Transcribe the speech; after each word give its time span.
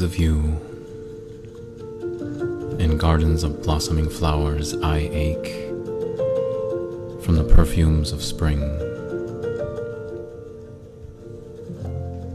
Because 0.00 0.14
of 0.14 0.18
you, 0.18 0.38
in 2.78 2.96
gardens 2.96 3.44
of 3.44 3.62
blossoming 3.62 4.08
flowers, 4.08 4.72
I 4.76 5.10
ache 5.12 5.68
from 7.22 7.34
the 7.36 7.44
perfumes 7.44 8.10
of 8.10 8.22
spring. 8.22 8.62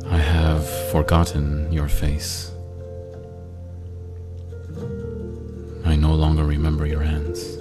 I 0.05 0.20
have 0.20 0.70
forgotten 0.91 1.71
your 1.71 1.88
face. 1.88 2.51
I 5.86 5.95
no 5.95 6.13
longer 6.13 6.43
remember 6.43 6.86
your 6.86 7.02
hands. 7.02 7.57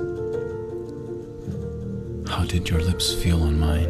How 2.28 2.44
did 2.44 2.68
your 2.68 2.82
lips 2.82 3.14
feel 3.14 3.42
on 3.42 3.58
mine? 3.58 3.88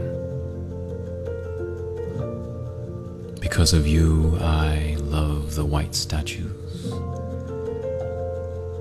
Because 3.41 3.73
of 3.73 3.89
you, 3.89 4.39
I 4.41 4.94
love 5.15 5.55
the 5.55 5.65
white 5.65 5.95
statues 5.95 6.93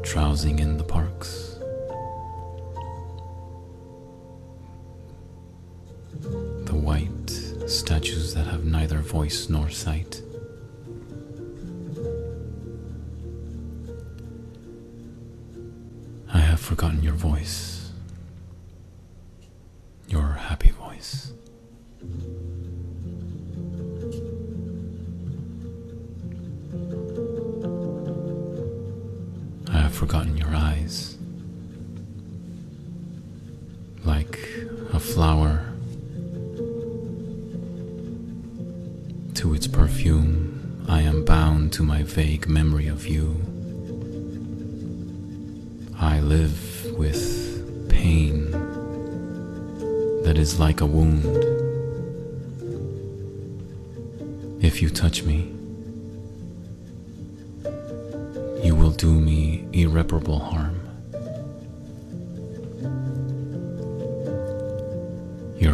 drowsing 0.02 0.58
in 0.58 0.78
the 0.78 0.84
parks. 0.84 1.60
The 6.72 6.80
white 6.90 7.30
statues 7.70 8.34
that 8.34 8.48
have 8.48 8.66
neither 8.66 8.98
voice 8.98 9.48
nor 9.48 9.70
sight. 9.70 10.13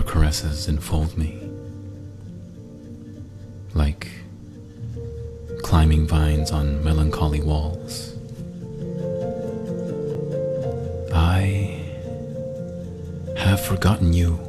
Caresses 0.09 0.67
enfold 0.67 1.15
me 1.15 1.39
like 3.75 4.07
climbing 5.61 6.07
vines 6.07 6.49
on 6.49 6.83
melancholy 6.83 7.41
walls. 7.41 8.15
I 11.13 11.79
have 13.37 13.63
forgotten 13.63 14.11
you. 14.11 14.48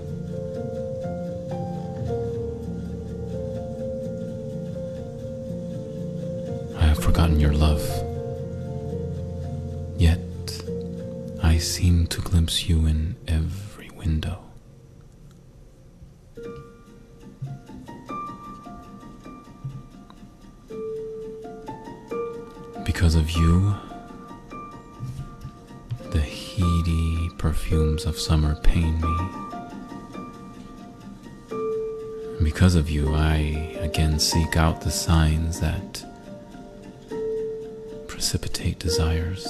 Desires, 38.81 39.47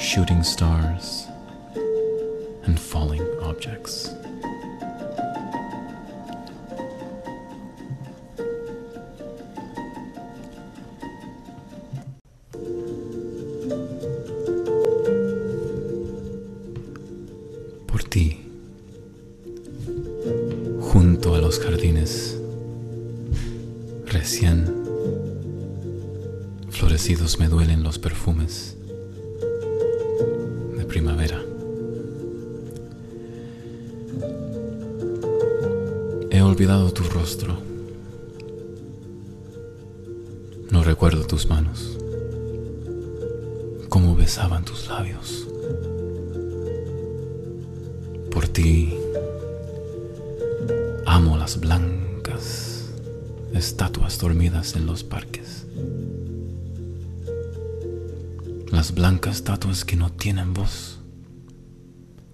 shooting 0.00 0.42
stars, 0.42 1.28
and 2.64 2.78
falling 2.78 3.22
objects. 3.40 4.13
Tus 41.34 41.48
manos. 41.48 41.98
Cómo 43.88 44.14
besaban 44.14 44.64
tus 44.64 44.86
labios. 44.86 45.48
Por 48.30 48.46
ti 48.46 48.94
amo 51.06 51.36
las 51.36 51.58
blancas 51.58 52.84
estatuas 53.52 54.16
dormidas 54.20 54.76
en 54.76 54.86
los 54.86 55.02
parques. 55.02 55.66
Las 58.70 58.94
blancas 58.94 59.34
estatuas 59.34 59.84
que 59.84 59.96
no 59.96 60.12
tienen 60.12 60.54
voz 60.54 61.00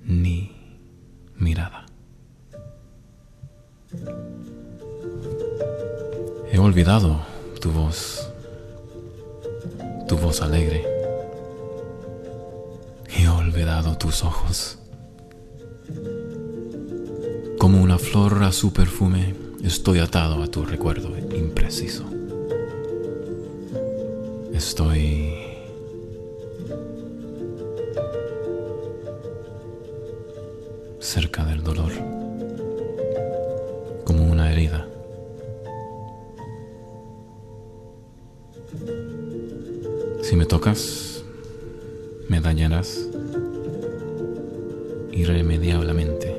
ni 0.05 0.53
mirada. 1.39 1.87
He 6.53 6.59
olvidado 6.59 7.22
tu 7.62 7.71
voz, 7.71 8.30
tu 10.10 10.16
voz 10.16 10.43
alegre. 10.43 10.84
He 13.16 13.28
olvidado 13.28 13.97
tus 13.97 14.25
ojos. 14.25 14.76
Como 17.60 17.81
una 17.81 17.97
flor 17.97 18.43
a 18.43 18.50
su 18.50 18.72
perfume, 18.72 19.37
estoy 19.62 20.00
atado 20.00 20.43
a 20.43 20.48
tu 20.48 20.65
recuerdo 20.65 21.16
impreciso. 21.16 22.03
Estoy 24.53 25.32
cerca 30.98 31.45
del 31.45 31.63
dolor, 31.63 31.92
me 42.28 42.39
dañarás 42.42 43.07
irremediablemente. 45.10 46.36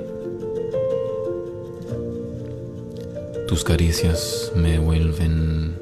Tus 3.47 3.63
caricias 3.63 4.51
me 4.56 4.77
vuelven 4.77 5.75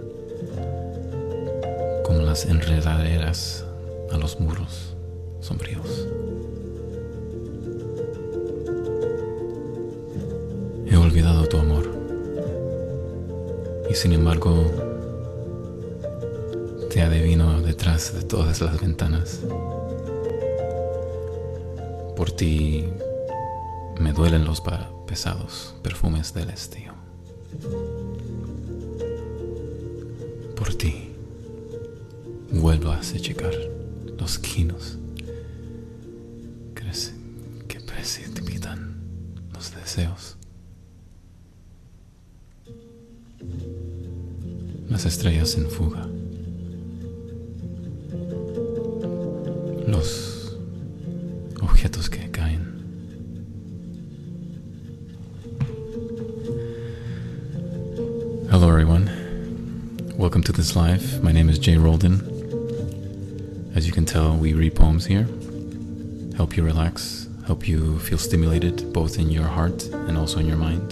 como 2.06 2.21
las 2.21 2.45
enredaderas 2.45 3.65
a 4.09 4.18
los 4.18 4.39
muros 4.39 4.95
sombríos. 5.42 6.07
He 10.88 10.95
olvidado 10.95 11.45
tu 11.45 11.57
amor 11.57 11.89
y 13.89 13.95
sin 13.95 14.13
embargo 14.13 14.88
detrás 17.80 18.14
de 18.14 18.24
todas 18.24 18.60
las 18.60 18.81
ventanas. 18.81 19.40
Por 22.14 22.30
ti 22.30 22.84
me 24.02 24.12
duelen 24.12 24.44
los 24.44 24.62
pesados 25.08 25.76
perfumes 25.81 26.34
del 26.34 26.50
estío. 26.50 26.94
Por 30.58 30.76
ti 30.76 31.10
vuelvas 32.52 33.14
a 33.14 33.20
checar 33.20 33.54
los 34.18 34.38
quinos 34.40 34.98
que 37.70 37.80
precipitan 37.80 38.98
los 39.54 39.74
deseos. 39.74 40.36
Las 44.90 45.06
estrellas 45.06 45.56
en 45.56 45.70
fuga. 45.70 46.08
This 60.69 60.75
live. 60.75 61.24
My 61.24 61.31
name 61.31 61.50
is 61.50 61.57
Jay 61.57 61.77
Roldan. 61.77 62.19
As 63.74 63.88
you 63.88 63.92
can 63.92 64.06
tell, 64.06 64.38
we 64.38 64.54
read 64.54 64.75
poems 64.75 65.07
here, 65.07 65.27
help 66.36 66.56
you 66.56 66.62
relax, 66.62 67.27
help 67.48 67.68
you 67.68 67.98
feel 67.98 68.19
stimulated 68.19 68.94
both 68.94 69.18
in 69.18 69.31
your 69.31 69.48
heart 69.48 69.86
and 69.86 70.16
also 70.16 70.38
in 70.38 70.45
your 70.45 70.57
mind. 70.57 70.92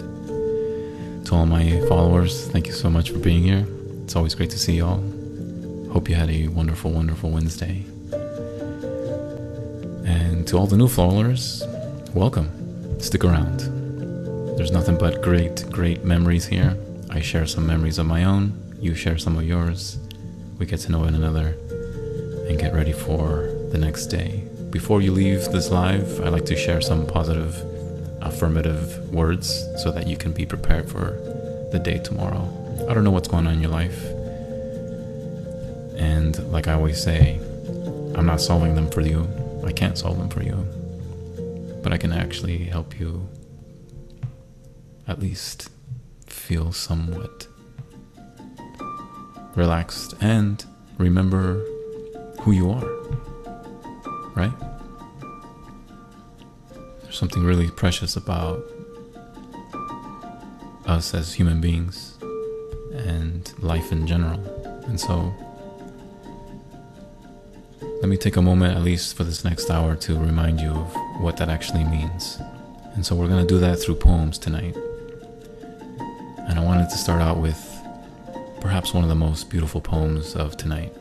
To 1.28 1.36
all 1.36 1.46
my 1.46 1.80
followers, 1.82 2.48
thank 2.48 2.66
you 2.66 2.74
so 2.74 2.90
much 2.90 3.12
for 3.12 3.20
being 3.20 3.44
here. 3.44 3.68
It's 4.04 4.16
always 4.16 4.34
great 4.34 4.50
to 4.50 4.58
see 4.58 4.78
y'all. 4.78 5.00
Hope 5.92 6.10
you 6.10 6.16
had 6.16 6.32
a 6.32 6.48
wonderful, 6.48 6.90
wonderful 6.90 7.30
Wednesday. 7.30 7.84
And 10.08 10.48
to 10.48 10.58
all 10.58 10.66
the 10.66 10.78
new 10.78 10.88
followers, 10.88 11.64
welcome. 12.16 12.50
Stick 13.00 13.24
around. 13.24 13.60
There's 14.58 14.72
nothing 14.72 14.98
but 14.98 15.22
great, 15.22 15.70
great 15.70 16.04
memories 16.04 16.48
here. 16.48 16.76
I 17.12 17.22
share 17.22 17.46
some 17.46 17.68
memories 17.68 18.00
of 18.00 18.08
my 18.08 18.24
own, 18.24 18.67
you 18.80 18.94
share 18.94 19.18
some 19.18 19.38
of 19.38 19.44
yours. 19.44 19.98
We 20.60 20.66
get 20.66 20.80
to 20.82 20.92
know 20.92 21.00
one 21.00 21.16
another 21.16 21.56
and 22.48 22.60
get 22.60 22.74
ready 22.74 22.94
for 22.94 23.50
the 23.72 23.78
next 23.78 24.08
day. 24.08 24.44
Before 24.70 25.02
you 25.02 25.12
leave 25.12 25.46
this 25.52 25.70
live, 25.70 26.22
I 26.22 26.30
like 26.30 26.46
to 26.46 26.56
share 26.56 26.82
some 26.82 27.06
positive, 27.06 27.56
affirmative 28.22 29.14
words 29.14 29.50
so 29.84 29.92
that 29.92 30.08
you 30.08 30.18
can 30.18 30.32
be 30.32 30.46
prepared 30.46 30.90
for 30.90 31.12
the 31.72 31.80
day 31.80 31.98
tomorrow. 32.00 32.48
I 32.90 32.94
don't 32.94 33.04
know 33.04 33.12
what's 33.12 33.28
going 33.28 33.48
on 33.48 33.54
in 33.54 33.62
your 33.62 33.72
life. 33.72 34.04
And 35.98 36.38
like 36.52 36.68
I 36.68 36.74
always 36.74 37.02
say, 37.02 37.40
I'm 38.16 38.26
not 38.26 38.42
solving 38.42 38.76
them 38.76 38.90
for 38.90 39.02
you. 39.02 39.28
I 39.66 39.72
can't 39.72 39.98
solve 39.98 40.18
them 40.18 40.30
for 40.30 40.44
you. 40.44 40.56
But 41.84 41.94
I 41.94 41.98
can 41.98 42.12
actually 42.12 42.66
help 42.66 43.00
you 43.00 43.28
at 45.08 45.20
least 45.20 45.70
feel 46.26 46.72
somewhat 46.72 47.48
relaxed 49.58 50.14
and 50.22 50.64
remember 51.00 51.66
who 52.42 52.52
you 52.52 52.70
are. 52.70 52.88
Right? 54.36 54.54
There's 57.02 57.18
something 57.18 57.44
really 57.44 57.70
precious 57.72 58.16
about 58.16 58.64
us 60.86 61.14
as 61.14 61.34
human 61.34 61.60
beings 61.60 62.18
and 62.94 63.52
life 63.60 63.92
in 63.92 64.06
general. 64.06 64.40
And 64.86 65.00
so, 65.00 65.34
let 67.82 68.10
me 68.10 68.16
take 68.16 68.38
a 68.38 68.42
moment, 68.42 68.78
at 68.78 68.84
least 68.84 69.18
for 69.18 69.24
this 69.24 69.44
next 69.44 69.72
hour, 69.72 69.96
to 69.96 70.18
remind 70.18 70.62
you 70.62 70.70
of 70.70 70.96
what 71.20 71.36
that 71.38 71.50
actually 71.50 71.84
means. 71.84 72.40
And 72.94 73.04
so, 73.04 73.16
we're 73.16 73.28
going 73.28 73.46
to 73.46 73.54
do 73.54 73.60
that 73.60 73.78
through 73.78 73.96
poems 73.96 74.38
tonight. 74.38 74.78
And 76.48 76.60
I 76.60 76.64
wanted 76.64 76.90
to 76.90 76.98
start 76.98 77.22
out 77.22 77.40
with 77.40 77.67
perhaps 78.62 78.94
one 78.94 79.04
of 79.04 79.10
the 79.10 79.16
most 79.16 79.50
beautiful 79.50 79.82
poems 79.82 80.36
of 80.36 80.58
tonight, 80.58 80.94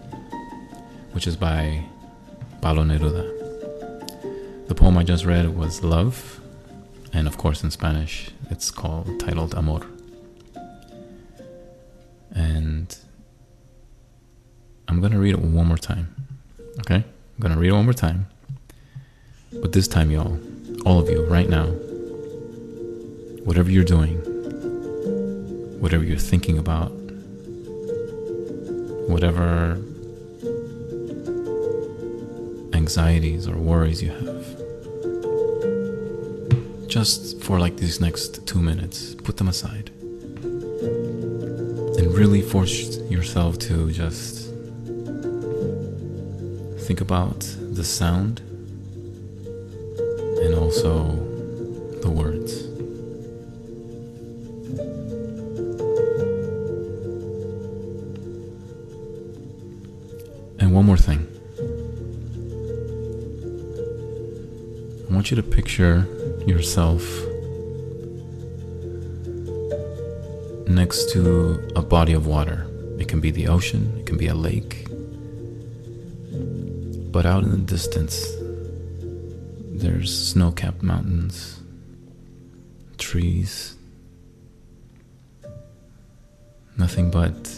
which 1.13 1.27
is 1.27 1.37
by 1.37 1.85
Pablo 2.61 2.85
Neruda. 2.85 3.33
The 4.69 4.75
poem 4.75 4.99
I 4.99 5.05
just 5.05 5.25
read 5.25 5.57
was 5.57 5.83
Love, 5.83 6.41
and 7.13 7.27
of 7.27 7.39
course, 7.39 7.63
in 7.63 7.71
Spanish, 7.71 8.31
it's 8.51 8.71
called 8.71 9.21
titled 9.21 9.55
Amor. 9.55 9.87
And 12.33 12.97
I'm 14.89 15.01
going 15.01 15.13
to 15.13 15.19
read 15.19 15.35
it 15.35 15.41
one 15.41 15.67
more 15.67 15.79
time. 15.79 16.15
Okay? 16.81 16.97
I'm 16.97 17.41
going 17.41 17.55
to 17.55 17.59
read 17.59 17.69
it 17.69 17.73
one 17.73 17.85
more 17.85 17.95
time. 17.95 18.27
But 19.53 19.73
this 19.73 19.89
time, 19.89 20.11
y'all, 20.11 20.39
all 20.85 20.99
of 20.99 21.09
you, 21.09 21.25
right 21.25 21.49
now, 21.49 21.67
whatever 23.45 23.71
you're 23.71 23.85
doing, 23.85 24.19
whatever 25.81 26.05
you're 26.05 26.19
thinking 26.19 26.59
about, 26.59 26.93
whatever 29.07 29.81
anxieties 32.73 33.49
or 33.49 33.57
worries 33.57 34.03
you 34.03 34.11
have, 34.11 34.47
just 36.89 37.43
for 37.43 37.59
like 37.59 37.77
these 37.77 38.01
next 38.01 38.47
two 38.47 38.61
minutes, 38.61 39.15
put 39.15 39.37
them 39.37 39.49
aside 39.49 39.91
and 41.99 42.15
really 42.15 42.43
force 42.43 42.99
yourself 43.11 43.59
to 43.59 43.91
just 43.91 44.51
think 46.87 47.01
about 47.01 47.41
the 47.73 47.83
sound 47.83 48.41
and 50.43 50.55
also 50.55 51.11
the 52.03 52.11
words. 52.11 52.36
Want 65.27 65.33
you 65.33 65.43
to 65.43 65.57
picture 65.57 66.07
yourself 66.47 67.03
next 70.69 71.11
to 71.11 71.69
a 71.75 71.83
body 71.83 72.13
of 72.13 72.29
water. 72.29 72.71
It 73.01 73.09
can 73.09 73.19
be 73.19 73.33
the 73.33 73.49
ocean, 73.49 73.93
it 73.99 74.07
can 74.07 74.19
be 74.19 74.29
a 74.29 74.37
lake. 74.37 74.87
But 77.11 77.27
out 77.27 77.43
in 77.43 77.51
the 77.51 77.57
distance, 77.57 78.25
there's 79.83 80.17
snow 80.31 80.53
capped 80.53 80.85
mountains, 80.85 81.61
trees, 82.97 83.75
nothing 86.79 87.11
but 87.11 87.49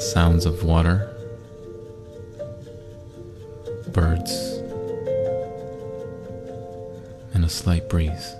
sounds 0.00 0.44
of 0.44 0.64
water, 0.64 1.08
birds, 3.92 4.57
a 7.48 7.50
slight 7.50 7.88
breeze. 7.88 8.34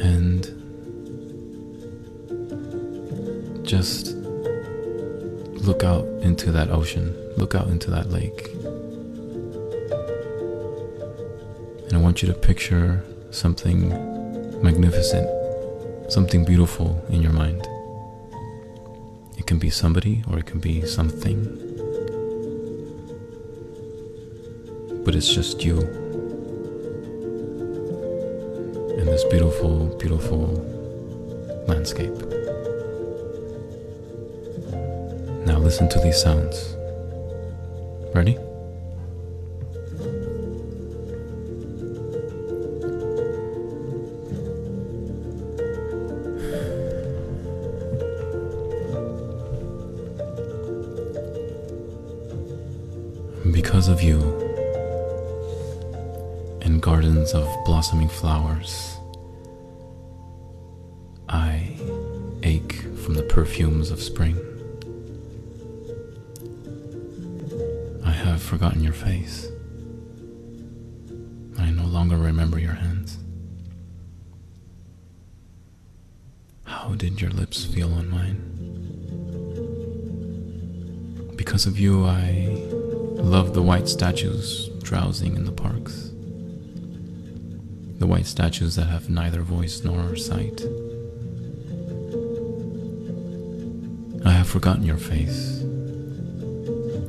And 0.00 0.46
just 3.62 4.14
look 5.66 5.84
out 5.84 6.06
into 6.22 6.50
that 6.52 6.70
ocean, 6.70 7.14
look 7.36 7.54
out 7.54 7.66
into 7.68 7.90
that 7.90 8.10
lake. 8.10 8.48
And 11.84 11.92
I 11.92 11.98
want 11.98 12.22
you 12.22 12.28
to 12.28 12.34
picture 12.34 13.04
something 13.30 13.90
magnificent, 14.62 15.28
something 16.10 16.46
beautiful 16.46 17.04
in 17.10 17.20
your 17.20 17.34
mind. 17.34 17.60
It 19.36 19.46
can 19.46 19.58
be 19.58 19.68
somebody 19.68 20.24
or 20.30 20.38
it 20.38 20.46
can 20.46 20.60
be 20.60 20.86
something, 20.86 21.69
but 25.10 25.16
it's 25.16 25.34
just 25.34 25.64
you 25.64 25.76
in 28.96 29.06
this 29.06 29.24
beautiful, 29.24 29.86
beautiful 29.98 30.46
landscape. 31.66 32.14
Now 35.44 35.58
listen 35.58 35.88
to 35.88 35.98
these 35.98 36.22
sounds. 36.22 36.76
Ready? 38.14 38.38
Because 53.50 53.88
of 53.88 54.04
you, 54.04 54.29
blossoming 57.64 58.08
flowers, 58.08 58.96
I 61.28 61.76
ache 62.42 62.74
from 63.04 63.14
the 63.14 63.22
perfumes 63.22 63.90
of 63.90 64.02
spring. 64.02 64.36
I 68.04 68.10
have 68.10 68.42
forgotten 68.42 68.82
your 68.82 68.92
face. 68.92 69.48
I 71.58 71.70
no 71.70 71.84
longer 71.84 72.16
remember 72.16 72.58
your 72.58 72.72
hands. 72.72 73.18
How 76.64 76.94
did 76.94 77.20
your 77.20 77.30
lips 77.30 77.64
feel 77.64 77.92
on 77.94 78.08
mine? 78.10 78.46
Because 81.36 81.66
of 81.66 81.78
you, 81.78 82.04
I 82.06 82.48
love 83.16 83.54
the 83.54 83.62
white 83.62 83.88
statues 83.88 84.68
drowsing 84.82 85.36
in 85.36 85.44
the 85.44 85.52
parks. 85.52 86.09
The 88.00 88.06
white 88.06 88.24
statues 88.24 88.76
that 88.76 88.86
have 88.86 89.10
neither 89.10 89.42
voice 89.42 89.84
nor 89.84 90.16
sight. 90.16 90.64
I 94.24 94.30
have 94.30 94.48
forgotten 94.48 94.84
your 94.84 94.96
face, 94.96 95.60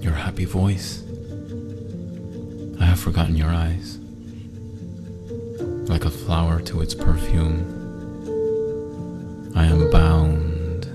your 0.04 0.12
happy 0.12 0.44
voice. 0.44 1.02
I 2.78 2.84
have 2.84 3.00
forgotten 3.00 3.38
your 3.38 3.48
eyes. 3.48 4.00
Like 5.88 6.04
a 6.04 6.10
flower 6.10 6.60
to 6.64 6.82
its 6.82 6.94
perfume, 6.94 7.64
I 9.56 9.68
am 9.68 9.90
bound 9.92 10.90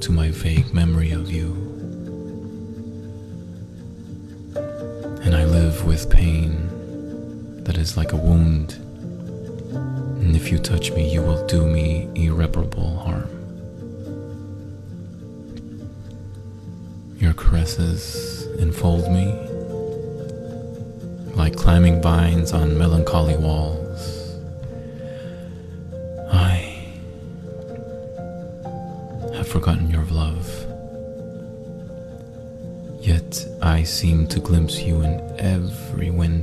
to 0.00 0.12
my 0.12 0.30
vague 0.30 0.72
memory 0.72 1.10
of 1.10 1.30
you. 1.30 1.52
And 5.22 5.36
I 5.36 5.44
live 5.44 5.84
with 5.84 6.08
pain 6.08 7.64
that 7.64 7.76
is 7.76 7.98
like 7.98 8.14
a 8.14 8.16
wound. 8.16 8.78
And 10.36 10.44
if 10.44 10.52
you 10.52 10.58
touch 10.58 10.92
me, 10.92 11.10
you 11.10 11.22
will 11.22 11.46
do 11.46 11.66
me 11.66 12.10
irreparable 12.14 12.98
harm. 12.98 13.30
Your 17.16 17.32
caresses 17.32 18.46
enfold 18.58 19.10
me 19.10 19.32
like 21.36 21.56
climbing 21.56 22.02
vines 22.02 22.52
on 22.52 22.76
melancholy 22.76 23.38
walls. 23.38 24.36
I 26.30 26.84
have 29.32 29.48
forgotten 29.48 29.88
your 29.88 30.04
love, 30.04 30.46
yet 33.00 33.42
I 33.62 33.84
seem 33.84 34.26
to 34.26 34.38
glimpse 34.38 34.82
you 34.82 35.00
in 35.00 35.18
every 35.38 36.10
window. 36.10 36.35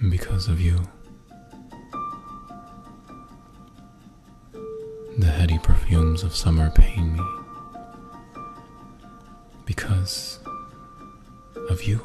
And 0.00 0.10
because 0.10 0.48
of 0.48 0.60
you, 0.60 0.78
the 5.18 5.26
heady 5.26 5.58
perfumes 5.58 6.22
of 6.22 6.34
summer 6.36 6.70
pain 6.70 7.14
me 7.16 7.22
because 9.64 10.38
of 11.70 11.82
you. 11.82 12.00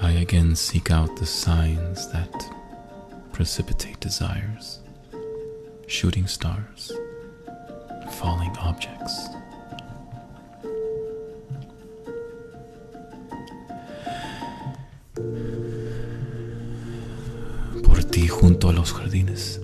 I 0.00 0.12
again 0.12 0.54
seek 0.56 0.90
out 0.90 1.16
the 1.16 1.26
signs 1.26 2.10
that 2.12 2.32
precipitate 3.32 4.00
desires, 4.00 4.80
shooting 5.86 6.26
stars, 6.26 6.92
falling 8.12 8.56
objects. 8.58 9.28
Junto 18.44 18.68
a 18.68 18.74
los 18.74 18.92
jardines, 18.92 19.62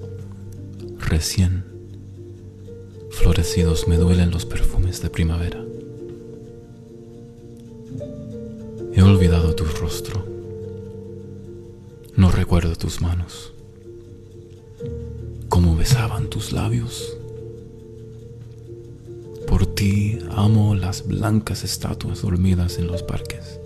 recién 1.01 1.65
florecidos 3.11 3.87
me 3.87 3.99
duelen 3.99 4.31
los 4.31 4.47
perfumes 4.47 5.03
de 5.03 5.11
primavera. 5.11 5.63
He 8.95 9.03
olvidado 9.03 9.55
tu 9.55 9.67
rostro. 9.67 10.25
No 12.17 12.31
recuerdo 12.31 12.75
tus 12.75 13.03
manos. 13.03 13.53
Cómo 15.51 15.77
besaban 15.77 16.31
tus 16.31 16.51
labios. 16.51 17.19
Por 19.47 19.67
ti 19.67 20.21
amo 20.31 20.75
las 20.75 21.07
blancas 21.07 21.65
estatuas 21.65 22.23
dormidas 22.23 22.79
en 22.79 22.87
los 22.87 23.03
parques. 23.03 23.61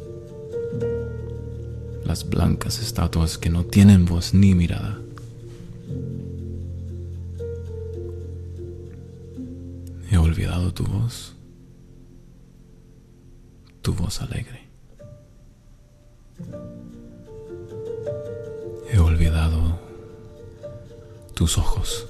Las 2.05 2.29
blancas 2.29 2.83
estatuas 2.83 3.39
que 3.39 3.49
no 3.49 3.65
tienen 3.65 4.07
voz 4.07 4.35
ni 4.35 4.57
mirada. 4.57 5.04
Tu 10.73 10.83
voz, 10.83 11.37
tu 13.83 13.93
voz 13.93 14.21
alegre. 14.21 14.69
He 18.91 18.99
olvidado 18.99 19.79
tus 21.35 21.59
ojos, 21.59 22.07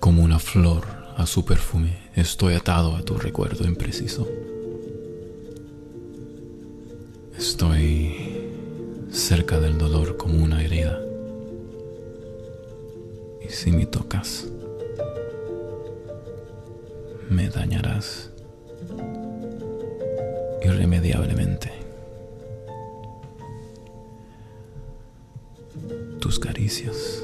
como 0.00 0.24
una 0.24 0.38
flor 0.38 0.84
a 1.16 1.26
su 1.26 1.44
perfume. 1.44 1.98
Estoy 2.16 2.54
atado 2.54 2.96
a 2.96 3.02
tu 3.02 3.16
recuerdo 3.16 3.64
impreciso. 3.68 4.26
Estoy 7.38 8.48
cerca 9.12 9.60
del 9.60 9.78
dolor 9.78 10.16
como 10.16 10.42
una 10.42 10.62
herida. 10.64 10.98
Y 13.46 13.48
si 13.50 13.70
me 13.70 13.86
tocas, 13.86 14.46
me 17.30 17.48
dañarás 17.48 18.28
irremediablemente. 20.64 21.70
Tus 26.18 26.40
caricias 26.40 27.22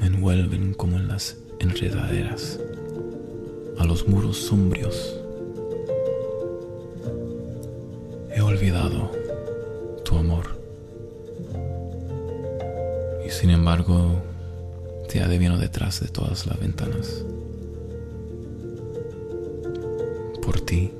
me 0.00 0.06
envuelven 0.06 0.72
como 0.72 0.96
en 0.96 1.08
las 1.08 1.36
enredaderas 1.58 2.58
a 3.78 3.84
los 3.84 4.08
muros 4.08 4.38
sombrios. 4.38 5.20
He 8.34 8.40
olvidado 8.40 9.12
tu 10.02 10.16
amor 10.16 10.58
y 13.26 13.30
sin 13.30 13.50
embargo 13.50 14.22
te 15.10 15.20
adivino 15.20 15.58
detrás 15.58 16.00
de 16.00 16.08
todas 16.08 16.46
las 16.46 16.58
ventanas. 16.58 17.22
Ti 20.66 20.90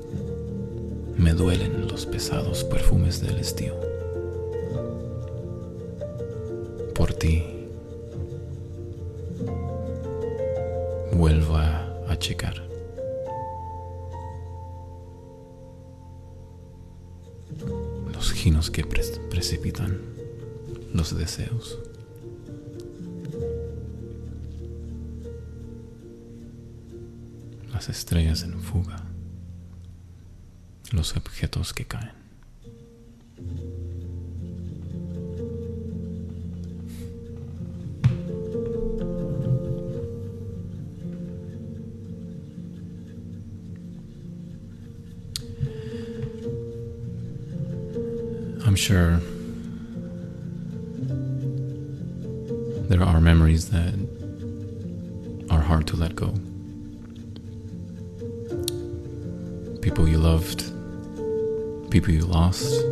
me 1.17 1.33
duelen 1.33 1.89
los 1.89 2.05
pesados 2.05 2.65
perfumes 2.65 3.21
del 3.21 3.39
estío. 3.39 3.75
Por 6.95 7.15
ti 7.15 7.43
vuelvo 11.13 11.57
a 11.57 11.97
achicar. 12.09 12.63
Los 18.13 18.33
ginos 18.33 18.71
que 18.71 18.85
pre 18.85 19.03
precipitan 19.31 20.01
los 20.93 21.17
deseos. 21.17 21.79
Las 27.73 27.89
estrellas 27.89 28.43
en 28.43 28.61
fuga 28.61 29.04
los 30.93 31.17
objetos 31.17 31.73
que 31.73 31.85
caen. 31.85 32.13
I'm 48.67 48.77
sure 48.77 49.21
people 62.05 62.21
you 62.21 62.27
lost, 62.27 62.85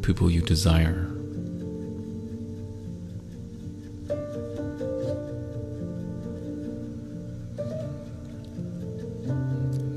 people 0.00 0.30
you 0.30 0.40
desire. 0.40 1.06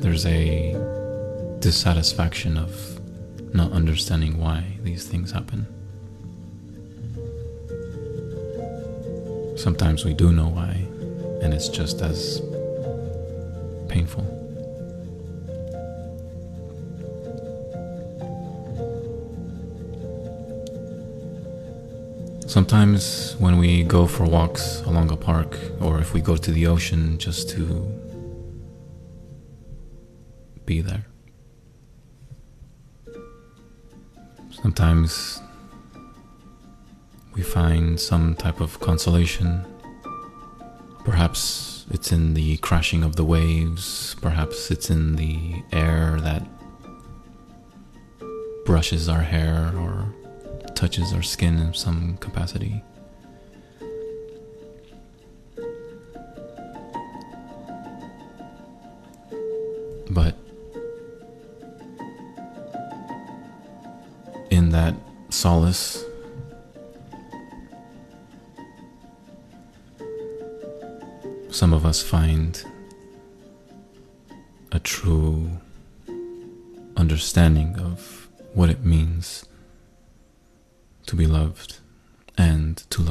There's 0.02 0.26
a 0.26 0.74
dissatisfaction 1.62 2.58
of 2.58 3.00
not 3.56 3.72
understanding 3.72 4.38
why 4.38 4.66
these 4.84 5.08
things 5.08 5.32
happen. 5.32 5.68
Sometimes 9.56 10.04
we 10.04 10.14
do 10.14 10.34
know 10.34 10.50
why, 10.50 10.86
and 11.42 11.54
it's 11.54 11.70
just 11.70 12.02
as 12.02 12.42
painful. 13.88 14.35
Sometimes 22.56 23.36
when 23.38 23.58
we 23.58 23.84
go 23.84 24.08
for 24.08 24.24
walks 24.24 24.80
along 24.84 25.12
a 25.12 25.18
park 25.18 25.60
or 25.82 26.00
if 26.00 26.14
we 26.14 26.22
go 26.22 26.38
to 26.38 26.52
the 26.52 26.68
ocean 26.68 27.18
just 27.18 27.50
to 27.50 27.66
be 30.66 30.80
there. 30.80 31.06
Sometimes 34.52 35.42
we 37.34 37.42
find 37.42 38.00
some 38.00 38.36
type 38.36 38.62
of 38.62 38.80
consolation. 38.80 39.66
Perhaps 41.04 41.86
it's 41.92 42.14
in 42.14 42.36
the 42.36 42.56
crashing 42.60 43.04
of 43.04 43.18
the 43.18 43.26
waves, 43.26 44.16
perhaps 44.22 44.72
it's 44.72 44.90
in 44.90 45.18
the 45.18 45.62
air 45.74 46.22
that 46.22 46.48
brushes 48.66 49.10
our 49.10 49.24
hair 49.24 49.74
or 49.76 50.16
touches 50.76 51.14
our 51.14 51.22
skin 51.22 51.58
in 51.58 51.74
some 51.74 52.18
capacity. 52.18 52.84
But 60.10 60.36
in 64.52 64.70
that 64.70 64.96
solace, 65.30 66.04
some 71.50 71.74
of 71.74 71.86
us 71.86 72.02
find 72.02 72.64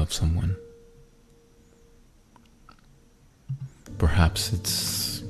love 0.05 0.13
someone. 0.13 0.55
Perhaps 3.97 4.53
it's 4.53 5.21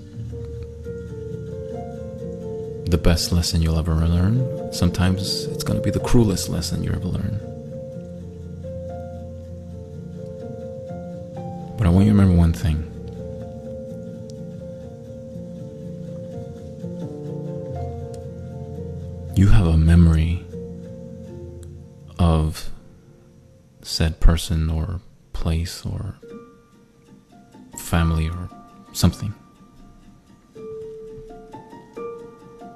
the 2.92 3.00
best 3.02 3.32
lesson 3.32 3.62
you'll 3.62 3.80
ever 3.80 3.96
learn. 3.96 4.74
Sometimes 4.74 5.46
it's 5.46 5.64
going 5.64 5.80
to 5.80 5.84
be 5.84 5.92
the 5.92 6.02
cruelest 6.02 6.50
lesson 6.50 6.84
you 6.84 6.92
ever 6.92 7.08
learn. 7.08 7.40
But 11.78 11.88
I 11.88 11.90
want 11.90 12.08
you 12.08 12.12
to 12.12 12.18
remember 12.18 12.36
one 12.36 12.52
thing. 12.52 12.84
You 19.38 19.48
have 19.48 19.68
a 19.68 19.78
memory 19.78 20.44
of 22.20 22.70
said 23.96 24.20
person 24.20 24.70
or 24.70 25.00
place 25.32 25.86
or 25.86 26.16
family 27.78 28.28
or 28.28 28.50
something. 28.92 29.34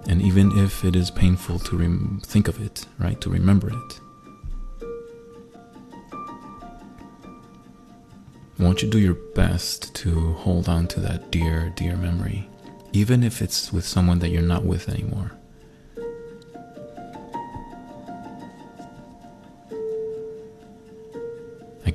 And 0.08 0.22
even 0.22 0.58
if 0.58 0.86
it 0.86 0.96
is 0.96 1.12
painful 1.12 1.60
to 1.60 1.78
rem- 1.78 2.22
think 2.24 2.48
of 2.48 2.62
it, 2.62 2.86
right, 3.00 3.20
to 3.20 3.30
remember 3.30 3.68
it, 3.70 4.00
I 8.58 8.64
want 8.64 8.82
you 8.82 8.90
to 8.90 8.98
do 8.98 9.00
your 9.00 9.20
best 9.36 9.94
to 9.96 10.34
hold 10.34 10.70
on 10.70 10.88
to 10.88 11.02
that 11.02 11.32
dear, 11.32 11.74
dear 11.76 11.98
memory, 11.98 12.50
even 12.94 13.24
if 13.24 13.42
it's 13.42 13.74
with 13.74 13.86
someone 13.86 14.20
that 14.20 14.30
you're 14.30 14.42
not 14.42 14.64
with 14.64 14.88
anymore. 14.88 15.34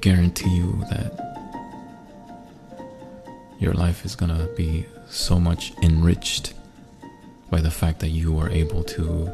Guarantee 0.04 0.50
you 0.50 0.84
that 0.90 1.18
your 3.58 3.72
life 3.72 4.04
is 4.04 4.14
gonna 4.14 4.46
be 4.54 4.84
so 5.08 5.40
much 5.40 5.72
enriched 5.80 6.52
by 7.48 7.58
the 7.58 7.70
fact 7.70 8.00
that 8.00 8.10
you 8.10 8.38
are 8.38 8.50
able 8.50 8.84
to 8.84 9.32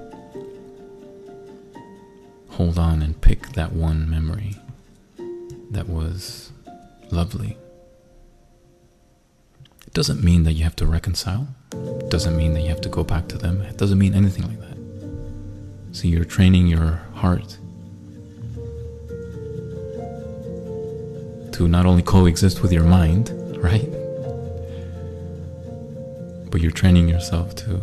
hold 2.50 2.78
on 2.78 3.02
and 3.02 3.20
pick 3.20 3.48
that 3.54 3.72
one 3.72 4.08
memory 4.08 4.54
that 5.72 5.88
was 5.88 6.52
lovely. 7.10 7.56
It 9.88 9.92
doesn't 9.92 10.22
mean 10.22 10.44
that 10.44 10.52
you 10.52 10.62
have 10.62 10.76
to 10.76 10.86
reconcile. 10.86 11.48
It 11.72 12.10
doesn't 12.10 12.36
mean 12.36 12.54
that 12.54 12.60
you 12.60 12.68
have 12.68 12.80
to 12.82 12.88
go 12.88 13.02
back 13.02 13.26
to 13.30 13.38
them. 13.38 13.60
It 13.62 13.76
doesn't 13.76 13.98
mean 13.98 14.14
anything 14.14 14.46
like 14.46 14.60
that. 14.60 14.78
So 15.90 16.06
you're 16.06 16.24
training 16.24 16.68
your 16.68 17.02
heart 17.14 17.58
to 21.60 21.68
not 21.68 21.84
only 21.84 22.02
coexist 22.02 22.62
with 22.62 22.72
your 22.72 22.84
mind, 22.84 23.28
right? 23.62 23.90
But 26.50 26.62
you're 26.62 26.70
training 26.70 27.06
yourself 27.06 27.54
to 27.56 27.78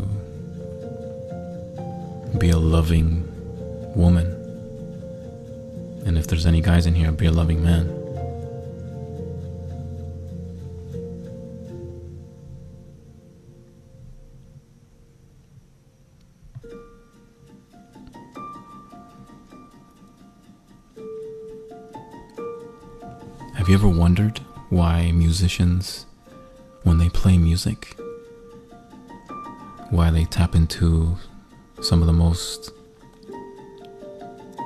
be 2.40 2.50
a 2.50 2.58
loving 2.58 3.24
woman. 3.96 4.26
And 6.08 6.18
if 6.18 6.26
there's 6.26 6.48
any 6.48 6.60
guys 6.60 6.88
in 6.88 6.96
here, 6.96 7.12
be 7.12 7.28
a 7.28 7.32
loving 7.32 7.64
man. 7.64 7.86
Have 23.68 23.82
you 23.82 23.90
ever 23.90 24.00
wondered 24.00 24.40
why 24.70 25.12
musicians, 25.12 26.06
when 26.84 27.00
they 27.00 27.10
play 27.10 27.38
music, 27.38 27.98
why 29.90 30.10
they 30.10 30.24
tap 30.24 30.56
into 30.56 31.18
some 31.82 32.00
of 32.00 32.08
the 32.08 32.14
most 32.14 32.72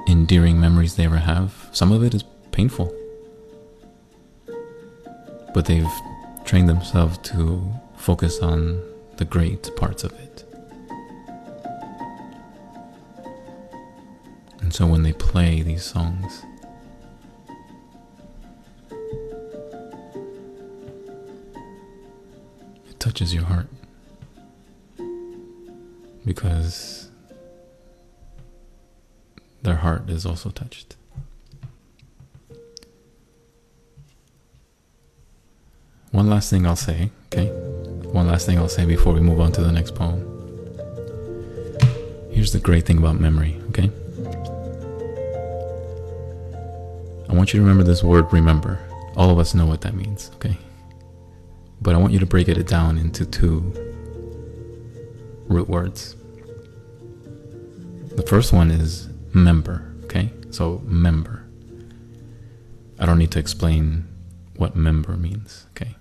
endearing 0.07 0.61
memories 0.61 0.97
they 0.97 1.05
ever 1.05 1.17
have? 1.17 1.67
Some 1.71 1.91
of 1.91 2.03
it 2.03 2.13
is 2.13 2.23
painful, 2.51 2.93
but 5.55 5.65
they've 5.65 5.89
trained 6.45 6.69
themselves 6.69 7.17
to 7.29 7.73
focus 7.97 8.37
on 8.39 8.83
the 9.17 9.25
great 9.25 9.75
parts 9.75 10.03
of 10.03 10.11
it. 10.11 10.43
And 14.59 14.71
so 14.71 14.85
when 14.85 15.01
they 15.01 15.13
play 15.13 15.63
these 15.63 15.83
songs, 15.83 16.43
touches 23.12 23.34
your 23.34 23.43
heart 23.43 23.67
because 26.26 27.10
their 29.63 29.76
heart 29.76 30.10
is 30.10 30.26
also 30.26 30.50
touched. 30.50 30.95
One 36.12 36.30
last 36.30 36.50
thing 36.50 36.65
I'll 36.65 36.78
say, 36.78 37.12
okay? 37.26 37.47
One 38.13 38.30
last 38.30 38.45
thing 38.45 38.58
I'll 38.58 38.69
say 38.69 38.86
before 38.86 39.12
we 39.12 39.19
move 39.19 39.41
on 39.41 39.52
to 39.54 39.62
the 39.62 39.74
next 39.74 39.93
poem. 39.93 40.21
Here's 42.32 42.54
the 42.54 42.60
great 42.60 42.86
thing 42.86 42.97
about 42.97 43.19
memory, 43.19 43.60
okay? 43.71 43.91
I 47.28 47.34
want 47.34 47.52
you 47.52 47.60
to 47.60 47.62
remember 47.62 47.84
this 47.84 48.04
word 48.04 48.32
remember. 48.32 48.80
All 49.17 49.30
of 49.30 49.38
us 49.38 49.54
know 49.54 49.65
what 49.65 49.82
that 49.82 49.95
means, 49.95 50.32
okay? 50.36 50.58
But 51.81 51.95
I 51.95 51.97
want 51.97 52.13
you 52.13 52.19
to 52.19 52.25
break 52.25 52.47
it 52.47 52.67
down 52.67 52.97
into 52.97 53.25
two 53.25 53.73
root 55.47 55.67
words. 55.67 56.15
The 58.15 58.23
first 58.27 58.53
one 58.53 58.69
is 58.69 59.09
member, 59.33 59.91
okay? 60.03 60.31
So, 60.51 60.81
member. 60.85 61.43
I 62.99 63.05
don't 63.05 63.17
need 63.17 63.31
to 63.31 63.39
explain 63.39 64.07
what 64.57 64.75
member 64.75 65.17
means, 65.17 65.65
okay? 65.71 65.95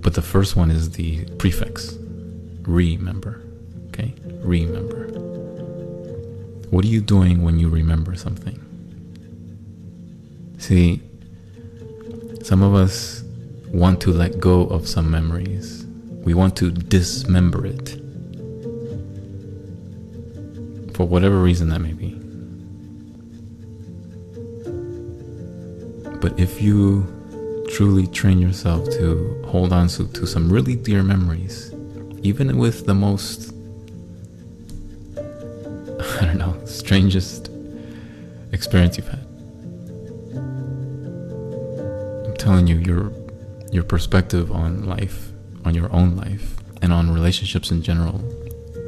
But 0.00 0.14
the 0.14 0.22
first 0.22 0.54
one 0.54 0.70
is 0.70 0.92
the 0.92 1.24
prefix, 1.38 1.98
remember, 2.62 3.42
okay? 3.88 4.14
Remember. 4.42 5.08
What 6.70 6.84
are 6.84 6.88
you 6.88 7.00
doing 7.00 7.42
when 7.42 7.58
you 7.58 7.68
remember 7.68 8.14
something? 8.14 8.64
See, 10.58 11.02
some 12.48 12.62
of 12.62 12.74
us 12.74 13.22
want 13.74 14.00
to 14.00 14.10
let 14.10 14.40
go 14.40 14.62
of 14.68 14.88
some 14.88 15.10
memories. 15.10 15.84
We 16.24 16.32
want 16.32 16.56
to 16.56 16.70
dismember 16.70 17.66
it. 17.66 17.90
For 20.94 21.06
whatever 21.06 21.42
reason 21.42 21.68
that 21.68 21.80
may 21.80 21.92
be. 21.92 22.14
But 26.22 26.40
if 26.40 26.62
you 26.62 27.04
truly 27.68 28.06
train 28.06 28.38
yourself 28.38 28.88
to 28.92 29.44
hold 29.46 29.74
on 29.74 29.88
to, 29.88 30.08
to 30.08 30.26
some 30.26 30.50
really 30.50 30.74
dear 30.74 31.02
memories, 31.02 31.74
even 32.22 32.56
with 32.56 32.86
the 32.86 32.94
most, 32.94 33.52
I 35.18 36.24
don't 36.24 36.38
know, 36.38 36.58
strangest 36.64 37.50
experience 38.52 38.96
you've 38.96 39.08
had. 39.08 39.27
Telling 42.58 42.66
you, 42.66 42.92
your 42.92 43.12
your 43.70 43.84
perspective 43.84 44.50
on 44.50 44.84
life, 44.84 45.30
on 45.64 45.74
your 45.74 45.92
own 45.92 46.16
life, 46.16 46.56
and 46.82 46.92
on 46.92 47.08
relationships 47.08 47.70
in 47.70 47.82
general 47.82 48.20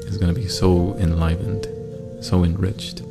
is 0.09 0.19
going 0.19 0.35
to 0.35 0.41
be 0.41 0.49
so 0.49 0.97
enlivened, 0.97 1.69
so 2.25 2.43
enriched. 2.43 3.03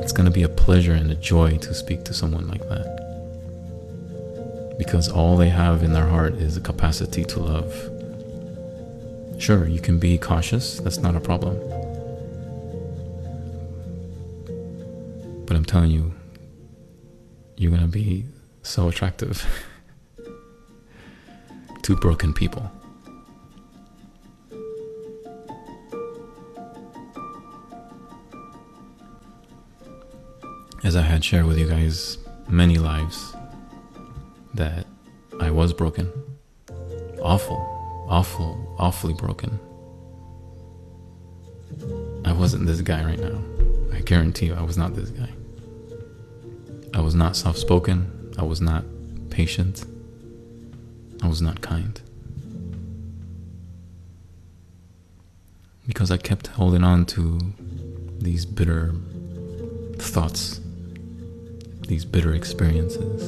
It's 0.00 0.12
going 0.12 0.24
to 0.24 0.30
be 0.30 0.44
a 0.44 0.48
pleasure 0.48 0.94
and 0.94 1.10
a 1.10 1.14
joy 1.14 1.58
to 1.58 1.74
speak 1.74 2.04
to 2.04 2.14
someone 2.14 2.48
like 2.48 2.66
that. 2.70 2.86
Because 4.78 5.10
all 5.10 5.36
they 5.36 5.50
have 5.50 5.82
in 5.82 5.92
their 5.92 6.06
heart 6.06 6.34
is 6.34 6.54
the 6.54 6.62
capacity 6.62 7.24
to 7.24 7.40
love. 7.40 7.70
Sure, 9.38 9.68
you 9.68 9.80
can 9.80 9.98
be 9.98 10.16
cautious, 10.16 10.78
that's 10.80 10.98
not 10.98 11.16
a 11.16 11.20
problem. 11.20 11.58
But 15.44 15.54
I'm 15.54 15.66
telling 15.66 15.90
you, 15.90 16.14
you're 17.56 17.70
going 17.70 17.82
to 17.82 17.88
be 17.88 18.24
so 18.64 18.88
attractive 18.88 19.46
to 21.82 21.96
broken 21.96 22.32
people. 22.32 22.70
As 30.82 30.96
I 30.96 31.02
had 31.02 31.24
shared 31.24 31.46
with 31.46 31.58
you 31.58 31.68
guys 31.68 32.18
many 32.48 32.76
lives 32.78 33.34
that 34.54 34.86
I 35.40 35.50
was 35.50 35.72
broken. 35.72 36.10
Awful, 37.22 37.56
awful, 38.08 38.76
awfully 38.78 39.14
broken. 39.14 39.58
I 42.24 42.32
wasn't 42.32 42.66
this 42.66 42.80
guy 42.80 43.04
right 43.04 43.18
now. 43.18 43.42
I 43.92 44.00
guarantee 44.00 44.46
you, 44.46 44.54
I 44.54 44.62
was 44.62 44.76
not 44.76 44.94
this 44.94 45.10
guy. 45.10 45.30
I 46.92 47.00
was 47.00 47.14
not 47.14 47.36
soft 47.36 47.58
spoken. 47.58 48.23
I 48.36 48.42
was 48.42 48.60
not 48.60 48.84
patient. 49.30 49.84
I 51.22 51.28
was 51.28 51.40
not 51.40 51.60
kind. 51.60 52.00
Because 55.86 56.10
I 56.10 56.16
kept 56.16 56.48
holding 56.48 56.82
on 56.82 57.06
to 57.06 57.38
these 58.18 58.46
bitter 58.46 58.94
thoughts, 59.96 60.60
these 61.88 62.04
bitter 62.04 62.34
experiences. 62.34 63.22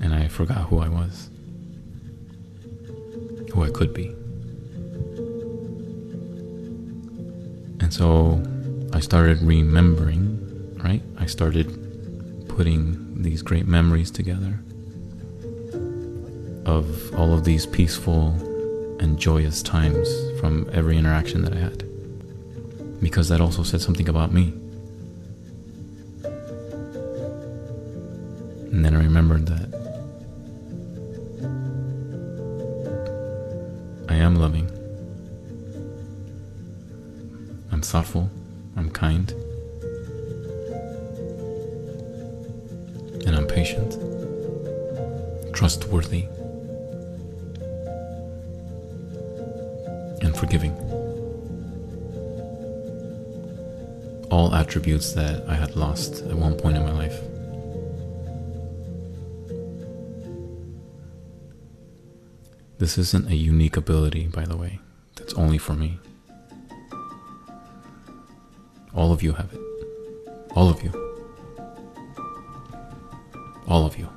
And 0.00 0.14
I 0.14 0.28
forgot 0.28 0.68
who 0.68 0.78
I 0.78 0.88
was, 0.88 1.28
who 3.52 3.64
I 3.64 3.70
could 3.70 3.92
be. 3.92 4.14
And 7.80 7.92
so 7.92 8.42
I 8.92 9.00
started 9.00 9.42
remembering, 9.42 10.78
right? 10.82 11.02
I 11.26 11.28
started 11.28 12.46
putting 12.48 13.20
these 13.20 13.42
great 13.42 13.66
memories 13.66 14.12
together 14.12 14.60
of 16.64 17.12
all 17.16 17.34
of 17.34 17.42
these 17.42 17.66
peaceful 17.66 18.28
and 19.00 19.18
joyous 19.18 19.60
times 19.60 20.08
from 20.38 20.70
every 20.72 20.96
interaction 20.96 21.42
that 21.42 21.52
I 21.52 21.56
had. 21.56 21.82
Because 23.00 23.28
that 23.28 23.40
also 23.40 23.64
said 23.64 23.80
something 23.80 24.08
about 24.08 24.32
me. 24.32 24.54
That 55.14 55.48
I 55.48 55.54
had 55.54 55.76
lost 55.76 56.22
at 56.22 56.34
one 56.34 56.54
point 56.54 56.76
in 56.76 56.82
my 56.82 56.92
life. 56.92 57.20
This 62.78 62.98
isn't 62.98 63.30
a 63.30 63.34
unique 63.34 63.76
ability, 63.76 64.28
by 64.28 64.44
the 64.44 64.56
way, 64.56 64.80
that's 65.14 65.32
only 65.34 65.58
for 65.58 65.72
me. 65.72 65.98
All 68.94 69.12
of 69.12 69.22
you 69.22 69.32
have 69.32 69.52
it. 69.52 69.60
All 70.54 70.68
of 70.68 70.82
you. 70.82 70.92
All 73.66 73.86
of 73.86 73.98
you. 73.98 74.08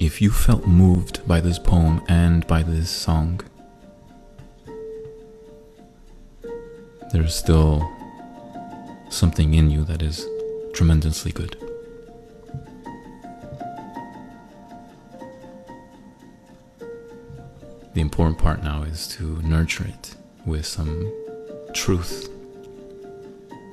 If 0.00 0.22
you 0.22 0.30
felt 0.30 0.66
moved 0.66 1.26
by 1.28 1.40
this 1.40 1.58
poem 1.58 2.00
and 2.08 2.46
by 2.46 2.62
this 2.62 2.90
song, 2.90 3.40
there's 7.12 7.34
still 7.34 7.90
something 9.08 9.54
in 9.54 9.70
you 9.70 9.84
that 9.84 10.02
is 10.02 10.26
tremendously 10.72 11.32
good. 11.32 11.56
The 17.92 18.00
important 18.00 18.38
part 18.38 18.62
now 18.62 18.82
is 18.84 19.08
to 19.08 19.42
nurture 19.42 19.84
it 19.84 20.14
with 20.46 20.64
some 20.64 21.12
truth 21.74 22.28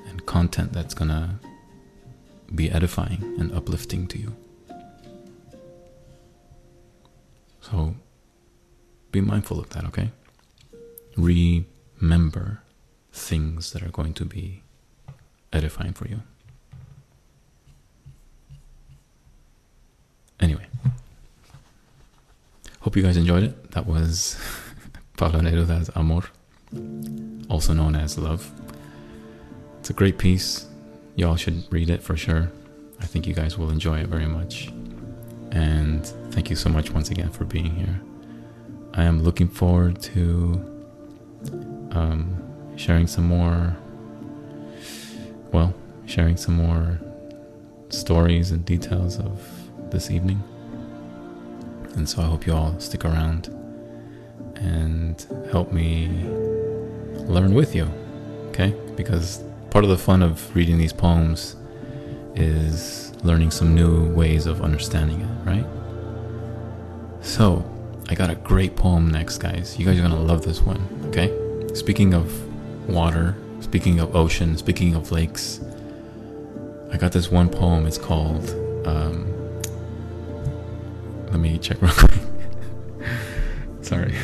and 0.09 0.25
content 0.25 0.73
that's 0.73 0.93
gonna 0.93 1.39
be 2.53 2.71
edifying 2.71 3.21
and 3.39 3.53
uplifting 3.53 4.07
to 4.07 4.17
you. 4.17 4.35
So 7.61 7.95
be 9.11 9.21
mindful 9.21 9.59
of 9.59 9.69
that, 9.69 9.85
okay? 9.85 10.09
Remember 11.15 12.61
things 13.17 13.71
that 13.71 13.81
are 13.83 13.89
going 13.89 14.13
to 14.13 14.25
be 14.25 14.63
edifying 15.51 15.93
for 15.93 16.07
you. 16.07 16.21
Anyway, 20.39 20.67
hope 22.81 22.95
you 22.95 23.01
guys 23.01 23.17
enjoyed 23.17 23.43
it. 23.43 23.71
That 23.71 23.87
was 23.87 24.39
Pablo 25.17 25.41
Neruda's 25.41 25.89
Amor, 25.95 26.23
also 27.49 27.73
known 27.73 27.95
as 27.95 28.17
Love. 28.17 28.51
It's 29.79 29.89
a 29.89 29.93
great 29.93 30.17
piece. 30.17 30.67
Y'all 31.15 31.35
should 31.35 31.65
read 31.71 31.89
it 31.89 32.03
for 32.03 32.15
sure. 32.15 32.51
I 32.99 33.05
think 33.05 33.25
you 33.25 33.33
guys 33.33 33.57
will 33.57 33.71
enjoy 33.71 33.99
it 33.99 34.07
very 34.07 34.27
much. 34.27 34.71
And 35.51 36.05
thank 36.31 36.49
you 36.49 36.55
so 36.55 36.69
much 36.69 36.91
once 36.91 37.09
again 37.09 37.31
for 37.31 37.45
being 37.45 37.73
here. 37.75 37.99
I 38.93 39.03
am 39.03 39.23
looking 39.23 39.47
forward 39.47 40.01
to 40.03 40.77
um, 41.91 42.46
sharing 42.77 43.07
some 43.07 43.25
more, 43.25 43.75
well, 45.51 45.73
sharing 46.05 46.37
some 46.37 46.55
more 46.55 46.99
stories 47.89 48.51
and 48.51 48.63
details 48.63 49.19
of 49.19 49.41
this 49.91 50.09
evening. 50.11 50.41
And 51.95 52.07
so 52.07 52.21
I 52.21 52.25
hope 52.25 52.45
you 52.45 52.53
all 52.53 52.79
stick 52.79 53.03
around 53.03 53.47
and 54.55 55.25
help 55.51 55.71
me 55.73 56.07
learn 57.25 57.53
with 57.53 57.75
you, 57.75 57.89
okay? 58.49 58.73
Because 58.95 59.43
part 59.71 59.83
of 59.83 59.89
the 59.89 59.97
fun 59.97 60.21
of 60.21 60.55
reading 60.55 60.77
these 60.77 60.93
poems 60.93 61.55
is 62.35 63.11
learning 63.23 63.51
some 63.51 63.73
new 63.73 64.13
ways 64.13 64.45
of 64.45 64.61
understanding 64.61 65.21
it, 65.21 65.45
right? 65.45 65.65
So, 67.21 67.65
I 68.09 68.15
got 68.15 68.29
a 68.29 68.35
great 68.35 68.75
poem 68.75 69.09
next, 69.09 69.39
guys. 69.39 69.77
You 69.77 69.85
guys 69.85 69.97
are 69.97 70.01
gonna 70.01 70.21
love 70.21 70.43
this 70.45 70.61
one, 70.61 70.87
okay? 71.07 71.33
Speaking 71.73 72.13
of 72.13 72.46
water, 72.87 73.35
speaking 73.59 73.99
of 73.99 74.15
ocean, 74.15 74.57
speaking 74.57 74.95
of 74.95 75.11
lakes, 75.11 75.59
I 76.91 76.97
got 76.97 77.11
this 77.11 77.29
one 77.29 77.49
poem. 77.49 77.85
It's 77.85 77.97
called 77.97 78.49
um, 78.87 79.33
let 81.31 81.39
me 81.39 81.57
check 81.57 81.81
real 81.81 81.91
quick. 81.91 82.11
Sorry. 83.81 84.15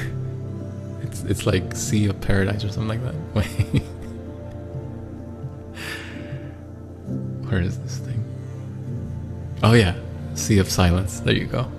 It's 1.01 1.23
it's 1.23 1.45
like 1.45 1.75
Sea 1.75 2.07
of 2.07 2.19
Paradise 2.21 2.63
or 2.63 2.69
something 2.69 3.01
like 3.01 3.03
that. 3.03 3.15
Wait. 3.33 3.83
Where 7.49 7.61
is 7.61 7.77
this 7.79 7.97
thing? 7.97 8.23
Oh 9.61 9.73
yeah, 9.73 9.95
Sea 10.33 10.59
of 10.59 10.69
Silence. 10.69 11.19
There 11.19 11.35
you 11.35 11.45
go. 11.45 11.59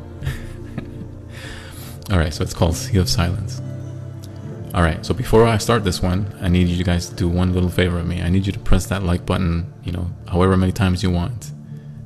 All 2.11 2.19
right, 2.19 2.33
so 2.33 2.43
it's 2.43 2.55
called 2.55 2.77
Sea 2.77 2.99
of 2.99 3.09
Silence. 3.09 3.61
All 4.75 4.83
right, 4.83 5.07
so 5.07 5.15
before 5.15 5.47
I 5.47 5.59
start 5.59 5.85
this 5.85 6.03
one, 6.03 6.37
I 6.41 6.49
need 6.49 6.67
you 6.67 6.83
guys 6.83 7.09
to 7.09 7.15
do 7.15 7.29
one 7.29 7.55
little 7.55 7.71
favor 7.71 7.97
of 8.01 8.09
me. 8.09 8.21
I 8.21 8.29
need 8.29 8.45
you 8.45 8.51
to 8.51 8.59
press 8.59 8.87
that 8.87 9.05
like 9.05 9.25
button, 9.25 9.73
you 9.85 9.93
know, 9.93 10.11
however 10.27 10.57
many 10.57 10.73
times 10.73 11.01
you 11.01 11.13
want. 11.13 11.53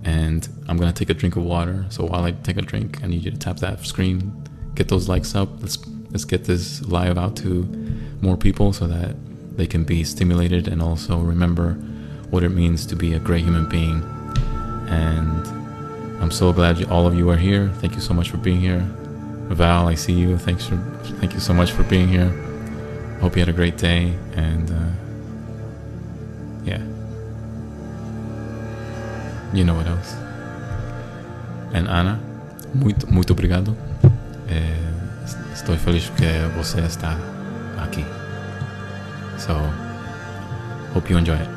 And 0.04 0.46
I'm 0.68 0.76
gonna 0.76 0.92
take 0.92 1.09
a 1.09 1.14
drink 1.14 1.37
of 1.37 1.44
water. 1.44 1.87
So 1.88 2.04
while 2.04 2.24
I 2.24 2.33
take 2.33 2.59
a 2.59 2.62
drink, 2.62 3.02
I 3.02 3.07
need 3.07 3.24
you 3.24 3.31
to 3.31 3.38
tap 3.38 3.57
that 3.61 3.87
screen, 3.87 4.46
get 4.74 4.88
those 4.88 5.09
likes 5.09 5.35
up. 5.35 5.48
Let's 5.62 5.78
let's 6.11 6.26
get 6.26 6.44
this 6.44 6.83
live 6.83 7.16
out 7.16 7.37
to 7.37 7.64
more 8.20 8.37
people 8.37 8.74
so 8.74 8.87
that 8.87 9.16
they 9.57 9.66
can 9.66 9.85
be 9.85 10.04
stimulated 10.04 10.68
and 10.68 10.83
also 10.83 11.18
remember 11.20 11.72
what 12.28 12.42
it 12.42 12.50
means 12.50 12.85
to 12.87 12.96
be 12.96 13.14
a 13.14 13.18
great 13.18 13.44
human 13.44 13.66
being. 13.66 14.02
And 14.90 15.46
I'm 16.22 16.31
so 16.31 16.52
glad 16.52 16.76
you, 16.76 16.87
all 16.88 17.07
of 17.07 17.14
you 17.14 17.31
are 17.31 17.37
here. 17.38 17.70
Thank 17.76 17.94
you 17.94 18.02
so 18.02 18.12
much 18.12 18.28
for 18.28 18.37
being 18.37 18.61
here. 18.61 18.81
Val, 19.48 19.88
I 19.88 19.94
see 19.94 20.12
you. 20.12 20.37
Thanks 20.37 20.66
for 20.66 20.76
thank 21.18 21.33
you 21.33 21.40
so 21.40 21.54
much 21.54 21.72
for 21.72 21.83
being 21.85 22.09
here. 22.09 22.48
Hope 23.20 23.37
you 23.37 23.40
had 23.40 23.48
a 23.48 23.52
great 23.57 23.76
day 23.76 24.14
and 24.37 24.70
uh, 24.70 24.90
yeah. 26.64 26.83
You 29.52 29.64
know 29.64 29.74
what 29.74 29.87
else. 29.87 30.14
And 31.74 31.88
Ana, 31.88 32.18
muito 32.74 33.07
muito 33.12 33.33
obrigado. 33.33 33.76
Eh, 34.48 34.88
Estou 35.54 35.76
feliz 35.76 36.07
porque 36.07 36.24
você 36.57 36.81
está 36.81 37.18
aqui. 37.78 38.04
So, 39.38 39.54
hope 40.94 41.11
you 41.11 41.18
enjoy 41.18 41.35
it. 41.35 41.48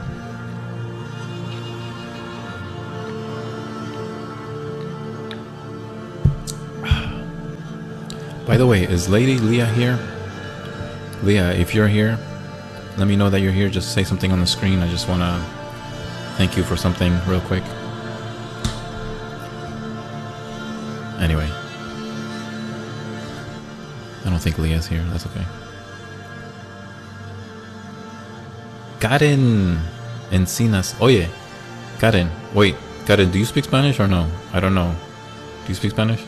By 8.45 8.57
the 8.57 8.65
way, 8.65 8.83
is 8.83 9.07
Lady 9.07 9.37
Leah 9.37 9.65
here? 9.67 9.97
Leah, 11.23 11.53
if 11.53 11.75
you're 11.75 11.87
here, 11.87 12.17
let 12.97 13.07
me 13.07 13.15
know 13.15 13.29
that 13.29 13.41
you're 13.41 13.51
here. 13.51 13.69
Just 13.69 13.93
say 13.93 14.03
something 14.03 14.31
on 14.31 14.39
the 14.39 14.47
screen. 14.47 14.79
I 14.79 14.89
just 14.89 15.07
want 15.07 15.21
to 15.21 15.39
thank 16.35 16.57
you 16.57 16.63
for 16.63 16.75
something 16.75 17.13
real 17.27 17.41
quick. 17.41 17.63
Anyway. 21.19 21.49
I 24.25 24.29
don't 24.29 24.39
think 24.39 24.57
Leah's 24.57 24.87
here. 24.87 25.03
That's 25.11 25.25
okay. 25.27 25.45
Karen 28.99 29.79
Encinas. 30.31 30.99
Oye, 31.01 31.27
Karen. 31.99 32.29
Wait, 32.53 32.75
Karen, 33.05 33.31
do 33.31 33.39
you 33.39 33.45
speak 33.45 33.65
Spanish 33.65 33.99
or 33.99 34.07
no? 34.07 34.27
I 34.53 34.59
don't 34.59 34.75
know. 34.75 34.95
Do 35.63 35.69
you 35.69 35.75
speak 35.75 35.91
Spanish? 35.91 36.21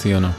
¿Sí 0.00 0.14
o 0.14 0.20
no? 0.20 0.32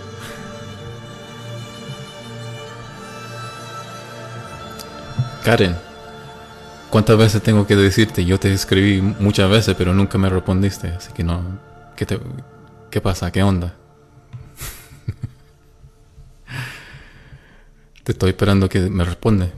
Karen, 5.45 5.75
¿cuántas 6.89 7.15
veces 7.15 7.43
tengo 7.43 7.67
que 7.67 7.75
decirte? 7.75 8.25
Yo 8.25 8.39
te 8.39 8.51
escribí 8.51 9.03
muchas 9.19 9.51
veces, 9.51 9.75
pero 9.77 9.93
nunca 9.93 10.17
me 10.17 10.29
respondiste, 10.29 10.87
así 10.87 11.13
que 11.13 11.23
no. 11.23 11.59
¿Qué, 11.95 12.07
te, 12.07 12.19
qué 12.89 13.01
pasa? 13.01 13.31
¿Qué 13.31 13.43
onda? 13.43 13.75
te 18.03 18.13
estoy 18.13 18.31
esperando 18.31 18.67
que 18.67 18.79
me 18.79 19.03
responde, 19.03 19.51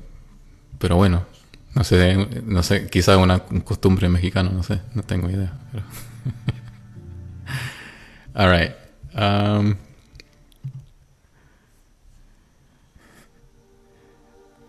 pero 0.80 0.98
bueno, 0.98 1.26
no 1.76 1.86
sé, 1.86 2.44
no 2.46 2.62
sé, 2.62 2.90
quizá 2.90 3.16
una 3.16 3.40
costumbre 3.40 4.10
mexicana, 4.10 4.50
no 4.50 4.64
sé, 4.64 4.82
no 4.96 5.04
tengo 5.04 5.30
idea. 5.30 5.54
Pero 5.72 5.86
All 8.36 8.52
right. 8.52 8.74
Um, 9.16 9.78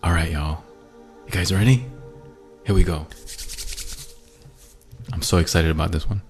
all 0.05 0.11
right, 0.13 0.31
y'all. 0.31 0.63
You 1.25 1.31
guys 1.31 1.51
ready? 1.51 1.83
Here 2.63 2.75
we 2.75 2.83
go. 2.83 3.07
I'm 5.11 5.23
so 5.23 5.39
excited 5.39 5.71
about 5.71 5.91
this 5.91 6.07
one. 6.07 6.21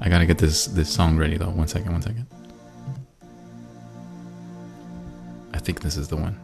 I 0.00 0.08
gotta 0.08 0.24
get 0.24 0.38
this 0.38 0.64
this 0.64 0.88
song 0.88 1.18
ready 1.18 1.36
though. 1.36 1.50
One 1.50 1.68
second, 1.68 1.92
one 1.92 2.00
second. 2.00 2.26
I 5.52 5.58
think 5.58 5.82
this 5.82 5.98
is 5.98 6.08
the 6.08 6.16
one. 6.16 6.40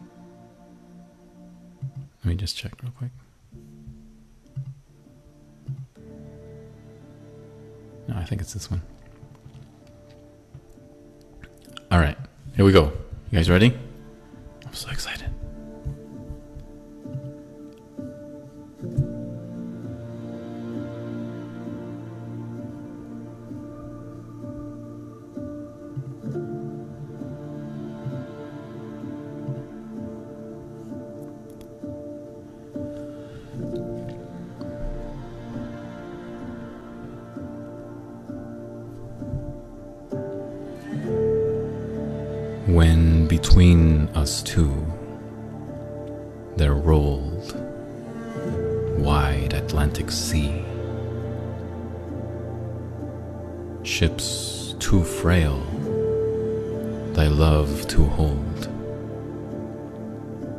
Let 2.23 2.25
me 2.25 2.35
just 2.35 2.55
check 2.55 2.73
real 2.83 2.91
quick. 2.91 3.11
No, 8.07 8.15
I 8.15 8.23
think 8.23 8.41
it's 8.41 8.53
this 8.53 8.69
one. 8.69 8.83
All 11.89 11.97
right, 11.97 12.17
here 12.55 12.65
we 12.65 12.71
go. 12.71 12.91
You 13.31 13.39
guys 13.39 13.49
ready? 13.49 13.75
I'm 14.63 14.73
so 14.73 14.91
excited. 14.91 15.31
Two 44.57 44.83
there 46.55 46.73
rolled 46.73 47.53
wide 48.97 49.53
Atlantic 49.53 50.09
Sea, 50.09 50.65
ships 53.83 54.73
too 54.79 55.03
frail 55.03 55.59
thy 57.13 57.27
love 57.27 57.87
to 57.87 58.03
hold, 58.05 58.67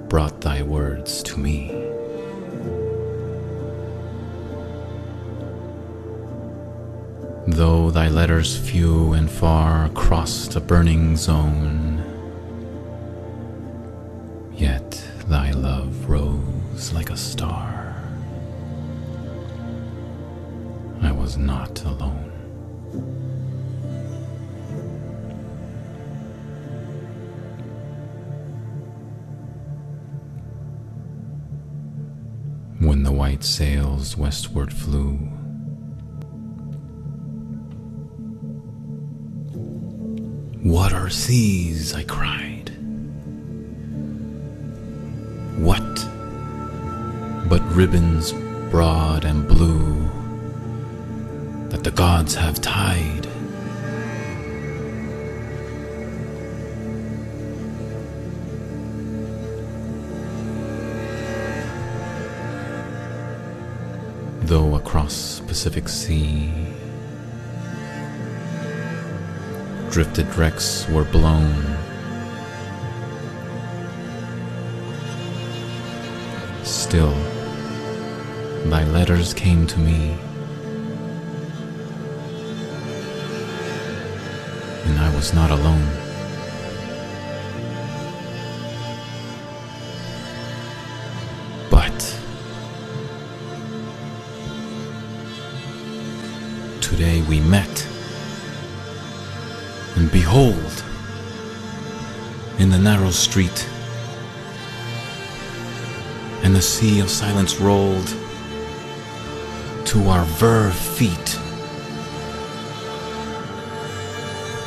brought 0.09 0.41
thy 0.43 0.63
words 0.63 1.21
to 1.25 1.41
me. 1.41 1.73
Though 7.49 7.91
thy 7.91 8.07
letters 8.07 8.57
few 8.57 9.15
and 9.15 9.29
far 9.29 9.89
crossed 9.89 10.55
a 10.55 10.61
burning 10.61 11.17
zone, 11.17 12.18
white 33.39 33.45
sails 33.45 34.17
westward 34.17 34.73
flew, 34.73 35.17
What 40.65 40.93
are 40.93 41.09
these? 41.09 41.95
I 41.95 42.03
cried. 42.03 42.71
What 45.57 46.09
but 47.49 47.63
ribbons 47.77 48.33
broad 48.73 49.25
and 49.25 49.47
blue 49.47 49.95
that 51.69 51.85
the 51.85 51.93
gods 51.93 52.35
have 52.35 52.61
tied? 52.61 53.28
Though 64.49 64.77
across 64.77 65.41
Pacific 65.41 65.91
Sea 65.91 66.51
drifted 69.91 70.35
wrecks 70.37 70.89
were 70.89 71.05
blown. 71.05 71.53
Still, 76.65 77.13
thy 78.71 78.85
letters 78.85 79.35
came 79.35 79.67
to 79.67 79.79
me, 79.79 80.17
and 84.87 84.99
I 84.99 85.15
was 85.15 85.35
not 85.35 85.51
alone. 85.51 86.08
We 97.29 97.41
met. 97.41 97.87
And 99.97 100.11
behold, 100.11 100.85
in 102.59 102.71
the 102.71 102.79
narrow 102.79 103.11
street, 103.11 103.69
and 106.43 106.55
the 106.57 106.63
sea 106.63 107.01
of 107.01 107.11
silence 107.11 107.61
rolled 107.61 108.15
to 109.85 110.09
our 110.09 110.25
verve 110.25 110.75
feet. 110.75 111.39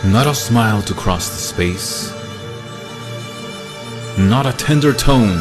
Not 0.05 0.27
a 0.27 0.35
smile 0.35 0.81
to 0.83 0.93
cross 0.93 1.29
the 1.29 1.35
space, 1.35 2.11
not 4.17 4.45
a 4.45 4.53
tender 4.53 4.93
tone. 4.93 5.39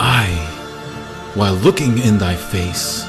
I, 0.00 0.26
while 1.34 1.54
looking 1.54 1.98
in 1.98 2.18
thy 2.18 2.34
face, 2.34 3.07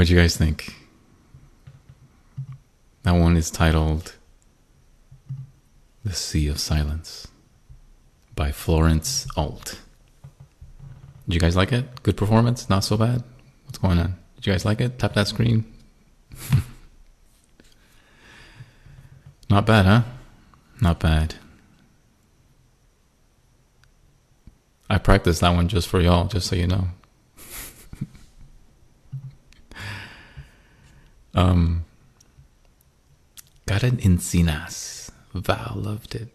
What 0.00 0.06
do 0.06 0.14
you 0.14 0.18
guys 0.18 0.34
think? 0.34 0.74
That 3.02 3.12
one 3.12 3.36
is 3.36 3.50
titled 3.50 4.14
The 6.06 6.14
Sea 6.14 6.48
of 6.48 6.58
Silence 6.58 7.28
by 8.34 8.50
Florence 8.50 9.26
Alt. 9.36 9.78
Did 11.28 11.34
you 11.34 11.38
guys 11.38 11.54
like 11.54 11.70
it? 11.70 12.02
Good 12.02 12.16
performance? 12.16 12.70
Not 12.70 12.82
so 12.82 12.96
bad? 12.96 13.22
What's 13.66 13.76
going 13.76 13.98
on? 13.98 14.16
Did 14.36 14.46
you 14.46 14.52
guys 14.54 14.64
like 14.64 14.80
it? 14.80 14.98
Tap 14.98 15.12
that 15.12 15.28
screen. 15.28 15.70
Not 19.50 19.66
bad, 19.66 19.84
huh? 19.84 20.02
Not 20.80 20.98
bad. 20.98 21.34
I 24.88 24.96
practiced 24.96 25.42
that 25.42 25.54
one 25.54 25.68
just 25.68 25.88
for 25.88 26.00
y'all, 26.00 26.26
just 26.26 26.46
so 26.46 26.56
you 26.56 26.68
know. 26.68 26.88
Karen 33.80 33.98
Encinas. 34.02 35.10
Val 35.32 35.80
loved 35.82 36.14
it. 36.14 36.30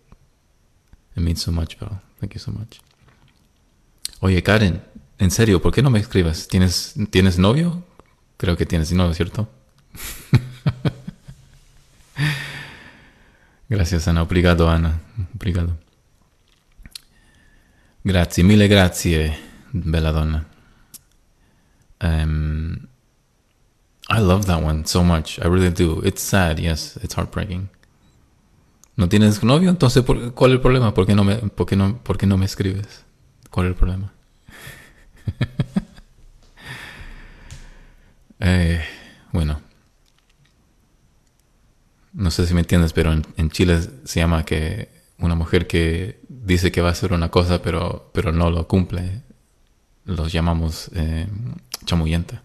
It 1.16 1.22
means 1.22 1.44
so 1.44 1.52
much, 1.52 1.78
Val. 1.78 2.02
Thank 2.20 2.34
you 2.34 2.40
so 2.40 2.52
much. 2.52 2.82
Oye, 4.20 4.42
Karen, 4.42 4.82
en 5.20 5.30
serio, 5.30 5.62
¿por 5.62 5.72
qué 5.72 5.84
no 5.84 5.92
me 5.92 6.00
escribes? 6.00 6.48
¿Tienes, 6.48 6.96
¿tienes 7.12 7.38
novio? 7.38 7.84
Creo 8.38 8.58
que 8.58 8.66
tienes 8.66 8.92
novio, 8.94 9.14
¿cierto? 9.14 9.48
Gracias, 13.70 14.08
Anna. 14.08 14.24
Obrigado, 14.24 14.68
Anna. 14.68 15.00
Obrigado. 15.36 15.78
Grazie, 18.04 18.44
mille 18.44 18.68
grazie, 18.68 19.38
bella 19.72 20.12
donna. 20.12 20.48
Um, 22.02 22.88
I 24.10 24.20
love 24.20 24.46
that 24.46 24.62
one 24.64 24.86
so 24.86 25.04
much. 25.04 25.40
I 25.40 25.48
really 25.48 25.72
do. 25.72 26.02
It's 26.04 26.22
sad, 26.22 26.60
yes. 26.60 26.98
It's 27.04 27.16
heartbreaking. 27.16 27.70
¿No 28.98 29.10
tienes 29.10 29.44
novio? 29.44 29.70
Entonces, 29.70 30.04
¿por- 30.04 30.34
¿cuál 30.34 30.52
es 30.52 30.56
el 30.56 30.62
problema? 30.62 30.94
¿Por 30.94 31.06
qué 31.06 31.16
no 31.16 31.24
me, 31.24 31.42
no, 31.76 32.00
no 32.28 32.38
me 32.38 32.46
escribes? 32.46 33.04
¿Cuál 33.50 33.68
es 33.68 33.72
el 33.72 33.76
problema? 33.76 34.14
Eh, 38.40 38.84
bueno. 39.32 39.62
No 42.14 42.32
sé 42.32 42.46
si 42.48 42.54
me 42.54 42.62
entiendes, 42.62 42.94
pero 42.94 43.12
en, 43.12 43.26
en 43.38 43.50
Chile 43.50 43.80
se 44.06 44.20
llama 44.20 44.46
que 44.46 44.90
una 45.20 45.36
mujer 45.36 45.68
que 45.68 46.22
dice 46.30 46.72
que 46.72 46.82
va 46.82 46.90
a 46.90 46.92
hacer 46.92 47.14
una 47.14 47.30
cosa 47.30 47.62
pero, 47.62 48.10
pero 48.14 48.32
no 48.32 48.50
lo 48.50 48.68
cumple, 48.68 49.22
los 50.06 50.32
llamamos 50.32 50.90
eh, 50.96 51.28
chamuyenta. 51.86 52.44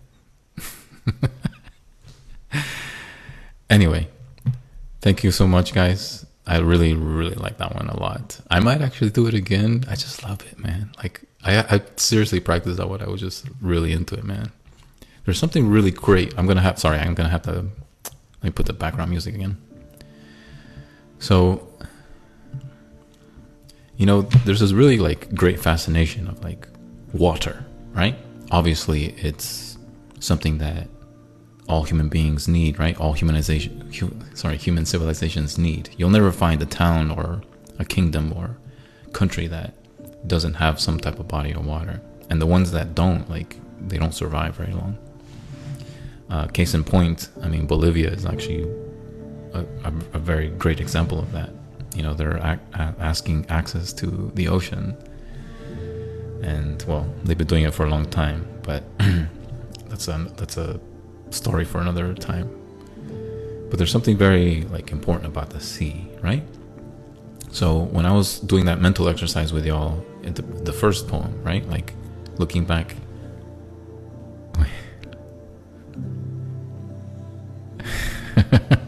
anyway, 3.71 4.09
thank 5.01 5.25
you 5.25 5.31
so 5.31 5.47
much, 5.47 5.73
guys. 5.73 6.27
I 6.47 6.59
really, 6.59 6.95
really 6.95 7.35
like 7.35 7.59
that 7.59 7.75
one 7.75 7.89
a 7.89 7.99
lot. 7.99 8.41
I 8.51 8.61
might 8.61 8.81
actually 8.83 9.11
do 9.11 9.27
it 9.27 9.35
again. 9.35 9.85
I 9.89 9.95
just 9.95 10.25
love 10.25 10.45
it, 10.51 10.59
man. 10.59 10.91
Like, 10.99 11.21
I, 11.45 11.77
I 11.77 11.83
seriously 11.97 12.41
practiced 12.41 12.79
that 12.79 12.89
one. 12.89 13.01
I 13.01 13.09
was 13.09 13.21
just 13.21 13.47
really 13.61 13.93
into 13.93 14.17
it, 14.17 14.25
man. 14.25 14.51
There's 15.25 15.39
something 15.39 15.69
really 15.69 15.91
great. 15.91 16.35
I'm 16.37 16.47
gonna 16.47 16.61
have. 16.61 16.79
Sorry, 16.79 16.99
I'm 16.99 17.15
gonna 17.15 17.29
have 17.29 17.43
to. 17.43 17.53
Let 17.53 18.43
me 18.43 18.51
put 18.51 18.67
the 18.67 18.73
background 18.73 19.11
music 19.11 19.35
again. 19.35 19.59
So, 21.19 21.69
you 23.97 24.07
know, 24.07 24.23
there's 24.23 24.61
this 24.61 24.73
really 24.73 24.97
like 24.99 25.35
great 25.35 25.61
fascination 25.61 26.27
of 26.27 26.43
like 26.43 26.67
water, 27.13 27.65
right? 27.93 28.17
Obviously, 28.51 29.15
it's 29.19 29.79
something 30.19 30.59
that 30.59 30.89
all 31.71 31.85
human 31.85 32.09
beings 32.09 32.49
need, 32.49 32.79
right? 32.79 32.99
All 32.99 33.15
humanization, 33.15 33.95
hu- 33.95 34.17
sorry, 34.35 34.57
human 34.57 34.85
civilizations 34.85 35.57
need. 35.57 35.91
You'll 35.97 36.11
never 36.11 36.33
find 36.33 36.61
a 36.61 36.67
town 36.67 37.11
or 37.13 37.43
a 37.79 37.85
kingdom 37.85 38.33
or 38.33 38.57
country 39.13 39.47
that 39.47 39.73
doesn't 40.27 40.55
have 40.55 40.81
some 40.81 40.99
type 40.99 41.21
of 41.21 41.29
body 41.29 41.53
of 41.53 41.65
water, 41.65 42.01
and 42.29 42.43
the 42.43 42.47
ones 42.47 42.73
that 42.73 42.95
don't, 42.95 43.31
like, 43.31 43.57
they 43.87 43.99
don't 43.99 44.15
survive 44.15 44.57
very 44.57 44.73
long. 44.73 44.99
Uh, 46.29 46.47
case 46.49 46.75
in 46.75 46.83
point, 46.83 47.29
I 47.43 47.49
mean, 47.49 47.67
Bolivia 47.67 48.11
is 48.11 48.27
actually 48.27 48.63
a, 49.53 49.61
a, 49.85 49.93
a 50.13 50.19
very 50.19 50.49
great 50.51 50.81
example 50.81 51.19
of 51.19 51.31
that. 51.33 51.51
You 51.95 52.03
know, 52.03 52.15
they're 52.15 52.39
asking 52.75 53.47
access 53.49 53.93
to 53.95 54.31
the 54.35 54.49
ocean, 54.49 54.97
and 56.43 56.83
well, 56.89 57.13
they've 57.25 57.39
been 57.39 57.47
doing 57.47 57.65
it 57.65 57.75
for 57.75 57.85
a 57.85 57.91
long 57.91 58.07
time. 58.07 58.47
But 58.63 58.85
that's 59.89 60.07
a 60.07 60.33
that's 60.37 60.57
a 60.57 60.81
story 61.31 61.65
for 61.65 61.81
another 61.81 62.15
time. 62.15 62.49
But 63.69 63.79
there's 63.79 63.93
something 63.93 64.17
very 64.17 64.63
like 64.73 64.91
important 64.93 65.27
about 65.27 65.51
the 65.51 65.61
sea, 65.61 66.07
right? 66.23 66.43
So 67.53 67.79
when 67.79 68.07
I 68.07 68.13
was 68.13 68.41
doing 68.41 68.67
that 68.67 68.81
mental 68.81 69.09
exercise 69.09 69.53
with 69.53 69.67
y'all, 69.67 70.05
in 70.23 70.35
the, 70.35 70.43
the 70.43 70.73
first 70.73 71.09
poem, 71.09 71.43
right? 71.43 71.67
Like 71.69 71.95
looking 72.39 72.65
back. 72.65 72.97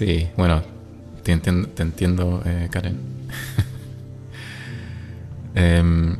Sí, 0.00 0.30
bueno, 0.34 0.62
te 1.22 1.32
entiendo, 1.32 2.42
eh, 2.46 2.68
Karen. 2.72 2.98
um, 5.56 6.16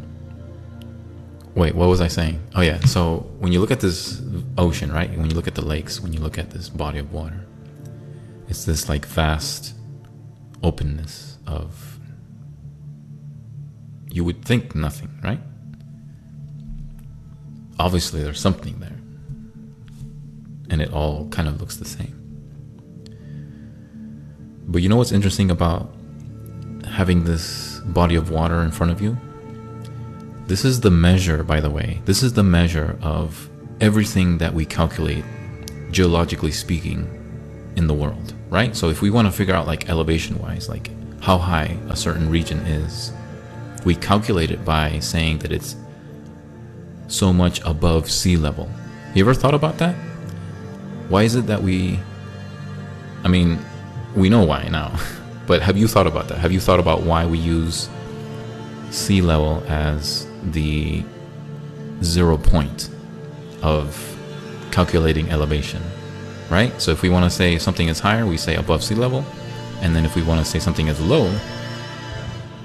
wait, 1.61 1.75
what 1.75 1.91
was 1.91 2.01
I 2.01 2.09
saying? 2.09 2.41
Oh, 2.55 2.63
yeah. 2.63 2.81
So 2.87 3.19
when 3.39 3.53
you 3.53 3.61
look 3.61 3.71
at 3.71 3.81
this 3.81 4.23
ocean, 4.57 4.91
right? 4.91 5.11
When 5.11 5.29
you 5.29 5.37
look 5.37 5.47
at 5.47 5.55
the 5.55 5.65
lakes, 5.65 6.01
when 6.01 6.15
you 6.15 6.19
look 6.19 6.39
at 6.39 6.51
this 6.51 6.71
body 6.71 6.99
of 6.99 7.13
water, 7.13 7.45
it's 8.49 8.65
this 8.65 8.89
like 8.89 9.05
vast 9.05 9.75
openness 10.63 11.37
of. 11.47 11.99
You 14.11 14.25
would 14.25 14.43
think 14.43 14.75
nothing, 14.75 15.11
right? 15.23 15.41
Obviously, 17.79 18.23
there's 18.23 18.41
something 18.41 18.81
there. 18.81 18.99
And 20.71 20.81
it 20.81 20.93
all 20.95 21.29
kind 21.29 21.47
of 21.47 21.61
looks 21.61 21.77
the 21.77 21.85
same. 21.85 22.17
But 24.67 24.81
you 24.81 24.89
know 24.89 24.97
what's 24.97 25.13
interesting 25.13 25.51
about 25.51 25.95
having 26.87 27.25
this 27.25 27.81
body 27.85 28.15
of 28.15 28.31
water 28.31 28.63
in 28.63 28.71
front 28.71 28.93
of 28.93 29.03
you? 29.03 29.19
This 30.51 30.65
is 30.65 30.81
the 30.81 30.91
measure, 30.91 31.45
by 31.45 31.61
the 31.61 31.71
way. 31.71 32.03
This 32.07 32.25
is 32.25 32.33
the 32.33 32.43
measure 32.43 32.99
of 33.03 33.49
everything 33.81 34.39
that 34.39 34.53
we 34.53 34.65
calculate, 34.67 35.23
geologically 35.93 36.51
speaking, 36.51 37.07
in 37.77 37.87
the 37.87 37.95
world, 37.95 38.35
right? 38.49 38.75
So 38.75 38.89
if 38.89 39.01
we 39.01 39.11
want 39.11 39.29
to 39.29 39.33
figure 39.33 39.55
out, 39.55 39.69
like, 39.69 39.89
elevation 39.89 40.37
wise, 40.41 40.69
like 40.69 40.91
how 41.23 41.39
high 41.39 41.79
a 41.89 41.95
certain 41.95 42.29
region 42.29 42.59
is, 42.67 43.13
we 43.85 43.95
calculate 43.95 44.51
it 44.51 44.65
by 44.65 44.99
saying 44.99 45.39
that 45.39 45.53
it's 45.53 45.77
so 47.07 47.33
much 47.33 47.61
above 47.65 48.11
sea 48.11 48.37
level. 48.37 48.69
You 49.15 49.23
ever 49.23 49.35
thought 49.35 49.55
about 49.55 49.79
that? 49.79 49.95
Why 51.11 51.23
is 51.23 51.37
it 51.37 51.47
that 51.47 51.63
we 51.63 52.01
I 53.23 53.29
mean, 53.29 53.57
we 54.17 54.29
know 54.29 54.45
why 54.45 54.67
now, 54.67 54.99
but 55.47 55.63
have 55.63 55.79
you 55.79 55.87
thought 55.87 56.09
about 56.09 56.27
that? 56.27 56.39
Have 56.39 56.51
you 56.51 56.59
thought 56.59 56.81
about 56.81 57.05
why 57.05 57.25
we 57.25 57.39
use 57.39 57.89
sea 58.91 59.23
level 59.23 59.63
as 59.69 60.27
the 60.43 61.05
zero 62.03 62.37
point 62.37 62.89
of 63.63 64.17
calculating 64.71 65.31
elevation, 65.31 65.83
right? 66.49 66.81
So 66.81 66.91
if 66.91 67.03
we 67.03 67.09
want 67.09 67.25
to 67.25 67.31
say 67.31 67.59
something 67.59 67.89
is 67.89 68.01
higher, 68.01 68.27
we 68.27 68.37
say 68.37 68.57
above 68.57 68.83
sea 68.83 68.95
level. 68.95 69.25
And 69.81 69.97
then 69.97 70.05
if 70.05 70.15
we 70.15 70.23
want 70.23 70.45
to 70.45 70.45
say 70.45 70.59
something 70.59 70.89
is 70.89 71.01
low, 71.01 71.35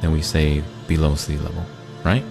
then 0.01 0.11
we 0.11 0.21
say 0.21 0.63
below 0.88 1.15
sea 1.15 1.38
level, 1.38 1.65
right? 2.03 2.23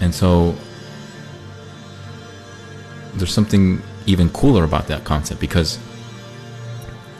And 0.00 0.14
so 0.14 0.54
there's 3.14 3.32
something 3.32 3.82
even 4.06 4.30
cooler 4.30 4.64
about 4.64 4.86
that 4.88 5.04
concept 5.04 5.40
because 5.40 5.76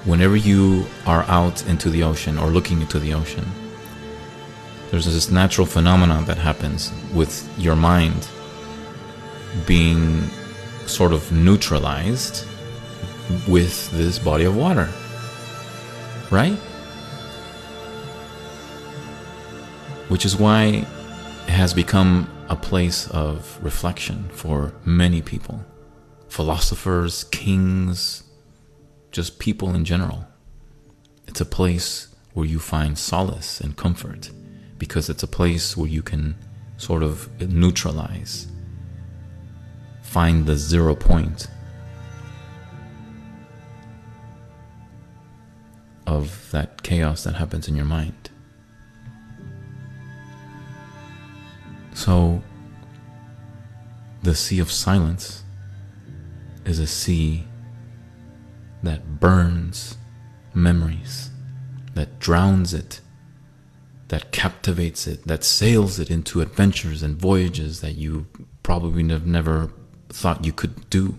whenever 0.05 0.37
you 0.37 0.87
are 1.07 1.22
out 1.24 1.66
into 1.66 1.91
the 1.91 2.03
ocean 2.03 2.39
or 2.39 2.49
looking 2.49 2.81
into 2.81 2.99
the 2.99 3.14
ocean, 3.14 3.45
there's 4.91 5.05
this 5.05 5.30
natural 5.30 5.66
phenomenon 5.66 6.24
that 6.24 6.39
happens 6.39 6.93
with 7.12 7.49
your 7.59 7.76
mind 7.76 8.28
being 9.66 10.22
sort 10.86 11.12
of 11.12 11.30
neutralized 11.30 12.47
with 13.47 13.91
this 13.93 14.18
body 14.18 14.45
of 14.45 14.57
water. 14.57 14.89
Right? 16.30 16.57
Which 20.09 20.24
is 20.24 20.36
why 20.36 20.86
it 21.47 21.51
has 21.51 21.74
become 21.74 22.30
a 22.49 22.57
place 22.57 23.09
of 23.11 23.59
reflection 23.62 24.28
for 24.32 24.72
many 24.84 25.20
people 25.20 25.64
philosophers, 26.28 27.24
kings, 27.24 28.22
just 29.12 29.39
people 29.39 29.74
in 29.74 29.84
general. 29.84 30.26
It's 31.26 31.41
a 31.41 31.47
place 31.47 32.14
where 32.34 32.47
you 32.47 32.59
find 32.59 32.99
solace 32.99 33.61
and 33.61 33.76
comfort 33.76 34.30
because 34.79 35.11
it's 35.11 35.22
a 35.22 35.29
place 35.29 35.76
where 35.76 35.89
you 35.89 36.03
can 36.03 36.37
sort 36.76 37.03
of 37.03 37.29
neutralize, 37.41 38.47
find 40.03 40.47
the 40.47 40.57
zero 40.57 40.95
point 40.95 41.49
of 46.07 46.51
that 46.53 46.83
chaos 46.83 47.24
that 47.24 47.35
happens 47.35 47.68
in 47.68 47.76
your 47.76 47.85
mind. 47.85 48.31
So, 51.93 52.43
the 54.22 54.35
sea 54.35 54.61
of 54.61 54.70
silence 54.70 55.43
is 56.64 56.79
a 56.79 56.87
sea 56.87 57.45
that 58.83 59.20
burns 59.20 59.97
memories, 60.55 61.31
that 61.95 62.18
drowns 62.18 62.72
it, 62.72 63.01
that 64.09 64.33
captivates 64.33 65.07
it, 65.07 65.27
that 65.27 65.45
sails 65.45 65.99
it 65.99 66.11
into 66.11 66.41
adventures 66.41 67.03
and 67.03 67.17
voyages 67.17 67.81
that 67.81 67.95
you 67.95 68.27
probably 68.63 69.07
have 69.09 69.27
never 69.27 69.71
thought 70.09 70.45
you 70.45 70.53
could 70.53 70.89
do. 70.91 71.19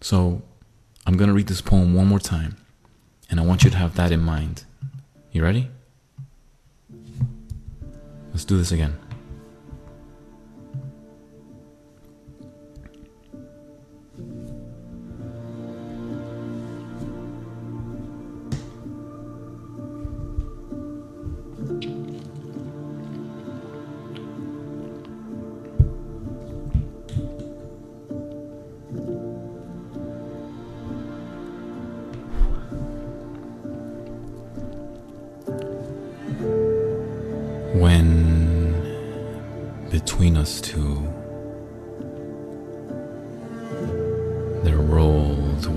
So, 0.00 0.42
I'm 1.06 1.16
going 1.16 1.28
to 1.28 1.34
read 1.34 1.48
this 1.48 1.60
poem 1.60 1.94
one 1.94 2.06
more 2.06 2.20
time, 2.20 2.56
and 3.28 3.40
I 3.40 3.42
want 3.42 3.64
you 3.64 3.70
to 3.70 3.76
have 3.76 3.96
that 3.96 4.12
in 4.12 4.20
mind. 4.20 4.64
You 5.32 5.42
ready? 5.42 5.68
Let's 8.30 8.44
do 8.44 8.56
this 8.56 8.70
again. 8.70 8.96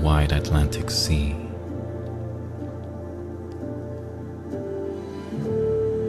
Wide 0.02 0.32
Atlantic 0.32 0.90
Sea. 0.90 1.36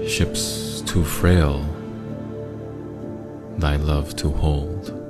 Ships 0.07 0.81
too 0.81 1.03
frail, 1.03 1.63
thy 3.59 3.75
love 3.75 4.15
to 4.15 4.29
hold, 4.29 5.02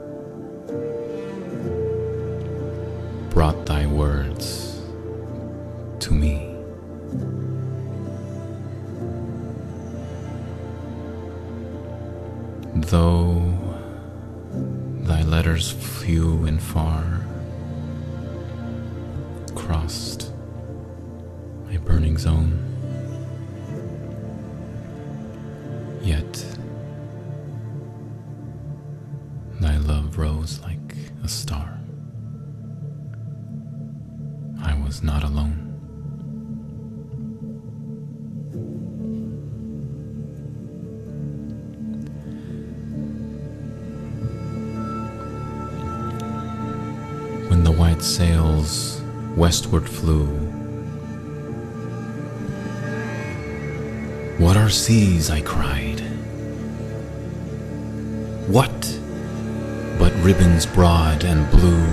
ribbons 60.54 60.66
broad 60.68 61.24
and 61.24 61.50
blue 61.50 61.88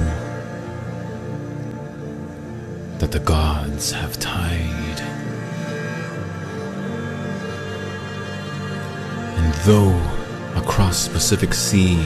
that 2.98 3.10
the 3.10 3.18
gods 3.20 3.90
have 3.90 4.18
tied? 4.18 5.00
And 9.38 9.54
though 9.64 9.96
across 10.56 11.08
Pacific 11.08 11.54
Sea 11.54 11.96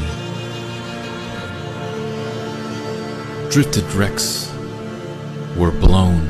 drifted 3.50 3.84
wrecks 3.94 4.52
were 5.56 5.72
blown. 5.72 6.28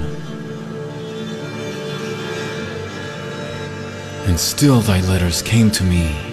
And 4.26 4.40
still 4.40 4.80
thy 4.80 5.00
letters 5.02 5.42
came 5.42 5.70
to 5.72 5.84
me. 5.84 6.23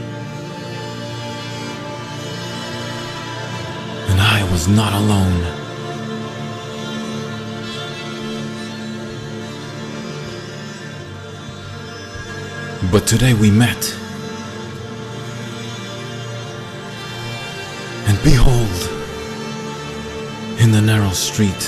Was 4.61 4.67
not 4.67 4.93
alone. 4.93 5.41
But 12.91 13.07
today 13.07 13.33
we 13.33 13.49
met. 13.49 13.83
And 18.07 18.17
behold, 18.23 18.77
in 20.59 20.71
the 20.71 20.81
narrow 20.81 21.09
street, 21.11 21.63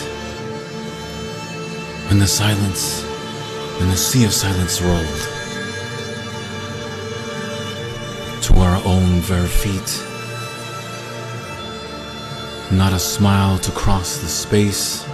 when 2.09 2.19
the 2.19 2.27
silence 2.27 3.03
and 3.81 3.89
the 3.89 3.97
sea 3.97 4.25
of 4.25 4.33
silence 4.33 4.81
rolled 4.81 5.21
to 8.43 8.53
our 8.59 8.79
own 8.85 9.21
bare 9.21 9.47
feet. 9.47 10.12
Not 12.73 12.91
a 12.91 12.99
smile 12.99 13.59
to 13.59 13.71
cross 13.71 14.17
the 14.17 14.27
space, 14.27 15.05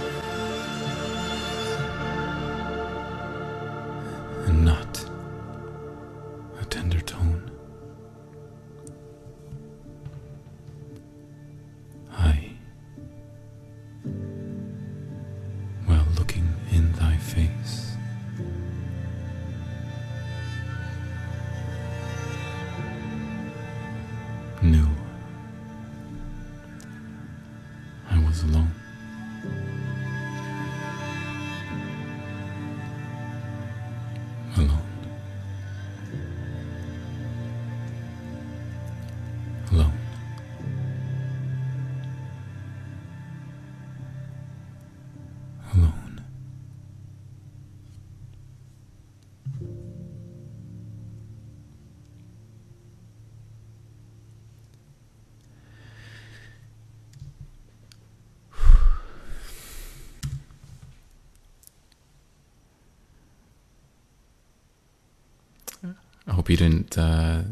you 66.50 66.56
didn't 66.56 66.98
uh, 66.98 67.42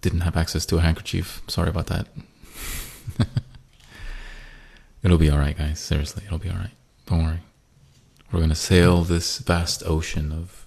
didn't 0.00 0.20
have 0.20 0.36
access 0.36 0.64
to 0.66 0.78
a 0.78 0.80
handkerchief. 0.80 1.42
Sorry 1.48 1.68
about 1.68 1.88
that. 1.88 2.06
it'll 5.02 5.18
be 5.18 5.30
all 5.30 5.38
right, 5.38 5.56
guys. 5.56 5.80
Seriously, 5.80 6.22
it'll 6.26 6.38
be 6.38 6.50
all 6.50 6.56
right. 6.56 6.70
Don't 7.06 7.24
worry. 7.24 7.40
We're 8.32 8.40
gonna 8.40 8.54
sail 8.54 9.02
this 9.02 9.38
vast 9.38 9.82
ocean 9.84 10.32
of 10.32 10.66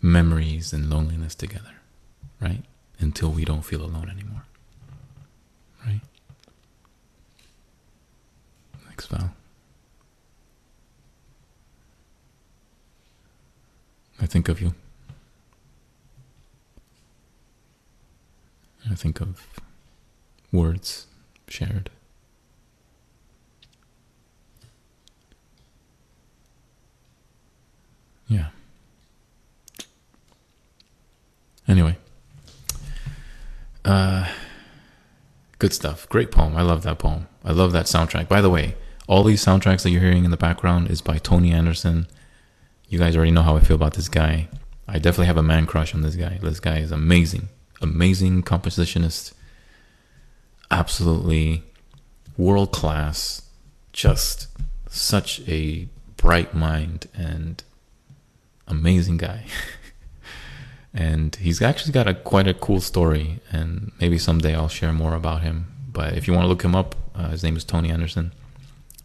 memories 0.00 0.72
and 0.72 0.90
loneliness 0.90 1.34
together, 1.34 1.74
right? 2.40 2.64
Until 2.98 3.30
we 3.30 3.44
don't 3.44 3.62
feel 3.62 3.82
alone 3.82 4.08
anymore, 4.10 4.44
right? 5.86 6.00
Next 8.88 9.06
Val. 9.06 9.34
I 14.20 14.26
think 14.26 14.48
of 14.48 14.60
you. 14.60 14.74
I 18.90 18.91
think 19.02 19.20
of 19.20 19.44
words 20.52 21.06
shared. 21.48 21.90
Yeah. 28.28 28.50
Anyway. 31.66 31.96
Uh 33.84 34.28
good 35.58 35.72
stuff. 35.72 36.08
Great 36.08 36.30
poem. 36.30 36.56
I 36.56 36.62
love 36.62 36.84
that 36.84 36.98
poem. 37.00 37.26
I 37.44 37.50
love 37.50 37.72
that 37.72 37.86
soundtrack. 37.86 38.28
By 38.28 38.40
the 38.40 38.50
way, 38.50 38.76
all 39.08 39.24
these 39.24 39.44
soundtracks 39.44 39.82
that 39.82 39.90
you're 39.90 40.00
hearing 40.00 40.24
in 40.24 40.30
the 40.30 40.36
background 40.36 40.90
is 40.90 41.00
by 41.00 41.18
Tony 41.18 41.50
Anderson. 41.50 42.06
You 42.88 43.00
guys 43.00 43.16
already 43.16 43.32
know 43.32 43.42
how 43.42 43.56
I 43.56 43.60
feel 43.60 43.74
about 43.74 43.94
this 43.94 44.08
guy. 44.08 44.48
I 44.86 44.98
definitely 44.98 45.26
have 45.26 45.36
a 45.36 45.42
man 45.42 45.66
crush 45.66 45.92
on 45.92 46.02
this 46.02 46.14
guy. 46.14 46.38
This 46.40 46.60
guy 46.60 46.78
is 46.78 46.92
amazing. 46.92 47.48
Amazing 47.82 48.44
compositionist. 48.44 49.32
Absolutely 50.70 51.64
world 52.36 52.72
class. 52.72 53.42
Just 53.92 54.46
such 54.88 55.40
a 55.48 55.88
bright 56.16 56.54
mind 56.54 57.06
and 57.14 57.62
amazing 58.68 59.16
guy. 59.16 59.44
and 60.94 61.34
he's 61.36 61.60
actually 61.60 61.92
got 61.92 62.06
a 62.06 62.14
quite 62.14 62.46
a 62.46 62.54
cool 62.54 62.80
story 62.80 63.40
and 63.50 63.92
maybe 64.00 64.18
someday 64.18 64.54
I'll 64.54 64.68
share 64.68 64.92
more 64.92 65.14
about 65.14 65.42
him. 65.42 65.66
But 65.92 66.14
if 66.14 66.26
you 66.26 66.32
want 66.32 66.44
to 66.44 66.48
look 66.48 66.62
him 66.62 66.74
up, 66.74 66.94
uh, 67.14 67.28
his 67.30 67.42
name 67.42 67.56
is 67.56 67.64
Tony 67.64 67.90
Anderson. 67.90 68.32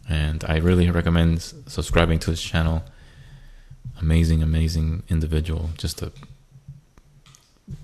And 0.08 0.44
I 0.48 0.56
really 0.56 0.90
recommend 0.90 1.42
subscribing 1.42 2.18
to 2.20 2.30
his 2.30 2.40
channel. 2.40 2.82
Amazing, 4.00 4.42
amazing 4.42 5.02
individual. 5.08 5.70
Just 5.76 6.00
a 6.00 6.12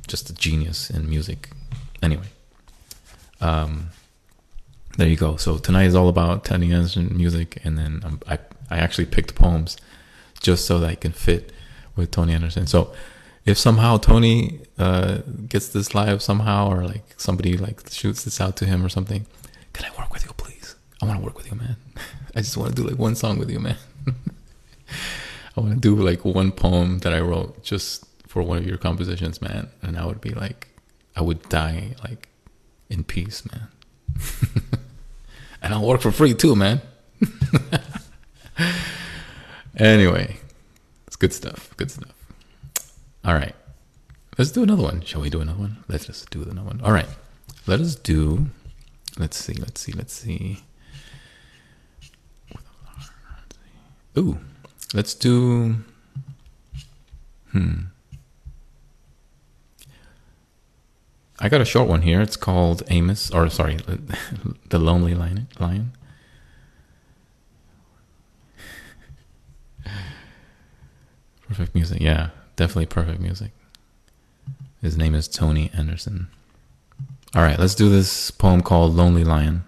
just 0.07 0.31
a 0.31 0.35
genius 0.35 0.91
in 0.91 1.09
music. 1.09 1.51
Anyway, 2.03 2.27
um, 3.41 3.91
there 4.97 5.09
you 5.09 5.17
go. 5.17 5.37
So 5.37 5.59
tonight 5.59 5.85
is 5.85 5.95
all 5.95 6.09
about 6.09 6.45
Tony 6.45 6.73
Anderson 6.73 7.17
music, 7.17 7.61
and 7.65 7.79
then 7.79 8.03
um, 8.05 8.21
I 8.29 8.39
I 8.71 8.79
actually 8.79 9.07
picked 9.07 9.35
poems 9.35 9.77
just 10.41 10.67
so 10.67 10.79
that 10.79 10.91
I 10.91 10.95
can 10.95 11.13
fit 11.13 11.53
with 11.97 12.11
Tony 12.11 12.33
Anderson. 12.33 12.67
So 12.67 12.93
if 13.45 13.59
somehow 13.59 13.99
Tony 13.99 14.61
uh, 14.79 15.19
gets 15.49 15.69
this 15.69 15.95
live 15.95 16.23
somehow, 16.23 16.71
or 16.71 16.85
like 16.85 17.15
somebody 17.17 17.57
like 17.57 17.91
shoots 17.91 18.25
this 18.25 18.41
out 18.41 18.57
to 18.59 18.67
him 18.67 18.85
or 18.85 18.89
something, 18.89 19.27
can 19.73 19.91
I 19.91 19.99
work 19.99 20.13
with 20.13 20.25
you, 20.25 20.33
please? 20.37 20.77
I 21.03 21.07
want 21.07 21.19
to 21.19 21.25
work 21.25 21.37
with 21.37 21.51
you, 21.51 21.57
man. 21.57 21.77
I 22.37 22.41
just 22.41 22.57
want 22.57 22.75
to 22.75 22.83
do 22.83 22.89
like 22.89 22.99
one 22.99 23.15
song 23.15 23.39
with 23.39 23.51
you, 23.51 23.61
man. 23.61 23.77
I 25.57 25.61
want 25.61 25.75
to 25.75 25.81
do 25.81 25.95
like 25.95 26.25
one 26.25 26.51
poem 26.53 26.99
that 27.01 27.13
I 27.13 27.21
wrote 27.21 27.63
just 27.63 28.05
for 28.35 28.43
one 28.43 28.59
of 28.59 28.67
your 28.67 28.77
compositions, 28.77 29.41
man. 29.41 29.69
And 29.81 29.97
I 29.97 30.05
would 30.05 30.21
be 30.21 30.31
like, 30.31 30.67
I 31.15 31.23
would 31.23 31.49
die 31.49 31.95
like 32.03 32.27
in 32.91 33.05
peace, 33.05 33.45
man. 33.49 33.69
and 35.63 35.73
I'll 35.73 35.87
work 35.87 36.01
for 36.01 36.11
free 36.11 36.35
too, 36.35 36.57
man. 36.57 36.83
anyway, 39.77 40.37
it's 41.07 41.15
good 41.15 41.33
stuff. 41.33 41.77
Good 41.77 41.93
stuff. 41.93 42.13
All 43.25 43.35
right. 43.35 43.55
Let's 44.37 44.51
do 44.51 44.65
another 44.65 44.83
one. 44.83 45.03
Shall 45.03 45.21
we 45.21 45.31
do 45.31 45.41
another 45.41 45.61
one? 45.61 45.85
Let's 45.87 46.07
just 46.07 46.29
do 46.31 46.43
another 46.43 46.67
one. 46.67 46.81
All 46.81 46.91
right. 46.91 47.09
Let 47.69 47.79
us 47.79 47.95
do. 47.95 48.47
Let's 49.17 49.37
see. 49.37 49.55
Let's 49.55 49.81
see. 49.81 49.93
Let's 49.93 50.13
see. 50.13 50.65
Ooh. 54.19 54.41
Let's 54.93 55.15
do. 55.15 55.77
Hmm. 57.53 57.94
I 61.41 61.49
got 61.49 61.61
a 61.61 61.65
short 61.65 61.89
one 61.89 62.03
here. 62.03 62.21
It's 62.21 62.37
called 62.37 62.83
Amos, 62.89 63.31
or 63.31 63.49
sorry, 63.51 63.79
The 64.69 64.79
Lonely 64.79 65.15
Lion. 65.15 65.49
Perfect 71.49 71.75
music. 71.75 72.01
Yeah, 72.01 72.31
definitely 72.57 72.87
perfect 72.87 73.21
music. 73.21 73.51
His 74.81 74.97
name 74.97 75.15
is 75.15 75.29
Tony 75.29 75.71
Anderson. 75.75 76.29
All 77.35 77.43
right, 77.43 77.59
let's 77.59 77.75
do 77.75 77.89
this 77.89 78.31
poem 78.31 78.63
called 78.63 78.95
Lonely 78.95 79.25
Lion. 79.25 79.65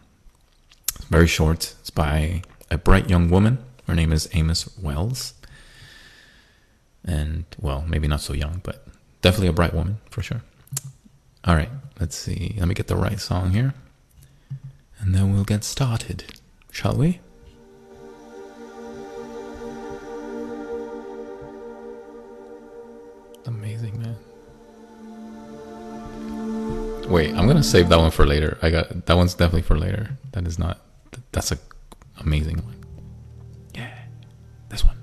It's 0.94 1.04
very 1.06 1.26
short. 1.26 1.74
It's 1.80 1.90
by 1.90 2.42
a 2.70 2.78
bright 2.78 3.10
young 3.10 3.28
woman. 3.28 3.58
Her 3.86 3.94
name 3.94 4.12
is 4.12 4.28
Amos 4.32 4.68
Wells. 4.78 5.34
And, 7.04 7.44
well, 7.60 7.84
maybe 7.86 8.08
not 8.08 8.20
so 8.20 8.32
young, 8.32 8.60
but 8.62 8.86
definitely 9.22 9.48
a 9.48 9.52
bright 9.52 9.74
woman 9.74 9.98
for 10.10 10.22
sure. 10.22 10.42
All 11.46 11.54
right, 11.54 11.70
let's 12.00 12.16
see. 12.16 12.56
Let 12.58 12.66
me 12.66 12.74
get 12.74 12.88
the 12.88 12.96
right 12.96 13.20
song 13.20 13.52
here. 13.52 13.72
And 14.98 15.14
then 15.14 15.32
we'll 15.32 15.44
get 15.44 15.62
started, 15.62 16.24
shall 16.72 16.96
we? 16.96 17.20
Amazing, 23.46 24.00
man. 24.02 24.16
Wait, 27.08 27.32
I'm 27.34 27.46
gonna 27.46 27.62
save 27.62 27.88
that 27.90 27.98
one 27.98 28.10
for 28.10 28.26
later. 28.26 28.58
I 28.60 28.70
got 28.70 29.06
that 29.06 29.16
one's 29.16 29.34
definitely 29.34 29.62
for 29.62 29.78
later. 29.78 30.18
That 30.32 30.48
is 30.48 30.58
not. 30.58 30.80
That's 31.30 31.52
a 31.52 31.58
amazing 32.18 32.56
one. 32.56 32.74
Yeah, 33.72 33.96
this 34.68 34.84
one. 34.84 34.95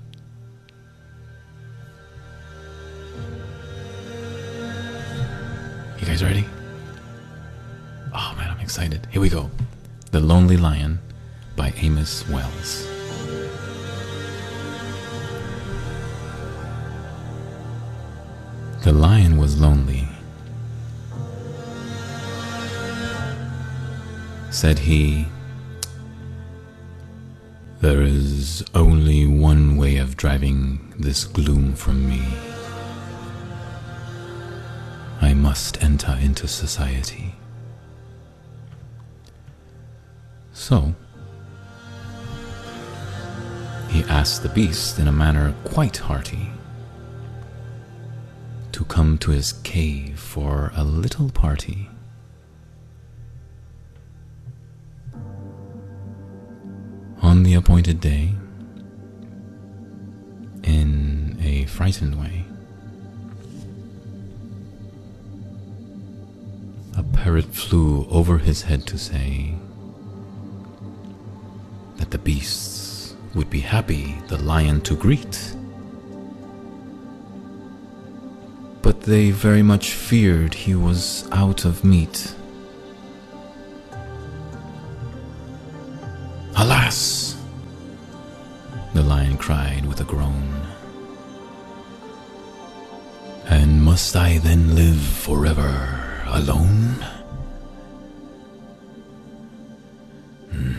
You 5.98 6.06
guys 6.06 6.22
ready? 6.22 6.44
Oh 8.12 8.34
man, 8.36 8.50
I'm 8.50 8.60
excited. 8.60 9.06
Here 9.10 9.20
we 9.20 9.28
go. 9.28 9.50
The 10.10 10.20
Lonely 10.20 10.56
Lion 10.56 10.98
by 11.56 11.72
Amos 11.76 12.28
Wells. 12.28 12.86
The 18.82 18.92
lion 18.92 19.38
was 19.38 19.58
lonely. 19.60 20.06
Said 24.50 24.78
he, 24.80 25.26
There 27.80 28.02
is 28.02 28.64
only 28.74 29.26
one 29.26 29.76
way 29.76 29.96
of 29.96 30.16
driving 30.16 30.94
this 30.98 31.24
gloom 31.24 31.74
from 31.74 32.08
me. 32.08 32.53
I 35.24 35.32
must 35.32 35.82
enter 35.82 36.18
into 36.20 36.46
society. 36.46 37.34
So, 40.52 40.94
he 43.88 44.02
asked 44.04 44.42
the 44.42 44.50
beast 44.50 44.98
in 44.98 45.08
a 45.08 45.12
manner 45.12 45.54
quite 45.64 45.96
hearty 45.96 46.50
to 48.72 48.84
come 48.84 49.16
to 49.18 49.30
his 49.30 49.54
cave 49.64 50.20
for 50.20 50.70
a 50.76 50.84
little 50.84 51.30
party. 51.30 51.88
On 57.22 57.44
the 57.44 57.54
appointed 57.54 57.98
day, 57.98 58.34
in 60.62 61.38
a 61.40 61.64
frightened 61.64 62.20
way, 62.20 62.43
a 66.96 67.02
parrot 67.02 67.46
flew 67.46 68.06
over 68.08 68.38
his 68.38 68.62
head 68.62 68.86
to 68.86 68.96
say 68.96 69.54
that 71.96 72.10
the 72.10 72.18
beasts 72.18 73.16
would 73.34 73.50
be 73.50 73.60
happy 73.60 74.16
the 74.28 74.38
lion 74.42 74.80
to 74.80 74.94
greet. 74.94 75.54
But 78.82 79.02
they 79.02 79.30
very 79.30 79.62
much 79.62 79.90
feared 79.90 80.54
he 80.54 80.74
was 80.74 81.28
out 81.32 81.64
of 81.64 81.82
meat. 81.82 82.34
Alas! 86.56 87.36
The 88.92 89.02
lion 89.02 89.36
cried 89.36 89.84
with 89.86 90.00
a 90.00 90.04
groan. 90.04 90.52
And 93.46 93.82
must 93.82 94.14
I 94.14 94.38
then 94.38 94.76
live 94.76 95.00
forever 95.00 96.03
alone? 96.36 97.04
Hmm. 100.50 100.72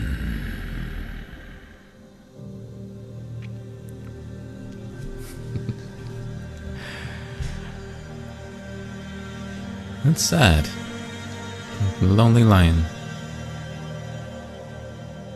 That's 10.04 10.22
sad. 10.22 10.68
Lonely 12.00 12.44
Lion. 12.44 12.84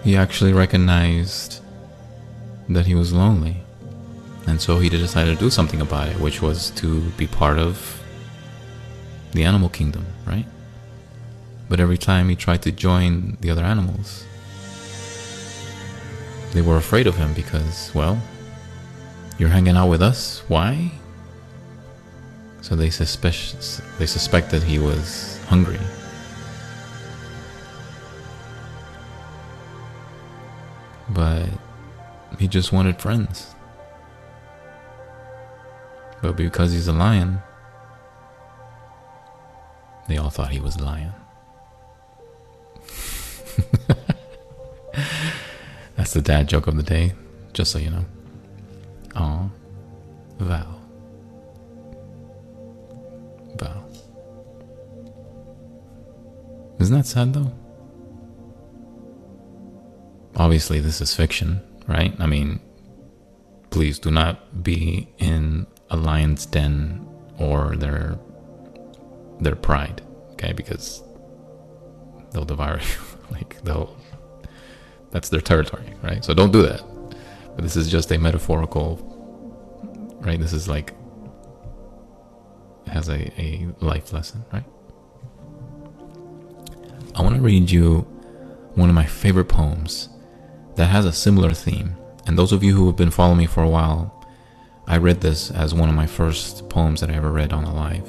He 0.05 0.17
actually 0.17 0.53
recognized 0.53 1.61
that 2.69 2.87
he 2.87 2.95
was 2.95 3.13
lonely. 3.13 3.57
And 4.47 4.61
so 4.61 4.79
he 4.79 4.89
decided 4.89 5.39
to 5.39 5.45
do 5.45 5.51
something 5.51 5.81
about 5.81 6.09
it, 6.09 6.19
which 6.19 6.41
was 6.41 6.71
to 6.73 7.11
be 7.11 7.27
part 7.27 7.59
of 7.59 8.00
the 9.33 9.45
animal 9.45 9.69
kingdom, 9.69 10.07
right? 10.27 10.47
But 11.69 11.81
every 11.81 11.99
time 11.99 12.29
he 12.29 12.37
tried 12.37 12.63
to 12.63 12.73
join 12.73 13.37
the 13.41 13.51
other 13.51 13.65
animals, 13.65 14.25
they 16.53 16.63
were 16.63 16.77
afraid 16.77 17.07
of 17.07 17.17
him 17.17 17.33
because, 17.33 17.93
well, 17.95 18.21
you're 19.39 19.49
hanging 19.49 19.77
out 19.77 19.89
with 19.89 20.03
us. 20.03 20.43
Why? 20.49 20.91
So 22.61 22.75
they 22.75 22.91
suspect 22.91 23.81
they 23.99 24.07
suspected 24.07 24.63
he 24.63 24.79
was 24.79 25.41
hungry. 25.47 25.79
But 31.09 31.49
he 32.39 32.49
just 32.49 32.73
wanted 32.73 33.01
friends. 33.01 33.55
But 36.21 36.37
because 36.37 36.73
he's 36.73 36.89
a 36.89 36.93
lion, 36.93 37.41
they 40.11 40.19
all 40.19 40.29
thought 40.29 40.51
he 40.51 40.59
was 40.59 40.81
lying. 40.81 41.13
That's 45.97 46.13
the 46.13 46.21
dad 46.21 46.49
joke 46.49 46.67
of 46.67 46.77
the 46.77 46.83
day, 46.83 47.13
just 47.53 47.71
so 47.71 47.79
you 47.79 47.91
know. 47.91 48.05
Aw, 49.15 49.49
Val. 50.41 50.81
Val. 53.55 53.89
Isn't 56.81 56.97
that 56.97 57.07
sad 57.07 57.33
though? 57.33 57.53
Obviously, 60.35 60.81
this 60.81 61.01
is 61.01 61.15
fiction, 61.15 61.61
right? 61.87 62.17
I 62.19 62.27
mean, 62.27 62.59
please 63.71 64.01
do 64.01 64.11
not 64.11 64.65
be 64.65 65.09
in 65.19 65.69
a 65.89 65.97
lion's 65.97 66.47
den 66.47 67.07
or 67.39 67.77
their 67.77 68.19
their 69.41 69.57
pride, 69.57 70.03
okay? 70.33 70.53
Because 70.53 71.03
they'll 72.33 72.45
devour 72.45 72.79
you. 72.79 73.17
like 73.31 73.63
they'll 73.63 73.97
that's 75.11 75.29
their 75.29 75.41
territory, 75.41 75.95
right? 76.03 76.25
So 76.25 76.35
don't 76.35 76.53
do 76.53 76.63
that. 76.63 76.83
But 77.55 77.63
this 77.63 77.77
is 77.77 77.91
just 77.91 78.13
a 78.13 78.19
metaphorical 78.19 79.11
right? 80.21 80.39
This 80.39 80.53
is 80.53 80.69
like 80.69 80.95
has 82.87 83.09
a, 83.09 83.41
a 83.41 83.69
life 83.81 84.13
lesson, 84.13 84.45
right? 84.53 84.65
I 87.15 87.23
want 87.23 87.37
to 87.37 87.41
read 87.41 87.71
you 87.71 88.01
one 88.75 88.89
of 88.89 88.95
my 88.95 89.07
favorite 89.07 89.47
poems 89.47 90.09
that 90.77 90.87
has 90.87 91.05
a 91.05 91.13
similar 91.13 91.53
theme. 91.53 91.97
And 92.27 92.39
those 92.39 92.53
of 92.53 92.63
you 92.63 92.75
who 92.75 92.87
have 92.87 92.97
been 92.97 93.11
following 93.11 93.39
me 93.39 93.47
for 93.47 93.63
a 93.63 93.69
while, 93.69 94.27
I 94.87 94.99
read 94.99 95.21
this 95.21 95.51
as 95.51 95.75
one 95.75 95.89
of 95.89 95.95
my 95.95 96.07
first 96.07 96.69
poems 96.69 97.01
that 97.01 97.11
I 97.11 97.15
ever 97.15 97.31
read 97.31 97.53
on 97.53 97.65
a 97.65 97.75
live. 97.75 98.09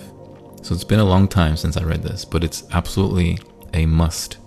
So 0.62 0.76
it's 0.76 0.84
been 0.84 1.00
a 1.00 1.06
long 1.06 1.28
time 1.28 1.58
since 1.58 1.76
I 1.76 1.84
read 1.84 2.04
this, 2.04 2.24
but 2.24 2.44
it's 2.44 2.64
absolutely 2.72 3.40
a 3.74 3.88
must 3.88 4.38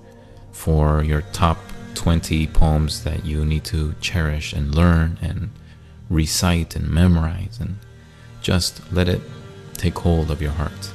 for 0.53 1.03
your 1.03 1.23
top 1.33 1.59
20 1.95 2.47
poems 2.49 3.03
that 3.03 3.25
you 3.25 3.45
need 3.45 3.65
to 3.65 3.95
cherish 4.01 4.53
and 4.53 4.75
learn 4.75 5.19
and 5.21 5.51
recite 6.09 6.77
and 6.77 6.89
memorize 6.89 7.59
and 7.61 7.79
just 8.41 8.93
let 8.93 9.09
it 9.09 9.21
take 9.75 9.99
hold 9.99 10.31
of 10.31 10.41
your 10.41 10.53
heart. 10.53 10.93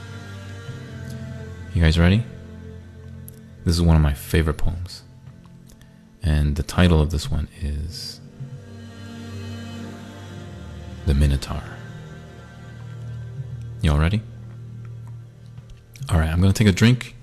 You 1.74 1.82
guys 1.82 1.99
ready? 1.99 2.24
This 3.65 3.76
is 3.76 3.82
one 3.82 3.97
of 3.97 4.01
my 4.01 4.13
favorite 4.13 4.57
poems. 4.57 5.03
And 6.24 6.55
the 6.55 6.63
title 6.63 7.01
of 7.01 7.11
this 7.11 7.30
one 7.30 7.49
is 7.61 8.22
The 11.05 11.13
Minotaur. 11.13 11.63
Y'all 13.82 13.99
ready? 13.99 14.22
Alright, 16.12 16.30
I'm 16.30 16.41
gonna 16.41 16.53
take 16.53 16.68
a 16.68 16.72
drink. 16.72 17.16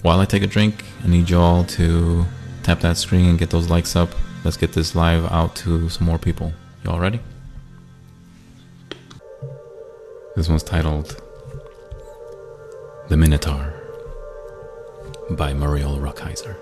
While 0.00 0.20
I 0.20 0.24
take 0.24 0.42
a 0.42 0.46
drink, 0.46 0.82
I 1.04 1.08
need 1.08 1.28
y'all 1.28 1.64
to 1.64 2.24
tap 2.62 2.80
that 2.80 2.96
screen 2.96 3.26
and 3.26 3.38
get 3.38 3.50
those 3.50 3.68
likes 3.68 3.94
up. 3.96 4.08
Let's 4.44 4.56
get 4.56 4.72
this 4.72 4.94
live 4.94 5.30
out 5.30 5.54
to 5.56 5.90
some 5.90 6.06
more 6.06 6.16
people. 6.16 6.54
Y'all 6.84 6.98
ready? 6.98 7.20
This 10.36 10.48
one's 10.48 10.62
titled 10.62 11.22
The 13.10 13.16
Minotaur 13.18 13.74
by 15.32 15.52
Muriel 15.52 15.98
Rukeyser. 15.98 16.56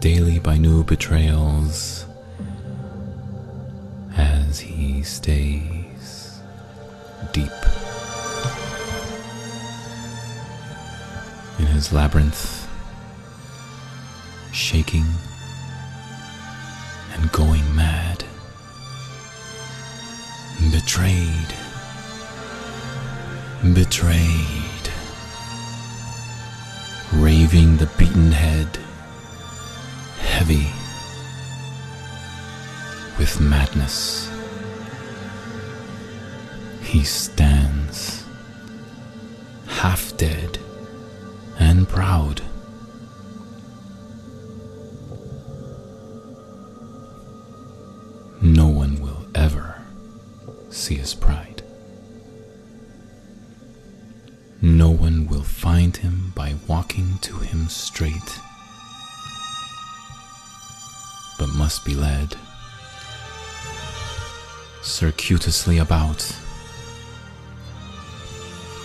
Daily 0.00 0.38
by 0.38 0.56
new 0.56 0.84
betrayals 0.84 2.06
as 4.16 4.60
he 4.60 5.02
stays 5.02 6.40
deep 7.32 7.50
in 11.58 11.66
his 11.66 11.92
labyrinth 11.92 12.68
shaking 14.52 15.04
and 17.14 17.32
going 17.32 17.74
mad. 17.74 18.24
Betrayed. 20.70 21.54
Betrayed. 23.74 24.86
Raving 27.14 27.78
the 27.78 27.88
beaten 27.98 28.32
head, 28.32 28.78
heavy 30.38 30.70
with 33.18 33.40
madness. 33.40 34.30
He 36.80 37.02
stands, 37.02 38.24
half 39.66 40.16
dead 40.16 40.58
and 41.58 41.88
proud. 41.88 42.40
no 48.40 48.68
one 48.68 49.00
will 49.00 49.26
ever 49.34 49.82
see 50.70 50.94
his 50.94 51.14
pride. 51.14 51.62
No 54.62 54.90
one 54.90 55.26
will 55.26 55.42
find 55.42 55.96
him 55.96 56.32
by 56.36 56.54
walking 56.68 57.18
to 57.22 57.38
him 57.38 57.68
straight, 57.68 58.38
must 61.68 61.84
be 61.84 61.94
led 61.94 62.34
circuitously 64.80 65.76
about, 65.76 66.34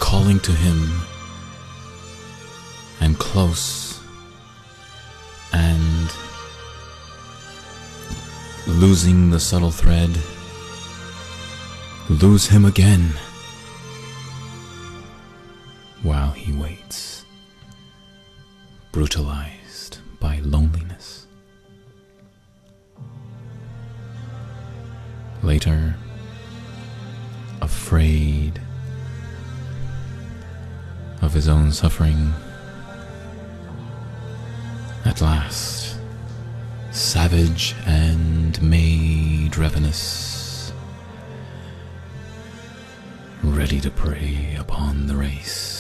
calling 0.02 0.38
to 0.38 0.52
him 0.52 0.92
and 3.00 3.18
close 3.18 4.02
and 5.54 6.14
losing 8.68 9.30
the 9.30 9.40
subtle 9.40 9.72
thread, 9.72 10.12
lose 12.10 12.48
him 12.48 12.66
again 12.66 13.14
suffering, 31.84 32.34
at 35.04 35.20
last, 35.20 35.98
savage 36.92 37.76
and 37.86 38.62
made 38.62 39.58
ravenous, 39.58 40.72
ready 43.44 43.82
to 43.82 43.92
prey 43.92 44.56
upon 44.58 45.08
the 45.08 45.16
race. 45.18 45.73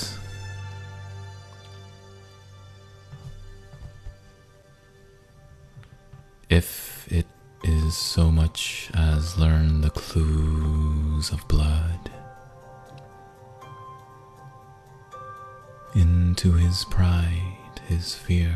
His 16.74 16.86
pride, 16.86 17.82
his 17.88 18.16
fear, 18.16 18.52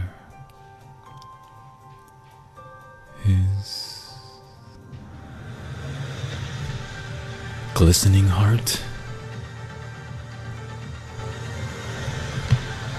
his 3.24 4.12
glistening 7.76 8.26
heart. 8.26 8.82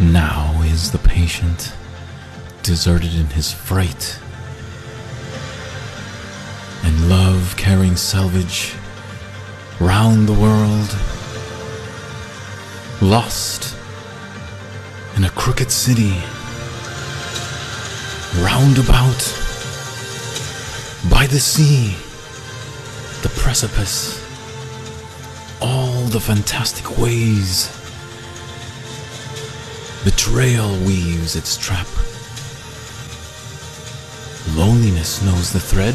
Now 0.00 0.62
is 0.62 0.92
the 0.92 0.98
patient 0.98 1.72
deserted 2.62 3.12
in 3.12 3.26
his 3.26 3.50
fright 3.50 4.20
and 6.84 7.08
love 7.08 7.56
carrying 7.56 7.96
salvage 7.96 8.72
round 9.80 10.28
the 10.28 10.40
world, 10.40 10.96
lost 13.02 13.77
crooked 15.38 15.70
city, 15.70 16.20
roundabout, 18.42 19.22
by 21.08 21.28
the 21.28 21.38
sea, 21.38 21.94
the 23.22 23.28
precipice, 23.36 24.20
all 25.62 26.02
the 26.06 26.18
fantastic 26.18 26.98
ways. 26.98 27.70
Betrayal 30.04 30.70
weaves 30.80 31.36
its 31.36 31.56
trap. 31.56 31.86
Loneliness 34.56 35.22
knows 35.22 35.52
the 35.52 35.60
thread. 35.60 35.94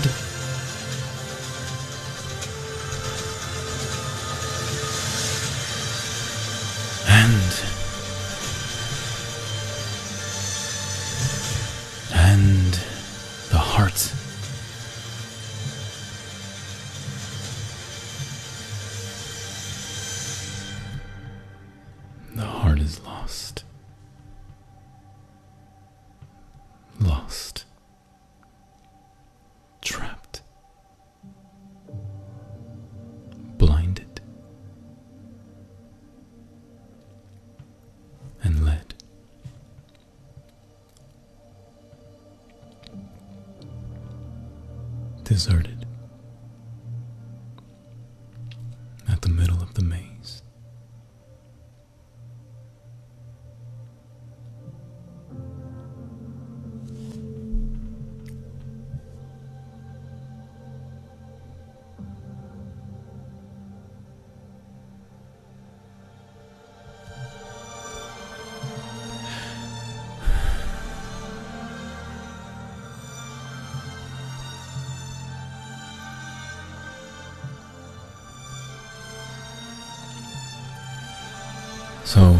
So, 82.14 82.39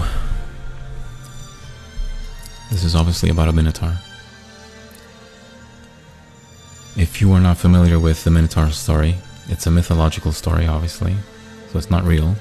this 2.69 2.84
is 2.84 2.93
obviously 2.93 3.32
about 3.32 3.49
a 3.49 3.51
Minotaur. 3.51 3.97
If 6.95 7.19
you 7.19 7.32
are 7.34 7.39
not 7.39 7.57
familiar 7.57 7.97
with 7.97 8.24
the 8.24 8.30
Minotaur 8.30 8.69
story, 8.69 9.15
it's 9.49 9.65
a 9.65 9.71
mythological 9.71 10.32
story, 10.32 10.67
obviously, 10.67 11.15
so 11.71 11.80
it's 11.80 11.89
not 11.89 12.03
real, 12.03 12.36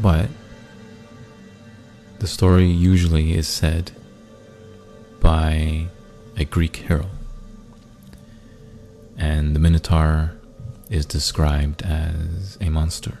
but 0.00 0.30
the 2.20 2.26
story 2.26 2.68
usually 2.68 3.36
is 3.36 3.46
said 3.46 3.90
by 5.20 5.88
a 6.38 6.46
Greek 6.46 6.76
hero. 6.76 7.10
And 9.18 9.54
the 9.54 9.60
Minotaur 9.60 10.38
is 10.88 11.04
described 11.04 11.82
as 11.82 12.56
a 12.62 12.70
monster. 12.70 13.18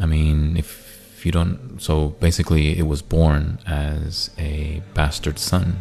I 0.00 0.06
mean, 0.06 0.56
if 0.56 0.81
you 1.26 1.32
don't, 1.32 1.78
so 1.78 2.10
basically, 2.20 2.78
it 2.78 2.86
was 2.86 3.02
born 3.02 3.58
as 3.66 4.30
a 4.38 4.82
bastard 4.94 5.38
son 5.38 5.78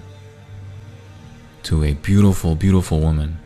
to 1.63 1.83
a 1.83 1.93
beautiful, 1.93 2.55
beautiful 2.55 2.99
woman 2.99 3.39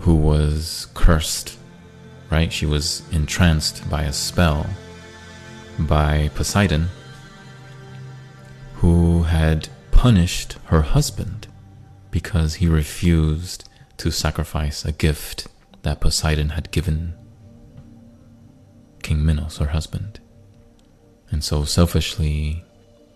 who 0.00 0.14
was 0.14 0.88
cursed, 0.94 1.58
right? 2.30 2.52
She 2.52 2.66
was 2.66 3.02
entranced 3.12 3.88
by 3.88 4.02
a 4.02 4.12
spell 4.12 4.66
by 5.78 6.30
Poseidon, 6.34 6.88
who 8.74 9.24
had 9.24 9.68
punished 9.90 10.56
her 10.66 10.82
husband 10.82 11.46
because 12.10 12.56
he 12.56 12.68
refused 12.68 13.68
to 13.96 14.10
sacrifice 14.10 14.84
a 14.84 14.92
gift 14.92 15.48
that 15.82 16.00
Poseidon 16.00 16.50
had 16.50 16.70
given 16.70 17.14
King 19.06 19.24
Minos, 19.24 19.58
her 19.58 19.66
husband. 19.66 20.18
And 21.30 21.44
so 21.44 21.62
selfishly, 21.62 22.64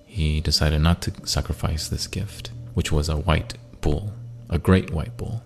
he 0.07 0.41
decided 0.41 0.83
not 0.83 1.03
to 1.03 1.27
sacrifice 1.27 1.89
this 1.89 2.07
gift, 2.07 2.53
which 2.75 2.93
was 2.93 3.09
a 3.09 3.17
white 3.17 3.55
bull, 3.81 4.13
a 4.49 4.57
great 4.57 4.93
white 4.93 5.17
bull, 5.17 5.43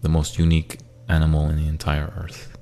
the 0.00 0.08
most 0.08 0.36
unique 0.36 0.80
animal 1.08 1.48
in 1.48 1.54
the 1.54 1.68
entire 1.68 2.12
earth. 2.16 2.58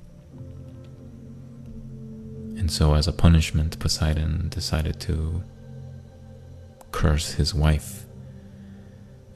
And 2.55 2.69
so, 2.71 2.93
as 2.93 3.07
a 3.07 3.11
punishment, 3.11 3.79
Poseidon 3.79 4.49
decided 4.49 4.99
to 4.99 5.43
curse 6.91 7.31
his 7.31 7.51
wife. 7.51 8.05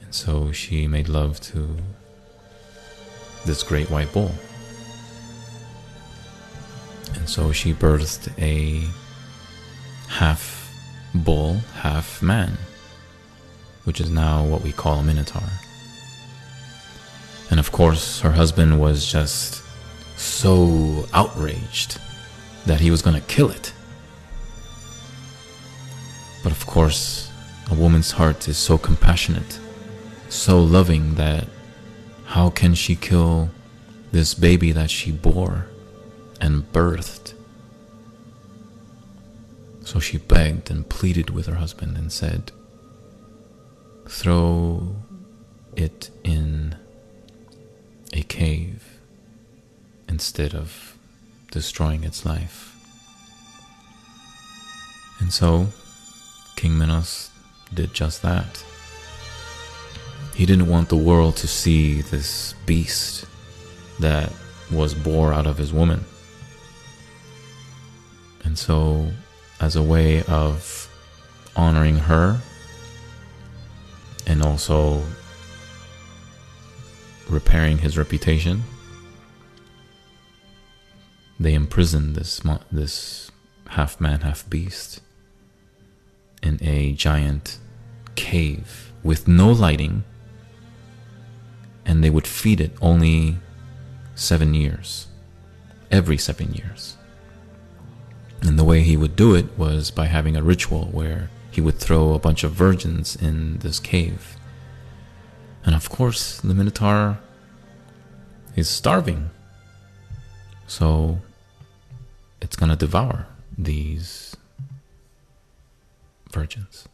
And 0.01 0.13
so 0.13 0.51
she 0.51 0.88
made 0.88 1.09
love 1.09 1.39
to 1.49 1.78
this 3.43 3.63
great 3.63 3.89
white 3.89 4.13
bull. 4.13 4.36
And 7.13 7.29
so 7.29 7.51
she 7.51 7.73
birthed 7.73 8.31
a 8.39 8.87
half 10.07 10.71
bull, 11.13 11.55
half 11.81 12.21
man, 12.21 12.57
which 13.83 14.01
is 14.01 14.09
now 14.09 14.43
what 14.43 14.61
we 14.61 14.71
call 14.71 14.99
a 14.99 15.03
minotaur. 15.03 15.49
And 17.49 17.59
of 17.59 17.71
course, 17.71 18.21
her 18.21 18.31
husband 18.31 18.79
was 18.79 19.05
just 19.05 19.63
so 20.17 21.05
outraged 21.13 21.99
that 22.65 22.79
he 22.79 22.89
was 22.89 23.01
going 23.01 23.15
to 23.15 23.27
kill 23.27 23.49
it. 23.49 23.73
But 26.43 26.51
of 26.51 26.65
course, 26.65 27.31
a 27.71 27.75
woman's 27.75 28.11
heart 28.11 28.47
is 28.47 28.57
so 28.57 28.77
compassionate, 28.77 29.59
so 30.29 30.59
loving 30.59 31.15
that 31.15 31.47
How 32.25 32.49
can 32.49 32.73
she 32.75 32.95
kill 32.95 33.49
this 34.11 34.33
baby 34.33 34.71
that 34.71 34.89
she 34.89 35.11
bore 35.11 35.67
and 36.45 36.71
birthed? 36.71 37.33
So 39.83 39.99
she 39.99 40.17
begged 40.17 40.69
and 40.69 40.87
pleaded 40.87 41.29
with 41.29 41.47
her 41.47 41.55
husband 41.55 41.97
and 41.97 42.11
said, 42.11 42.51
Throw 44.07 44.95
it 45.75 46.11
in 46.23 46.75
a 48.13 48.21
cave 48.23 48.99
instead 50.07 50.53
of 50.53 50.97
destroying 51.51 52.03
its 52.03 52.25
life. 52.25 52.75
And 55.19 55.33
so 55.33 55.67
King 56.55 56.77
Minos 56.77 57.31
did 57.73 57.93
just 57.93 58.21
that. 58.21 58.63
He 60.35 60.45
didn't 60.45 60.67
want 60.67 60.89
the 60.89 60.97
world 60.97 61.37
to 61.37 61.47
see 61.47 62.01
this 62.01 62.53
beast 62.65 63.25
that 63.99 64.31
was 64.71 64.93
born 64.93 65.33
out 65.33 65.47
of 65.47 65.57
his 65.57 65.71
woman. 65.71 66.05
And 68.45 68.57
so, 68.57 69.11
as 69.59 69.75
a 69.75 69.83
way 69.83 70.23
of 70.23 70.89
honoring 71.55 71.97
her 71.97 72.39
and 74.27 74.41
also 74.41 75.03
repairing 77.27 77.79
his 77.79 77.97
reputation, 77.97 78.63
they 81.39 81.53
imprisoned 81.53 82.15
this 82.15 82.41
this 82.71 83.31
half 83.69 83.99
man, 83.99 84.21
half 84.21 84.49
beast 84.49 85.01
in 86.41 86.59
a 86.61 86.93
giant 86.93 87.57
cave 88.15 88.93
with 89.03 89.27
no 89.27 89.51
lighting, 89.51 90.03
and 91.85 92.03
they 92.03 92.09
would 92.09 92.27
feed 92.27 92.61
it 92.61 92.71
only 92.81 93.37
seven 94.13 94.53
years, 94.53 95.07
every 95.91 96.17
seven 96.17 96.53
years. 96.53 96.94
And 98.45 98.59
the 98.59 98.63
way 98.63 98.81
he 98.81 98.95
would 98.95 99.15
do 99.15 99.33
it 99.33 99.57
was 99.57 99.89
by 99.89 100.05
having 100.05 100.37
a 100.37 100.43
ritual 100.43 100.85
where 100.91 101.31
he 101.49 101.61
would 101.61 101.79
throw 101.79 102.13
a 102.13 102.19
bunch 102.19 102.43
of 102.43 102.51
virgins 102.51 103.15
in 103.15 103.57
this 103.57 103.79
cave. 103.79 104.37
And 105.65 105.73
of 105.73 105.89
course, 105.89 106.39
the 106.41 106.53
Minotaur 106.53 107.17
is 108.55 108.69
starving. 108.69 109.31
So 110.67 111.21
it's 112.39 112.55
going 112.55 112.69
to 112.69 112.75
devour 112.75 113.25
these 113.57 114.35
virgins. 116.31 116.87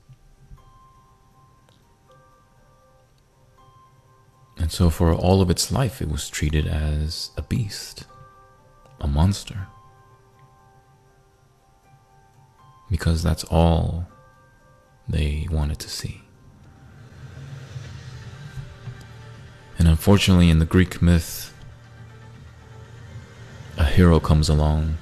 And 4.58 4.72
so, 4.72 4.90
for 4.90 5.12
all 5.12 5.42
of 5.42 5.50
its 5.50 5.72
life, 5.72 6.02
it 6.02 6.10
was 6.10 6.30
treated 6.30 6.68
as 6.68 7.32
a 7.36 7.42
beast, 7.42 8.06
a 9.00 9.08
monster. 9.08 9.68
Because 12.92 13.24
that's 13.24 13.44
all 13.46 14.06
they 15.08 15.48
wanted 15.50 15.80
to 15.80 15.90
see. 15.90 16.22
And 19.80 19.88
unfortunately, 19.88 20.52
in 20.52 20.60
the 20.60 20.66
Greek 20.66 21.02
myth, 21.02 21.54
a 23.78 23.86
hero 23.86 24.20
comes 24.20 24.48
along 24.48 24.98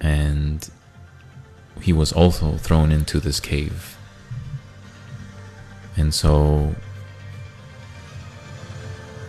and 0.00 0.70
he 1.80 1.92
was 1.92 2.12
also 2.12 2.56
thrown 2.56 2.92
into 2.92 3.18
this 3.18 3.40
cave. 3.40 3.96
And 5.96 6.14
so, 6.14 6.76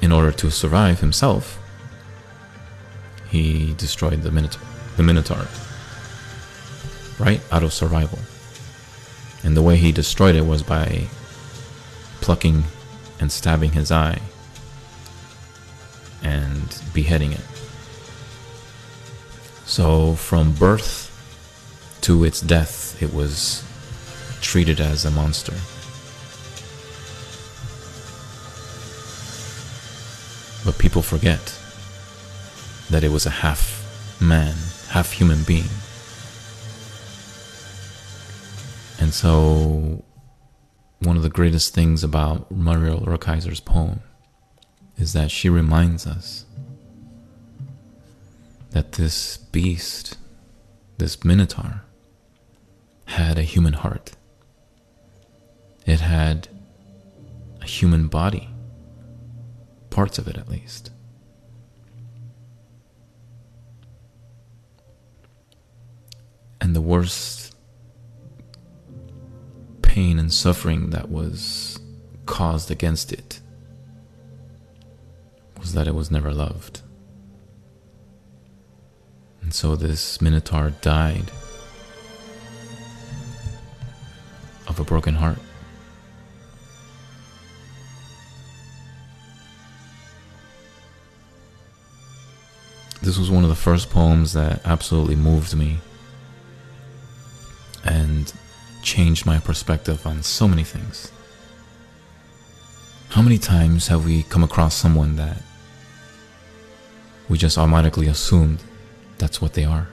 in 0.01 0.12
order 0.12 0.32
to 0.32 0.51
survive 0.51 0.99
himself, 0.99 1.60
he 3.30 3.74
destroyed 3.76 4.22
the 4.22 4.32
Minotaur, 4.32 4.62
the 4.95 5.03
Minotaur, 5.03 5.47
right? 7.20 7.41
Out 7.51 7.63
of 7.63 7.74
survival. 7.74 8.20
And 9.43 9.55
the 9.55 9.61
way 9.61 9.78
he 9.78 9.91
destroyed 9.91 10.36
it 10.36 10.45
was 10.45 10.63
by 10.63 11.07
plucking 12.22 12.63
and 13.20 13.32
stabbing 13.32 13.72
his 13.72 13.91
eye 13.91 14.22
and 16.24 16.82
beheading 16.93 17.32
it. 17.34 17.45
So, 19.65 20.15
from 20.15 20.53
birth 20.53 21.05
to 22.01 22.24
its 22.24 22.41
death, 22.41 23.01
it 23.01 23.13
was 23.13 23.63
treated 24.41 24.80
as 24.80 25.05
a 25.05 25.11
monster. 25.11 25.53
But 30.65 30.78
people 30.78 31.01
forget 31.01 31.55
that 32.89 33.03
it 33.03 33.11
was 33.11 33.26
a 33.26 33.30
half 33.30 34.17
man, 34.20 34.55
half 34.89 35.11
human 35.13 35.43
being. 35.43 35.70
And 39.10 39.14
so, 39.16 40.03
one 40.99 41.18
of 41.18 41.24
the 41.24 41.32
greatest 41.32 41.74
things 41.74 42.03
about 42.03 42.51
Muriel 42.51 42.99
Rukeyser's 42.99 43.60
poem 43.60 44.01
is 44.99 45.14
that 45.14 45.32
she 45.32 45.49
reminds 45.49 46.05
us 46.05 46.45
that 48.70 48.91
this 48.91 49.38
beast, 49.38 50.16
this 50.99 51.24
minotaur, 51.24 51.82
had 53.05 53.39
a 53.39 53.41
human 53.41 53.74
heart. 53.74 54.12
It 55.88 56.01
had 56.01 56.47
a 57.64 57.66
human 57.66 58.10
body, 58.10 58.47
parts 59.89 60.20
of 60.20 60.28
it 60.28 60.38
at 60.38 60.47
least. 60.47 60.91
And 66.62 66.76
the 66.76 66.82
worst 66.82 67.39
pain 69.90 70.20
and 70.20 70.32
suffering 70.32 70.92
that 70.92 71.10
was 71.10 71.80
caused 72.28 72.70
against 72.70 73.12
it 73.12 73.40
was 75.58 75.74
that 75.74 75.88
it 75.88 75.96
was 75.96 76.12
never 76.12 76.32
loved. 76.32 76.82
And 79.42 79.52
so 79.52 79.76
this 79.76 80.22
Minotaur 80.22 80.70
died 80.82 81.32
of 84.68 84.80
a 84.80 84.84
broken 84.84 85.16
heart. 85.16 85.40
This 93.02 93.18
was 93.18 93.32
one 93.32 93.42
of 93.42 93.50
the 93.50 93.56
first 93.56 93.90
poems 93.90 94.34
that 94.34 94.62
absolutely 94.66 95.16
moved 95.16 95.56
me 95.56 95.80
and 97.84 98.32
changed 98.82 99.25
my 99.25 99.39
perspective 99.39 100.05
on 100.05 100.23
so 100.23 100.47
many 100.47 100.63
things. 100.63 101.11
How 103.09 103.21
many 103.21 103.38
times 103.38 103.88
have 103.88 104.05
we 104.05 104.23
come 104.23 104.43
across 104.43 104.75
someone 104.75 105.15
that 105.15 105.41
we 107.27 107.38
just 107.38 107.57
automatically 107.57 108.07
assumed 108.07 108.63
that's 109.17 109.41
what 109.41 109.53
they 109.53 109.65
are? 109.65 109.88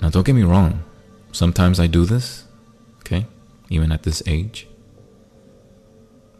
Now, 0.00 0.10
don't 0.10 0.24
get 0.24 0.34
me 0.34 0.42
wrong, 0.42 0.84
Sometimes 1.32 1.78
I 1.78 1.86
do 1.86 2.04
this, 2.04 2.44
okay, 3.00 3.26
even 3.68 3.92
at 3.92 4.02
this 4.02 4.22
age. 4.26 4.66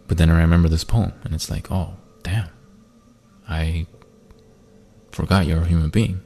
But 0.06 0.16
then 0.16 0.30
I 0.30 0.38
remember 0.40 0.68
this 0.68 0.84
poem 0.84 1.12
and 1.24 1.34
it's 1.34 1.50
like, 1.50 1.70
oh, 1.70 1.94
damn, 2.22 2.48
I 3.48 3.86
forgot 5.12 5.46
you're 5.46 5.62
a 5.62 5.66
human 5.66 5.90
being. 5.90 6.22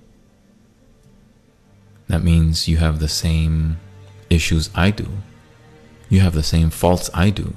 That 2.08 2.22
means 2.22 2.68
you 2.68 2.76
have 2.78 2.98
the 2.98 3.08
same 3.08 3.78
issues 4.28 4.70
I 4.74 4.90
do. 4.90 5.08
You 6.08 6.20
have 6.20 6.34
the 6.34 6.42
same 6.42 6.70
faults 6.70 7.08
I 7.14 7.30
do. 7.30 7.54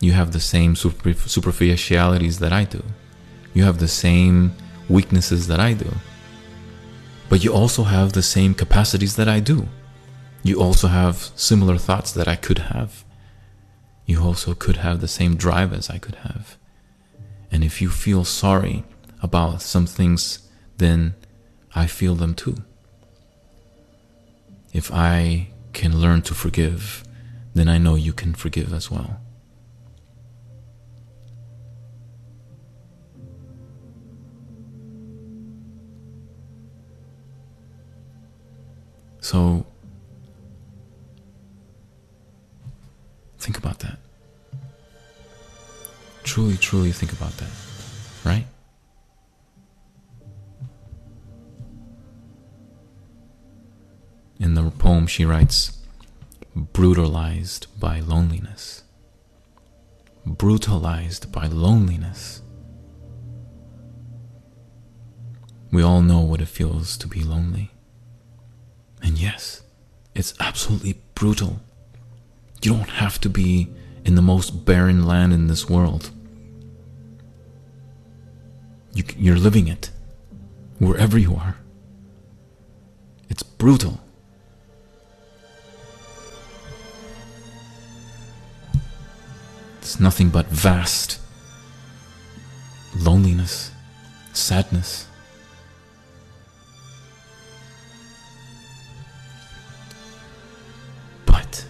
You 0.00 0.12
have 0.12 0.32
the 0.32 0.40
same 0.40 0.74
super- 0.74 1.14
superficialities 1.14 2.38
that 2.40 2.52
I 2.52 2.64
do. 2.64 2.82
You 3.54 3.64
have 3.64 3.78
the 3.78 3.88
same 3.88 4.54
weaknesses 4.88 5.46
that 5.48 5.60
I 5.60 5.74
do. 5.74 5.90
But 7.28 7.44
you 7.44 7.52
also 7.52 7.84
have 7.84 8.12
the 8.12 8.22
same 8.22 8.54
capacities 8.54 9.16
that 9.16 9.28
I 9.28 9.40
do. 9.40 9.68
You 10.42 10.60
also 10.60 10.88
have 10.88 11.30
similar 11.36 11.78
thoughts 11.78 12.12
that 12.12 12.26
I 12.26 12.36
could 12.36 12.58
have. 12.58 13.04
You 14.06 14.22
also 14.22 14.54
could 14.54 14.78
have 14.78 15.00
the 15.00 15.08
same 15.08 15.36
drive 15.36 15.72
as 15.72 15.88
I 15.88 15.98
could 15.98 16.16
have. 16.16 16.58
And 17.50 17.62
if 17.62 17.80
you 17.80 17.90
feel 17.90 18.24
sorry 18.24 18.84
about 19.22 19.62
some 19.62 19.86
things, 19.86 20.48
then 20.78 21.14
I 21.74 21.86
feel 21.86 22.16
them 22.16 22.34
too. 22.34 22.56
If 24.72 24.90
I 24.92 25.48
can 25.72 26.00
learn 26.00 26.22
to 26.22 26.34
forgive, 26.34 27.04
then 27.54 27.68
I 27.68 27.78
know 27.78 27.94
you 27.94 28.12
can 28.12 28.34
forgive 28.34 28.72
as 28.72 28.90
well. 28.90 29.20
So 39.20 39.66
Think 43.42 43.58
about 43.58 43.80
that. 43.80 43.98
truly, 46.22 46.56
truly 46.56 46.92
think 46.92 47.12
about 47.12 47.36
that, 47.38 47.50
right? 48.24 48.46
In 54.42 54.54
the 54.54 54.72
poem, 54.72 55.06
she 55.06 55.24
writes, 55.24 55.78
brutalized 56.56 57.68
by 57.78 58.00
loneliness. 58.00 58.82
Brutalized 60.26 61.30
by 61.30 61.46
loneliness. 61.46 62.42
We 65.70 65.80
all 65.80 66.02
know 66.02 66.18
what 66.18 66.40
it 66.40 66.48
feels 66.48 66.96
to 66.96 67.06
be 67.06 67.22
lonely. 67.22 67.70
And 69.00 69.16
yes, 69.16 69.62
it's 70.12 70.34
absolutely 70.40 71.00
brutal. 71.14 71.60
You 72.62 72.72
don't 72.72 72.90
have 72.90 73.20
to 73.20 73.28
be 73.28 73.72
in 74.04 74.16
the 74.16 74.22
most 74.22 74.64
barren 74.64 75.06
land 75.06 75.32
in 75.32 75.46
this 75.46 75.70
world. 75.70 76.10
You, 78.92 79.04
you're 79.16 79.36
living 79.36 79.68
it 79.68 79.90
wherever 80.80 81.16
you 81.16 81.36
are. 81.36 81.58
It's 83.28 83.44
brutal. 83.44 84.01
It's 89.82 89.98
nothing 89.98 90.28
but 90.30 90.46
vast 90.46 91.18
loneliness, 92.96 93.72
sadness. 94.32 95.08
But 101.26 101.66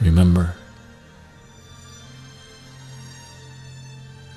remember 0.00 0.54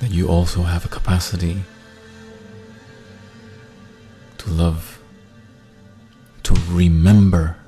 that 0.02 0.12
you 0.12 0.28
also 0.28 0.64
have 0.64 0.84
a 0.84 0.90
capacity 0.90 1.64
to 4.40 4.50
love, 4.50 5.00
to 6.44 6.54
remember 6.68 7.59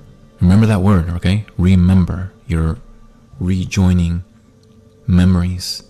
Remember 0.41 0.65
that 0.65 0.81
word, 0.81 1.09
okay? 1.11 1.45
Remember. 1.57 2.33
You're 2.47 2.79
rejoining 3.39 4.23
memories. 5.07 5.83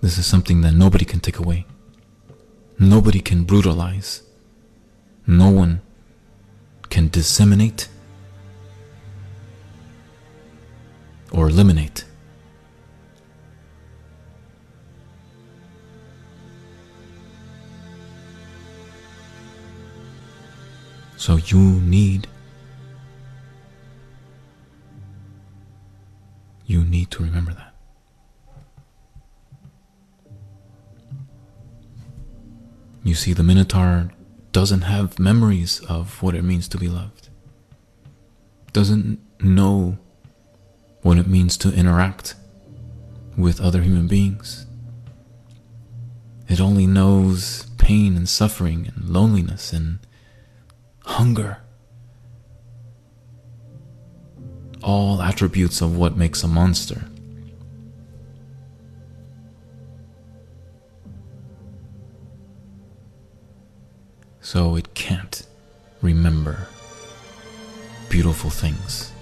This 0.00 0.18
is 0.18 0.26
something 0.26 0.62
that 0.62 0.72
nobody 0.72 1.04
can 1.04 1.20
take 1.20 1.38
away. 1.38 1.64
Nobody 2.78 3.20
can 3.20 3.44
brutalize. 3.44 4.22
No 5.26 5.48
one 5.50 5.80
can 6.90 7.08
disseminate 7.08 7.88
or 11.30 11.48
eliminate. 11.48 12.04
So 21.22 21.36
you 21.36 21.80
need 21.80 22.26
you 26.66 26.84
need 26.84 27.12
to 27.12 27.22
remember 27.22 27.54
that. 27.54 27.74
You 33.04 33.14
see, 33.14 33.32
the 33.34 33.44
Minotaur 33.44 34.10
doesn't 34.50 34.80
have 34.80 35.20
memories 35.20 35.78
of 35.88 36.20
what 36.24 36.34
it 36.34 36.42
means 36.42 36.66
to 36.66 36.76
be 36.76 36.88
loved, 36.88 37.28
doesn't 38.72 39.20
know 39.40 39.98
what 41.02 41.18
it 41.18 41.28
means 41.28 41.56
to 41.58 41.72
interact 41.72 42.34
with 43.36 43.60
other 43.60 43.82
human 43.82 44.08
beings. 44.08 44.66
It 46.48 46.60
only 46.60 46.88
knows 46.88 47.66
pain 47.78 48.16
and 48.16 48.28
suffering 48.28 48.90
and 48.92 49.08
loneliness 49.08 49.72
and 49.72 50.00
hunger. 51.04 51.58
All 54.82 55.22
attributes 55.22 55.80
of 55.80 55.96
what 55.96 56.16
makes 56.16 56.42
a 56.42 56.48
monster. 56.48 57.04
So 64.40 64.76
it 64.76 64.92
can't 64.94 65.46
remember 66.02 66.66
beautiful 68.10 68.50
things. 68.50 69.12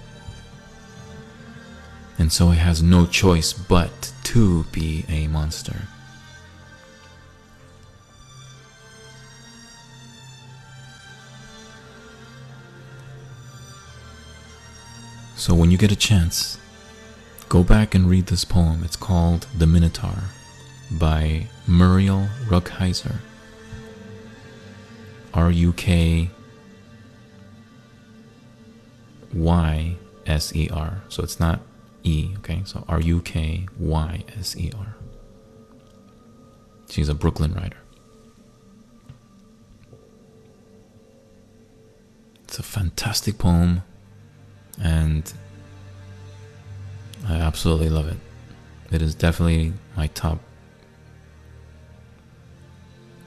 And 2.17 2.31
so 2.33 2.51
it 2.51 2.57
has 2.57 2.83
no 2.83 3.05
choice 3.05 3.53
but 3.53 4.13
to 4.23 4.63
be 4.73 5.05
a 5.07 5.27
monster. 5.27 5.87
So 15.41 15.55
when 15.55 15.71
you 15.71 15.77
get 15.79 15.91
a 15.91 15.95
chance, 15.95 16.59
go 17.49 17.63
back 17.63 17.95
and 17.95 18.07
read 18.07 18.27
this 18.27 18.45
poem. 18.45 18.83
It's 18.83 18.95
called 18.95 19.47
The 19.57 19.65
Minotaur 19.65 20.25
by 20.91 21.47
Muriel 21.67 22.29
Rukeyser. 22.45 23.15
R 25.33 25.49
U 25.49 25.73
K 25.73 26.29
Y 29.33 29.95
S 30.27 30.55
E 30.55 30.69
R. 30.71 31.01
So 31.09 31.23
it's 31.23 31.39
not 31.39 31.61
E, 32.03 32.35
okay? 32.37 32.61
So 32.63 32.85
R 32.87 33.01
U 33.01 33.19
K 33.21 33.65
Y 33.79 34.23
S 34.37 34.55
E 34.55 34.71
R. 34.77 34.95
She's 36.87 37.09
a 37.09 37.15
Brooklyn 37.15 37.55
writer. 37.55 37.79
It's 42.43 42.59
a 42.59 42.63
fantastic 42.63 43.39
poem 43.39 43.81
and 44.79 45.31
I 47.27 47.35
absolutely 47.35 47.89
love 47.89 48.07
it. 48.07 48.17
It 48.91 49.01
is 49.01 49.15
definitely 49.15 49.73
my 49.95 50.07
top 50.07 50.39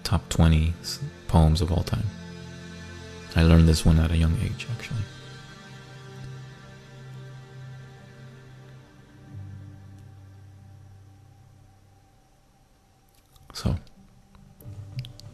top 0.03 0.29
20 0.29 0.75
poems 1.29 1.61
of 1.61 1.73
all 1.73 1.83
time. 1.83 2.07
I 3.35 3.43
learned 3.43 3.67
this 3.67 3.85
one 3.85 3.99
at 3.99 4.11
a 4.11 4.17
young 4.17 4.37
age 4.43 4.67
actually. 4.71 5.01
So, 13.55 13.75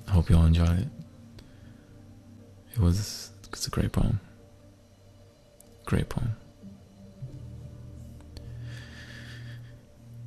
I 0.07 0.11
hope 0.11 0.31
you 0.31 0.37
all 0.37 0.45
enjoyed 0.45 0.79
it. 0.79 0.89
It 2.75 2.79
was 2.79 3.31
it's 3.49 3.67
a 3.67 3.71
great 3.71 3.93
poem. 3.93 4.21
Great 5.91 6.09
poem. 6.09 6.36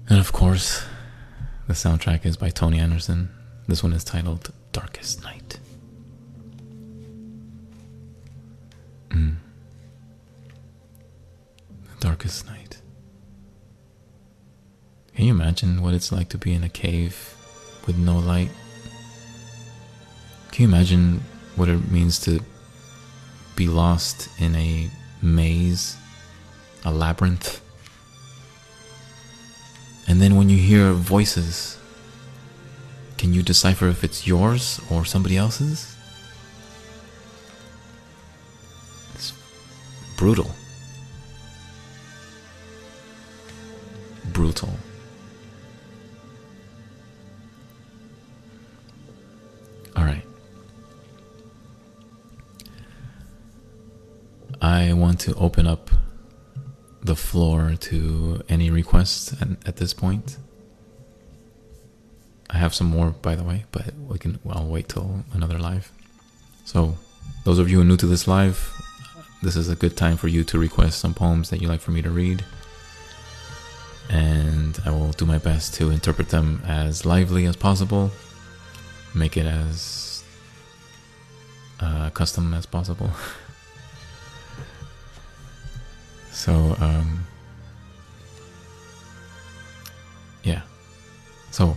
And 0.09 0.19
of 0.19 0.33
course, 0.33 0.83
the 1.69 1.73
soundtrack 1.73 2.25
is 2.25 2.35
by 2.35 2.49
Tony 2.49 2.79
Anderson. 2.79 3.29
This 3.65 3.81
one 3.81 3.93
is 3.93 4.03
titled 4.03 4.51
Darkest 4.73 5.23
Night. 5.23 5.59
Mm. 9.11 9.35
The 11.95 12.07
Darkest 12.07 12.45
Night. 12.45 12.81
Can 15.15 15.23
you 15.23 15.31
imagine 15.31 15.81
what 15.81 15.93
it's 15.93 16.11
like 16.11 16.27
to 16.27 16.37
be 16.37 16.51
in 16.51 16.65
a 16.65 16.69
cave 16.69 17.37
with 17.87 17.97
no 17.97 18.19
light? 18.19 18.51
Can 20.51 20.63
you 20.63 20.67
imagine 20.67 21.23
what 21.55 21.69
it 21.69 21.89
means 21.89 22.19
to 22.25 22.41
be 23.55 23.69
lost 23.69 24.27
in 24.41 24.57
a 24.57 24.89
maze, 25.23 25.97
a 26.83 26.91
labyrinth. 26.91 27.61
And 30.07 30.21
then 30.21 30.35
when 30.35 30.49
you 30.49 30.57
hear 30.57 30.91
voices, 30.91 31.77
can 33.17 33.33
you 33.33 33.41
decipher 33.41 33.87
if 33.87 34.03
it's 34.03 34.27
yours 34.27 34.81
or 34.91 35.05
somebody 35.05 35.37
else's? 35.37 35.95
It's 39.15 39.31
brutal. 40.17 40.51
Brutal. 44.33 44.73
All 49.95 50.03
right. 50.03 50.25
I 54.63 54.93
want 54.93 55.19
to 55.21 55.35
open 55.35 55.67
up 55.67 55.91
the 57.01 57.17
floor 57.17 57.75
to 57.81 58.41
any 58.47 58.69
requests 58.69 59.33
at, 59.41 59.49
at 59.67 59.75
this 59.75 59.93
point. 59.93 60.37
I 62.49 62.57
have 62.59 62.73
some 62.73 62.87
more, 62.87 63.09
by 63.09 63.35
the 63.35 63.43
way, 63.43 63.65
but 63.73 63.93
we 64.07 64.17
can. 64.17 64.39
I'll 64.49 64.67
wait 64.67 64.87
till 64.87 65.25
another 65.33 65.59
live. 65.59 65.91
So, 66.63 66.97
those 67.43 67.59
of 67.59 67.69
you 67.69 67.75
who 67.77 67.81
are 67.81 67.85
new 67.85 67.97
to 67.97 68.05
this 68.05 68.25
live, 68.25 68.71
this 69.41 69.57
is 69.57 69.67
a 69.67 69.75
good 69.75 69.97
time 69.97 70.15
for 70.15 70.29
you 70.29 70.45
to 70.45 70.57
request 70.57 70.99
some 70.99 71.13
poems 71.13 71.49
that 71.49 71.61
you 71.61 71.67
like 71.67 71.81
for 71.81 71.91
me 71.91 72.01
to 72.01 72.09
read. 72.09 72.45
And 74.09 74.79
I 74.85 74.91
will 74.91 75.11
do 75.11 75.25
my 75.25 75.39
best 75.39 75.73
to 75.75 75.89
interpret 75.89 76.29
them 76.29 76.61
as 76.65 77.05
lively 77.05 77.45
as 77.47 77.57
possible, 77.57 78.11
make 79.13 79.35
it 79.35 79.45
as 79.45 80.23
uh, 81.81 82.11
custom 82.11 82.53
as 82.53 82.65
possible. 82.65 83.11
so, 86.33 86.75
um, 86.79 87.25
yeah. 90.43 90.63
So, 91.51 91.75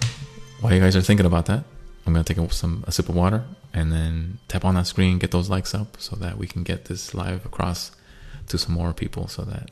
while 0.61 0.73
you 0.73 0.81
guys 0.81 0.97
are 0.97 1.03
thinking 1.03 1.27
about 1.27 1.47
that, 1.47 1.65
I'm 2.07 2.13
gonna 2.13 2.25
take 2.25 2.39
some 2.53 2.83
a 2.87 2.93
sip 2.93 3.09
of 3.09 3.15
water 3.15 3.45
and 3.75 3.93
then 3.93 4.39
tap 4.49 4.65
on 4.65 4.75
that 4.75 4.87
screen, 4.87 5.19
get 5.19 5.31
those 5.31 5.51
likes 5.51 5.75
up, 5.75 6.01
so 6.01 6.17
that 6.17 6.39
we 6.39 6.47
can 6.47 6.63
get 6.63 6.87
this 6.87 7.15
live 7.15 7.45
across 7.45 7.93
to 8.49 8.57
some 8.57 8.73
more 8.73 8.93
people, 8.93 9.29
so 9.29 9.43
that 9.43 9.71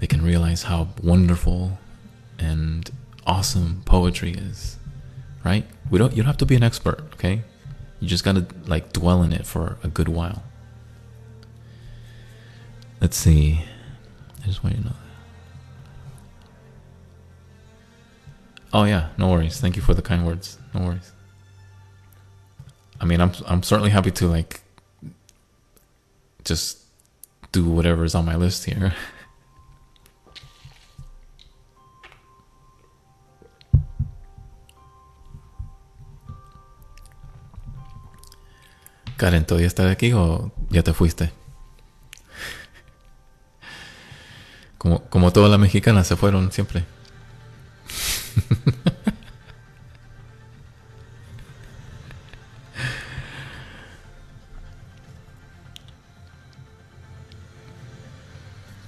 they 0.00 0.06
can 0.06 0.22
realize 0.22 0.64
how 0.64 0.88
wonderful 1.02 1.78
and 2.38 2.90
awesome 3.26 3.82
poetry 3.84 4.32
is. 4.32 4.78
Right? 5.44 5.66
We 5.90 5.98
don't. 5.98 6.12
You 6.12 6.22
don't 6.22 6.28
have 6.28 6.38
to 6.38 6.46
be 6.46 6.56
an 6.56 6.62
expert. 6.62 7.00
Okay? 7.14 7.42
You 8.00 8.08
just 8.08 8.24
gotta 8.24 8.46
like 8.66 8.92
dwell 8.92 9.22
in 9.22 9.32
it 9.32 9.44
for 9.44 9.76
a 9.82 9.88
good 9.88 10.08
while. 10.08 10.42
Let's 13.02 13.16
see. 13.16 13.60
I 14.44 14.46
just 14.46 14.62
want 14.62 14.76
you 14.76 14.82
to 14.82 14.88
know. 14.90 14.94
Oh 18.72 18.84
yeah, 18.84 19.08
no 19.18 19.28
worries. 19.28 19.60
Thank 19.60 19.74
you 19.74 19.82
for 19.82 19.92
the 19.92 20.02
kind 20.02 20.24
words. 20.24 20.56
No 20.72 20.82
worries. 20.86 21.10
I 23.00 23.04
mean, 23.04 23.20
I'm 23.20 23.32
I'm 23.48 23.64
certainly 23.64 23.90
happy 23.90 24.12
to 24.12 24.28
like 24.28 24.60
just 26.44 26.78
do 27.50 27.68
whatever 27.68 28.04
is 28.04 28.14
on 28.14 28.24
my 28.24 28.36
list 28.36 28.66
here. 28.66 28.94
Karen, 39.18 39.44
¿todavía 39.44 39.66
estás 39.66 39.90
aquí 39.90 40.12
o 40.12 40.52
ya 40.70 40.84
te 40.84 40.92
fuiste? 40.92 41.41
Como, 44.82 45.00
como 45.04 45.32
todas 45.32 45.48
las 45.48 45.60
mexicanas 45.60 46.08
se 46.08 46.16
fueron 46.16 46.50
siempre. 46.50 46.84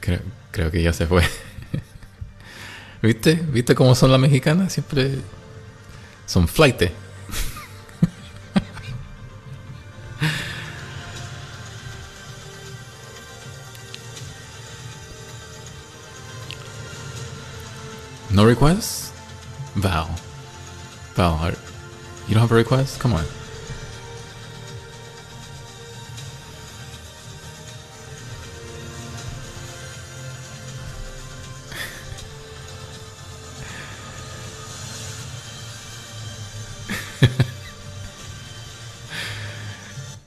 Creo, 0.00 0.20
creo 0.50 0.70
que 0.72 0.82
ya 0.82 0.92
se 0.92 1.06
fue. 1.06 1.22
¿Viste? 3.02 3.34
¿Viste 3.36 3.76
cómo 3.76 3.94
son 3.94 4.10
las 4.10 4.20
mexicanas? 4.20 4.72
Siempre 4.72 5.20
son 6.26 6.48
flight. 6.48 6.90
No 18.34 18.44
requests? 18.44 19.12
Val. 19.76 20.10
Val, 21.14 21.34
are, 21.34 21.52
you 22.26 22.34
don't 22.34 22.40
have 22.40 22.50
a 22.50 22.56
request? 22.56 22.98
Come 22.98 23.12
on. 23.12 23.22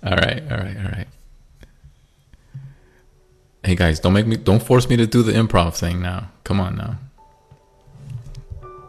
all 0.05 0.15
right, 0.15 0.41
all 0.49 0.57
right, 0.57 0.77
all 0.77 0.83
right. 0.83 1.07
Hey 3.65 3.75
guys, 3.75 3.99
don't 3.99 4.13
make 4.13 4.25
me 4.25 4.37
don't 4.37 4.63
force 4.63 4.87
me 4.87 4.95
to 4.95 5.05
do 5.05 5.23
the 5.23 5.33
improv 5.33 5.75
thing 5.75 6.01
now. 6.01 6.31
Come 6.45 6.61
on 6.61 6.77
now. 6.77 6.99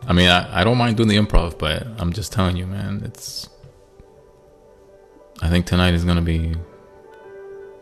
I 0.09 0.14
mean, 0.14 0.30
I, 0.30 0.62
I 0.62 0.64
don't 0.64 0.78
mind 0.78 0.97
doing 0.97 1.10
the 1.10 1.18
improv, 1.18 1.59
but 1.59 1.86
I'm 1.98 2.14
just 2.14 2.32
telling 2.32 2.56
you, 2.56 2.66
man, 2.66 3.02
it's. 3.05 3.51
I 5.43 5.51
think 5.51 5.66
tonight 5.66 5.93
is 5.93 6.02
gonna 6.02 6.22
be. 6.22 6.55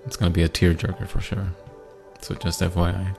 It's 0.04 0.16
gonna 0.16 0.32
be 0.32 0.42
a 0.42 0.48
tearjerker 0.48 1.08
for 1.08 1.20
sure. 1.20 1.46
So 2.20 2.34
just 2.34 2.60
FYI, 2.60 3.16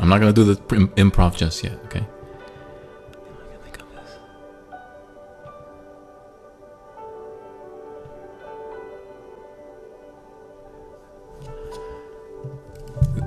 I'm 0.00 0.08
not 0.10 0.20
gonna 0.20 0.34
do 0.34 0.44
the 0.44 0.56
improv 0.56 1.34
just 1.34 1.64
yet. 1.64 1.78
Okay. 1.86 2.04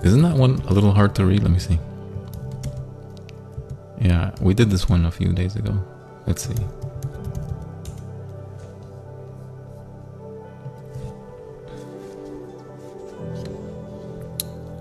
Isn't 0.04 0.22
that 0.22 0.36
one 0.36 0.62
a 0.68 0.74
little 0.74 0.92
hard 0.92 1.16
to 1.16 1.26
read? 1.26 1.42
Let 1.42 1.52
me 1.52 1.60
see. 1.60 1.80
Yeah, 4.04 4.36
we 4.42 4.54
did 4.54 4.70
this 4.70 4.90
one 4.90 5.06
a 5.06 5.12
few 5.12 5.32
days 5.32 5.56
ago. 5.56 5.82
Let's 6.28 6.46
see. 6.46 6.56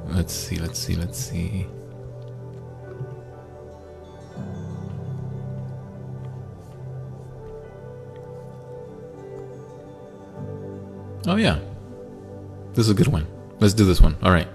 Let's 0.09 0.35
see, 0.35 0.57
let's 0.57 0.79
see, 0.79 0.97
let's 0.97 1.19
see. 1.19 1.67
Oh, 11.29 11.37
yeah. 11.37 11.61
This 12.75 12.87
is 12.87 12.91
a 12.91 12.95
good 12.95 13.07
one. 13.07 13.27
Let's 13.61 13.75
do 13.75 13.85
this 13.85 14.01
one. 14.01 14.17
All 14.21 14.33
right. 14.33 14.49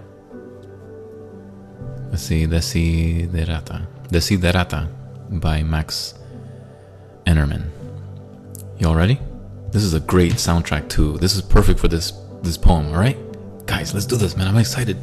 See. 2.17 2.47
Desiderata. 2.47 3.85
Desiderata 4.09 4.87
by 5.39 5.61
Max 5.61 6.15
Enerman. 7.25 7.69
Y'all 8.79 8.95
ready? 8.95 9.19
This 9.71 9.83
is 9.83 9.93
a 9.93 9.99
great 9.99 10.33
soundtrack 10.33 10.89
too. 10.89 11.17
This 11.17 11.35
is 11.35 11.41
perfect 11.41 11.79
for 11.79 11.87
this 11.87 12.11
this 12.41 12.57
poem, 12.57 12.87
alright? 12.87 13.17
Guys, 13.65 13.93
let's 13.93 14.05
do 14.05 14.15
this, 14.15 14.35
man. 14.35 14.47
I'm 14.47 14.57
excited. 14.57 14.97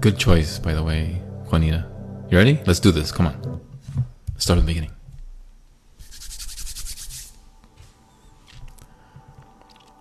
Good 0.00 0.18
choice, 0.18 0.58
by 0.58 0.74
the 0.74 0.82
way, 0.82 1.20
Juanita. 1.50 1.86
You 2.30 2.38
ready? 2.38 2.60
Let's 2.66 2.80
do 2.80 2.92
this. 2.92 3.10
Come 3.10 3.26
on. 3.26 3.60
Start 4.36 4.58
at 4.58 4.62
the 4.62 4.66
beginning. 4.66 4.90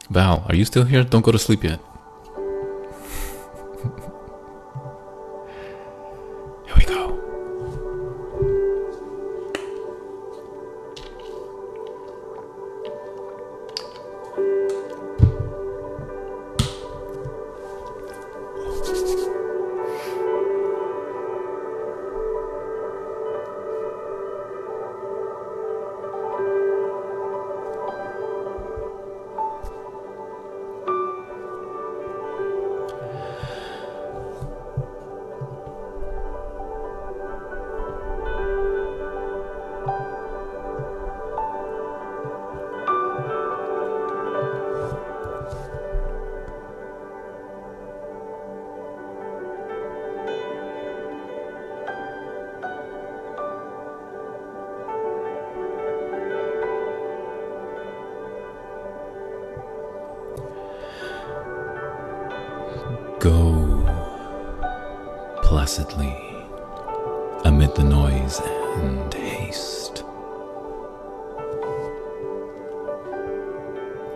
Val, 0.09 0.45
are 0.49 0.55
you 0.55 0.65
still 0.65 0.83
here? 0.83 1.03
Don't 1.03 1.23
go 1.23 1.31
to 1.31 1.39
sleep 1.39 1.63
yet. 1.63 1.79
amid 67.45 67.75
the 67.75 67.83
noise 67.83 68.39
and 68.77 69.13
haste. 69.13 70.03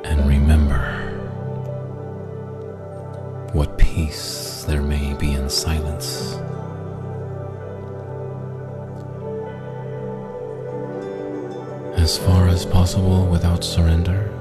And 0.03 0.27
remember 0.27 0.81
what 3.53 3.77
peace 3.77 4.63
there 4.67 4.81
may 4.81 5.13
be 5.13 5.33
in 5.33 5.47
silence. 5.47 6.33
As 11.95 12.17
far 12.17 12.47
as 12.47 12.65
possible 12.65 13.27
without 13.27 13.63
surrender, 13.63 14.31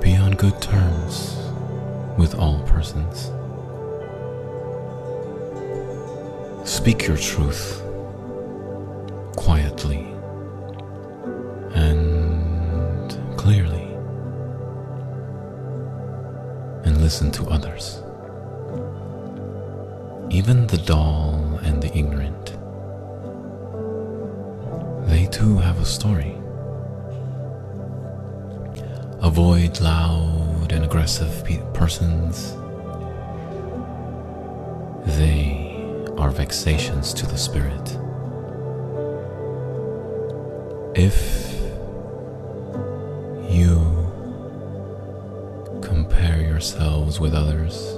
be 0.00 0.16
on 0.16 0.30
good 0.38 0.58
terms 0.62 1.36
with 2.16 2.34
all 2.34 2.60
persons. 2.60 3.30
Speak 6.80 7.06
your 7.06 7.18
truth 7.18 7.82
quietly 9.36 10.14
and 11.74 13.36
clearly, 13.36 13.86
and 16.84 16.98
listen 17.02 17.30
to 17.32 17.44
others, 17.50 18.02
even 20.30 20.66
the 20.68 20.78
dull 20.86 21.60
and 21.62 21.82
the 21.82 21.94
ignorant. 21.94 22.56
They 25.06 25.26
too 25.26 25.58
have 25.58 25.82
a 25.82 25.84
story. 25.84 26.34
Avoid 29.20 29.82
loud 29.82 30.72
and 30.72 30.82
aggressive 30.82 31.44
pe- 31.44 31.60
persons. 31.74 32.56
Are 36.30 36.32
vexations 36.32 37.12
to 37.12 37.26
the 37.26 37.36
spirit. 37.36 37.96
If 40.94 41.52
you 43.50 43.78
compare 45.82 46.40
yourselves 46.40 47.18
with 47.18 47.34
others, 47.34 47.94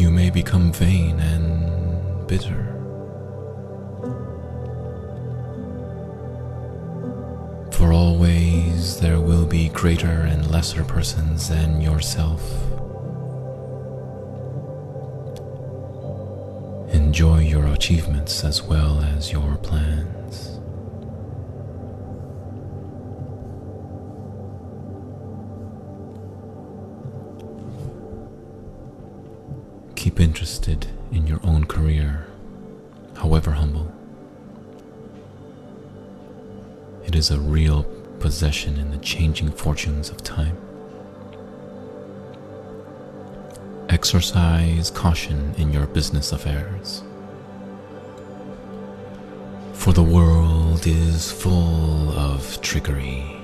you 0.00 0.10
may 0.10 0.30
become 0.30 0.72
vain 0.72 1.20
and 1.20 2.26
bitter. 2.26 2.66
For 7.72 7.92
always 7.92 8.98
there 9.00 9.20
will 9.20 9.46
be 9.46 9.68
greater 9.68 10.22
and 10.32 10.50
lesser 10.50 10.84
persons 10.84 11.48
than 11.50 11.80
yourself. 11.82 12.79
Enjoy 17.10 17.40
your 17.40 17.66
achievements 17.66 18.44
as 18.44 18.62
well 18.62 19.00
as 19.00 19.32
your 19.32 19.56
plans. 19.56 20.60
Keep 29.96 30.20
interested 30.20 30.86
in 31.10 31.26
your 31.26 31.40
own 31.42 31.64
career, 31.64 32.28
however 33.16 33.50
humble. 33.50 33.92
It 37.04 37.16
is 37.16 37.32
a 37.32 37.40
real 37.40 37.82
possession 38.20 38.76
in 38.76 38.92
the 38.92 38.98
changing 38.98 39.50
fortunes 39.50 40.10
of 40.10 40.22
time. 40.22 40.69
Exercise 44.10 44.90
caution 44.90 45.54
in 45.56 45.72
your 45.72 45.86
business 45.86 46.32
affairs. 46.32 47.04
For 49.72 49.92
the 49.92 50.02
world 50.02 50.84
is 50.84 51.30
full 51.30 52.10
of 52.18 52.60
trickery. 52.60 53.36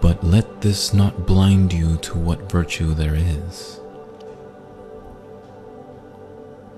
But 0.00 0.24
let 0.24 0.62
this 0.62 0.94
not 0.94 1.26
blind 1.26 1.74
you 1.74 1.98
to 1.98 2.16
what 2.16 2.50
virtue 2.50 2.94
there 2.94 3.14
is. 3.14 3.80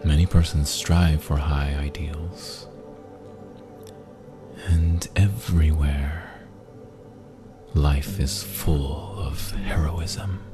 Many 0.02 0.26
persons 0.26 0.68
strive 0.68 1.22
for 1.22 1.36
high 1.36 1.76
ideals. 1.78 2.66
And 4.66 5.06
everywhere, 5.14 6.32
life 7.74 8.18
is 8.18 8.42
full 8.42 9.20
of 9.20 9.52
heroism. 9.52 10.46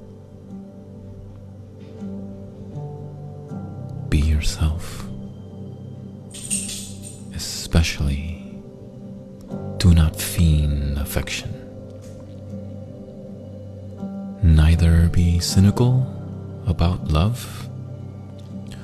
Yourself. 4.44 5.06
Especially, 7.34 8.60
do 9.78 9.94
not 9.94 10.14
feign 10.14 10.98
affection. 10.98 11.50
Neither 14.42 15.08
be 15.08 15.38
cynical 15.40 16.06
about 16.66 17.08
love, 17.08 17.70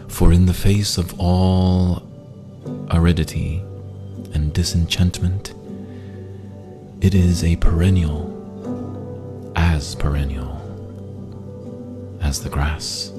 for 0.08 0.32
in 0.32 0.46
the 0.46 0.54
face 0.54 0.96
of 0.96 1.20
all 1.20 2.08
aridity 2.90 3.62
and 4.32 4.54
disenchantment, 4.54 5.52
it 7.02 7.14
is 7.14 7.44
a 7.44 7.56
perennial, 7.56 8.24
as 9.56 9.94
perennial 9.94 10.56
as 12.22 12.42
the 12.42 12.48
grass. 12.48 13.12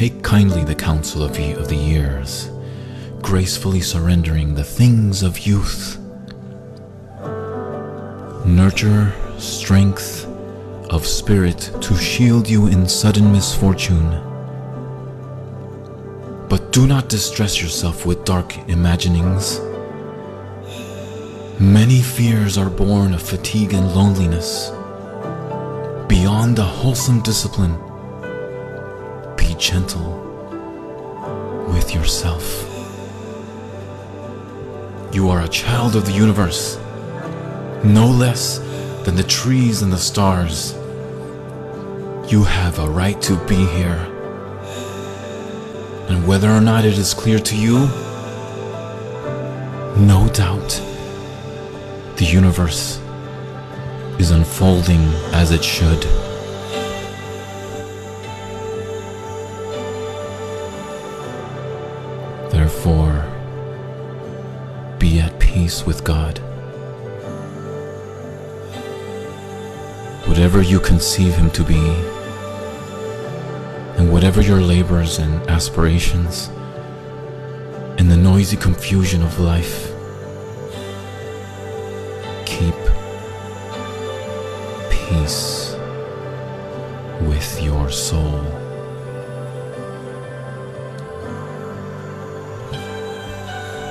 Take 0.00 0.22
kindly 0.22 0.64
the 0.64 0.74
counsel 0.74 1.22
of, 1.22 1.38
ye- 1.38 1.52
of 1.52 1.68
the 1.68 1.76
years, 1.76 2.48
gracefully 3.20 3.82
surrendering 3.82 4.54
the 4.54 4.64
things 4.64 5.22
of 5.22 5.46
youth. 5.46 5.98
Nurture 8.46 9.12
strength 9.36 10.26
of 10.88 11.06
spirit 11.06 11.70
to 11.82 11.94
shield 11.96 12.48
you 12.48 12.68
in 12.68 12.88
sudden 12.88 13.30
misfortune. 13.30 14.08
But 16.48 16.72
do 16.72 16.86
not 16.86 17.10
distress 17.10 17.60
yourself 17.60 18.06
with 18.06 18.24
dark 18.24 18.56
imaginings. 18.70 19.60
Many 21.60 22.00
fears 22.00 22.56
are 22.56 22.70
born 22.70 23.12
of 23.12 23.20
fatigue 23.20 23.74
and 23.74 23.94
loneliness. 23.94 24.70
Beyond 26.08 26.58
a 26.58 26.64
wholesome 26.64 27.20
discipline, 27.20 27.76
gentle 29.60 30.16
with 31.68 31.94
yourself. 31.94 32.66
You 35.12 35.28
are 35.28 35.42
a 35.42 35.48
child 35.48 35.96
of 35.96 36.06
the 36.06 36.12
universe, 36.12 36.78
no 37.84 38.06
less 38.06 38.58
than 39.04 39.16
the 39.16 39.22
trees 39.22 39.82
and 39.82 39.92
the 39.92 39.98
stars. 39.98 40.72
You 42.32 42.44
have 42.44 42.78
a 42.78 42.88
right 42.88 43.20
to 43.20 43.36
be 43.46 43.66
here. 43.66 44.06
And 46.08 46.26
whether 46.26 46.50
or 46.50 46.62
not 46.62 46.86
it 46.86 46.96
is 46.96 47.12
clear 47.12 47.38
to 47.38 47.56
you, 47.56 47.80
no 50.06 50.26
doubt 50.32 50.80
the 52.16 52.24
universe 52.24 52.98
is 54.18 54.30
unfolding 54.30 55.02
as 55.34 55.50
it 55.50 55.62
should. 55.62 56.29
With 65.86 66.04
God. 66.04 66.38
Whatever 70.26 70.62
you 70.62 70.80
conceive 70.80 71.34
Him 71.34 71.50
to 71.50 71.64
be, 71.64 71.78
and 73.98 74.10
whatever 74.10 74.40
your 74.40 74.60
labors 74.60 75.18
and 75.18 75.34
aspirations, 75.50 76.48
in 77.98 78.08
the 78.08 78.16
noisy 78.16 78.56
confusion 78.56 79.22
of 79.22 79.38
life, 79.38 79.92
keep 82.46 82.74
peace 84.90 85.76
with 87.22 87.62
your 87.62 87.90
soul. 87.90 88.40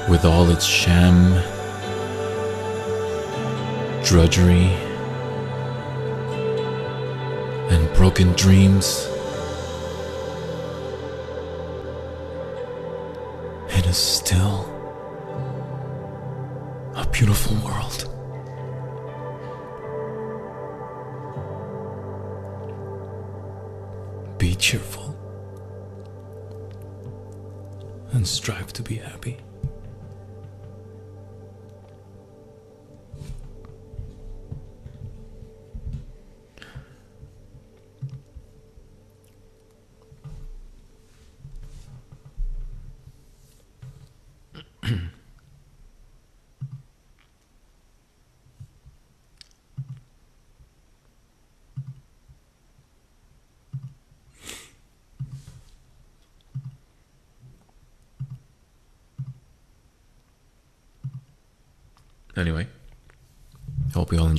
With 0.09 0.25
all 0.25 0.49
its 0.49 0.65
sham, 0.65 1.43
drudgery, 4.09 4.73
and 7.69 7.93
broken 7.93 8.33
dreams, 8.33 9.07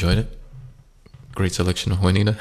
enjoyed 0.01 0.17
it. 0.17 0.39
Great 1.35 1.53
selection 1.53 1.93
of 1.93 2.03
Juanita. 2.03 2.35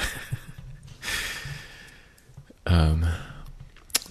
um, 2.66 3.06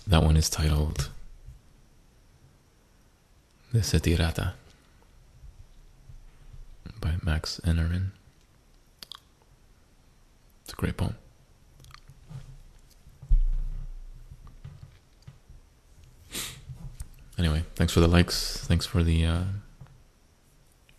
that 0.07 0.23
one 0.23 0.37
is 0.37 0.51
titled 0.51 1.09
Desiderata 3.73 4.53
by 7.01 7.15
Max 7.23 7.59
Enerin. 7.65 8.11
It's 10.65 10.75
a 10.75 10.77
great 10.77 10.99
poem. 10.99 11.17
Anyway, 17.39 17.63
thanks 17.77 17.95
for 17.95 18.01
the 18.01 18.09
likes. 18.09 18.59
Thanks 18.67 18.85
for 18.85 19.03
the 19.03 19.25
uh, 19.25 19.45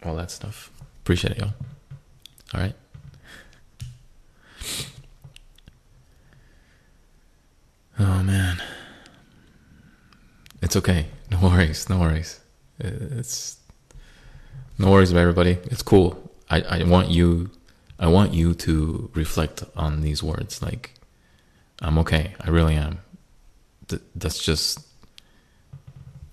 all 0.04 0.16
that 0.16 0.32
stuff. 0.32 0.72
Appreciate 1.04 1.34
it, 1.34 1.38
y'all. 1.38 1.54
All 2.54 2.62
right. 2.62 2.76
Oh 8.00 8.24
man, 8.24 8.62
it's 10.62 10.76
okay. 10.78 11.08
No 11.30 11.40
worries. 11.42 11.90
No 11.90 12.00
worries. 12.00 12.40
It's 12.80 13.58
no 14.78 14.90
worries 14.90 15.12
about 15.12 15.22
everybody. 15.22 15.58
It's 15.66 15.82
cool. 15.82 16.32
I, 16.50 16.62
I 16.62 16.84
want 16.84 17.10
you. 17.10 17.52
I 18.00 18.08
want 18.08 18.34
you 18.34 18.54
to 18.56 19.12
reflect 19.14 19.64
on 19.76 20.00
these 20.02 20.24
words. 20.24 20.62
Like, 20.62 20.92
I'm 21.82 21.98
okay. 22.00 22.34
I 22.40 22.50
really 22.50 22.76
am. 22.76 23.00
Th- 23.90 24.02
that's 24.16 24.40
just. 24.40 24.80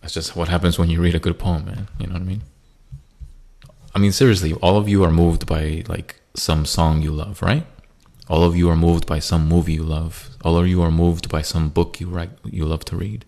That's 0.00 0.14
just 0.14 0.36
what 0.36 0.46
happens 0.46 0.78
when 0.78 0.88
you 0.88 1.02
read 1.02 1.16
a 1.16 1.18
good 1.18 1.36
poem, 1.36 1.64
man. 1.64 1.88
You 1.98 2.06
know 2.06 2.12
what 2.12 2.22
I 2.22 2.26
mean? 2.26 2.42
I 3.96 3.98
mean, 3.98 4.12
seriously, 4.12 4.52
all 4.52 4.76
of 4.76 4.90
you 4.90 5.02
are 5.04 5.10
moved 5.10 5.46
by 5.46 5.82
like 5.88 6.20
some 6.34 6.66
song 6.66 7.00
you 7.00 7.10
love, 7.10 7.40
right? 7.40 7.66
All 8.28 8.44
of 8.44 8.54
you 8.54 8.68
are 8.68 8.76
moved 8.76 9.06
by 9.06 9.20
some 9.20 9.48
movie 9.48 9.72
you 9.72 9.84
love. 9.84 10.36
All 10.44 10.58
of 10.58 10.68
you 10.68 10.82
are 10.82 10.90
moved 10.90 11.30
by 11.30 11.40
some 11.40 11.70
book 11.70 11.98
you 11.98 12.10
write, 12.10 12.32
you 12.44 12.66
love 12.66 12.84
to 12.86 12.96
read. 12.96 13.24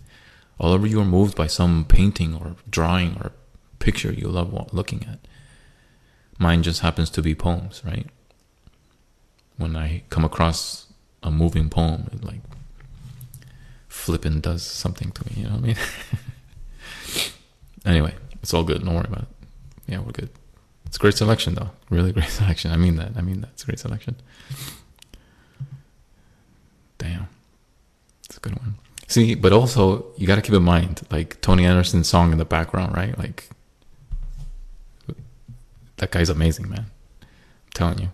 All 0.61 0.75
of 0.75 0.87
you 0.87 1.01
are 1.01 1.07
moved 1.07 1.35
by 1.35 1.47
some 1.47 1.87
painting 1.87 2.35
or 2.35 2.55
drawing 2.69 3.17
or 3.17 3.33
picture 3.79 4.13
you 4.13 4.29
love 4.29 4.53
looking 4.75 5.07
at. 5.11 5.21
Mine 6.39 6.63
just 6.63 6.81
happens 6.81 7.09
to 7.11 7.23
be 7.23 7.35
poems, 7.35 7.81
right? 7.83 8.07
When 9.57 9.75
I 9.75 10.03
come 10.11 10.25
across 10.27 10.93
a 11.23 11.31
moving 11.31 11.71
poem, 11.71 12.11
it 12.13 12.23
like 12.23 12.43
flipping 13.89 14.43
does 14.43 14.65
something 14.65 15.13
to 15.13 15.27
me, 15.29 15.33
you 15.37 15.45
know 15.45 15.55
what 15.55 15.61
I 15.61 15.67
mean? 15.67 15.77
anyway, 17.87 18.15
it's 18.43 18.53
all 18.53 18.65
good. 18.65 18.85
Don't 18.85 18.95
worry 18.95 19.07
about 19.09 19.23
it. 19.23 19.29
Yeah, 19.87 20.01
we're 20.01 20.13
good. 20.13 20.29
It's 20.89 20.97
a 20.97 21.01
great 21.01 21.17
selection, 21.17 21.55
though. 21.55 21.71
Really 21.91 22.13
great 22.13 22.29
selection. 22.41 22.73
I 22.73 22.77
mean 22.77 22.97
that. 22.97 23.13
I 23.17 23.21
mean 23.21 23.43
that. 23.43 23.51
It's 23.51 23.63
a 23.63 23.67
great 23.67 23.79
selection. 23.79 24.17
Damn. 26.99 27.29
It's 28.25 28.37
a 28.37 28.41
good 28.41 28.57
one. 28.57 28.75
See, 29.07 29.35
but 29.35 29.53
also, 29.53 30.07
you 30.17 30.27
got 30.27 30.37
to 30.37 30.43
keep 30.43 30.55
in 30.55 30.63
mind, 30.63 31.03
like, 31.11 31.41
Tony 31.41 31.65
Anderson's 31.65 32.09
song 32.09 32.33
in 32.33 32.39
the 32.39 32.45
background, 32.45 32.95
right? 32.95 33.17
Like, 33.19 33.49
that 35.97 36.11
guy's 36.11 36.29
amazing, 36.29 36.69
man. 36.69 36.87
I'm 37.21 37.73
telling 37.73 37.99
you. 38.01 38.09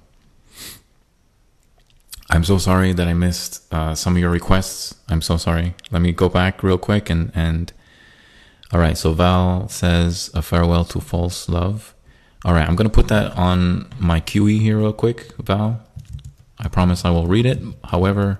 I'm 2.30 2.44
so 2.44 2.58
sorry 2.58 2.92
that 2.92 3.06
I 3.06 3.14
missed 3.14 3.62
uh, 3.72 3.94
some 3.94 4.14
of 4.16 4.20
your 4.20 4.30
requests. 4.30 4.94
I'm 5.08 5.22
so 5.22 5.36
sorry. 5.36 5.74
Let 5.90 6.02
me 6.02 6.12
go 6.12 6.28
back 6.28 6.62
real 6.62 6.78
quick 6.78 7.10
and 7.10 7.30
and 7.34 7.72
all 8.72 8.80
right. 8.80 8.96
So 8.96 9.12
Val 9.12 9.68
says 9.68 10.30
a 10.34 10.42
farewell 10.42 10.84
to 10.86 11.00
false 11.00 11.48
love. 11.48 11.93
All 12.44 12.52
right, 12.52 12.68
I'm 12.68 12.76
going 12.76 12.88
to 12.88 12.94
put 12.94 13.08
that 13.08 13.32
on 13.38 13.86
my 13.98 14.20
QE 14.20 14.60
here 14.60 14.76
real 14.76 14.92
quick, 14.92 15.32
Val. 15.38 15.80
I 16.58 16.68
promise 16.68 17.02
I 17.02 17.10
will 17.10 17.26
read 17.26 17.46
it. 17.46 17.58
However, 17.84 18.38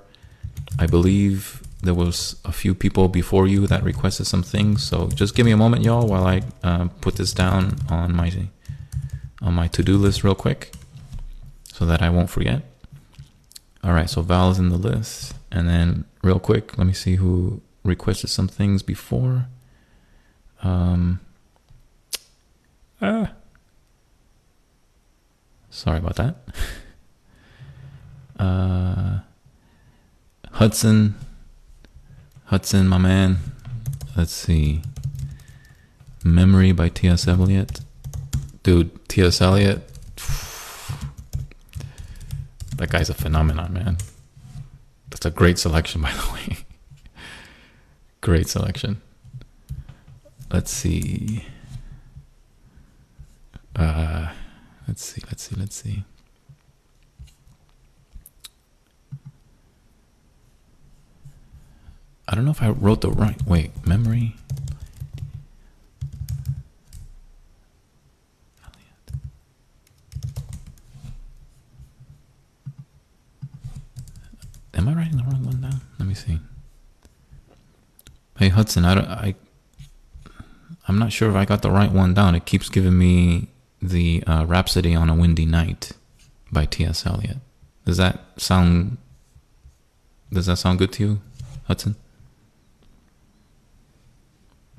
I 0.78 0.86
believe 0.86 1.62
there 1.82 1.94
was 1.94 2.36
a 2.44 2.52
few 2.52 2.74
people 2.74 3.08
before 3.08 3.46
you 3.46 3.66
that 3.66 3.82
requested 3.82 4.26
some 4.26 4.42
things, 4.42 4.82
so 4.82 5.08
just 5.08 5.34
give 5.34 5.46
me 5.46 5.52
a 5.52 5.56
moment, 5.56 5.84
y'all, 5.84 6.06
while 6.06 6.26
I 6.26 6.42
uh, 6.62 6.88
put 7.00 7.16
this 7.16 7.32
down 7.32 7.76
on 7.88 8.14
my 8.14 8.30
on 9.40 9.54
my 9.54 9.68
to-do 9.68 9.96
list 9.96 10.22
real 10.22 10.34
quick, 10.34 10.72
so 11.72 11.86
that 11.86 12.02
I 12.02 12.10
won't 12.10 12.28
forget. 12.28 12.62
All 13.82 13.92
right, 13.92 14.08
so 14.08 14.20
Val 14.20 14.50
is 14.50 14.58
in 14.58 14.68
the 14.68 14.76
list, 14.76 15.34
and 15.50 15.66
then 15.66 16.04
real 16.22 16.38
quick, 16.38 16.76
let 16.76 16.86
me 16.86 16.92
see 16.92 17.16
who 17.16 17.62
requested 17.82 18.28
some 18.28 18.48
things 18.48 18.82
before. 18.82 19.46
Um. 20.62 21.20
Ah. 23.00 23.32
Sorry 25.74 25.98
about 25.98 26.14
that. 26.14 26.36
Uh, 28.38 29.18
Hudson, 30.52 31.16
Hudson, 32.44 32.86
my 32.86 32.96
man. 32.98 33.38
Let's 34.16 34.30
see. 34.30 34.82
Memory 36.22 36.70
by 36.70 36.90
T.S. 36.90 37.26
Eliot. 37.26 37.80
Dude, 38.62 39.08
T.S. 39.08 39.40
Eliot. 39.40 39.82
That 42.76 42.90
guy's 42.90 43.08
a 43.10 43.14
phenomenon, 43.14 43.72
man. 43.72 43.98
That's 45.10 45.26
a 45.26 45.30
great 45.30 45.58
selection, 45.58 46.02
by 46.02 46.12
the 46.12 46.32
way. 46.34 46.58
great 48.20 48.48
selection. 48.48 49.00
Let's 50.52 50.72
see. 50.72 51.44
Uh, 53.76 54.28
Let's 54.86 55.04
see, 55.04 55.22
let's 55.26 55.42
see, 55.42 55.56
let's 55.56 55.76
see. 55.76 56.04
I 62.26 62.34
don't 62.34 62.44
know 62.44 62.50
if 62.50 62.62
I 62.62 62.70
wrote 62.70 63.00
the 63.00 63.10
right. 63.10 63.40
Wait, 63.46 63.86
memory. 63.86 64.36
Am 74.74 74.88
I 74.88 74.94
writing 74.94 75.16
the 75.16 75.22
wrong 75.22 75.44
one 75.44 75.60
down? 75.60 75.80
Let 75.98 76.08
me 76.08 76.14
see. 76.14 76.40
Hey 78.38 78.48
Hudson, 78.48 78.84
I 78.84 78.94
don't, 78.94 79.06
I 79.06 79.34
I'm 80.88 80.98
not 80.98 81.12
sure 81.12 81.30
if 81.30 81.36
I 81.36 81.44
got 81.44 81.62
the 81.62 81.70
right 81.70 81.90
one 81.90 82.12
down. 82.14 82.34
It 82.34 82.44
keeps 82.44 82.68
giving 82.68 82.98
me 82.98 83.48
the 83.88 84.22
uh, 84.26 84.44
Rhapsody 84.46 84.94
on 84.94 85.10
a 85.10 85.14
Windy 85.14 85.46
Night 85.46 85.92
by 86.50 86.64
T.S. 86.64 87.06
Eliot. 87.06 87.38
Does 87.84 87.96
that 87.98 88.20
sound 88.36 88.96
does 90.32 90.46
that 90.46 90.56
sound 90.56 90.78
good 90.78 90.92
to 90.94 91.02
you, 91.04 91.20
Hudson? 91.66 91.96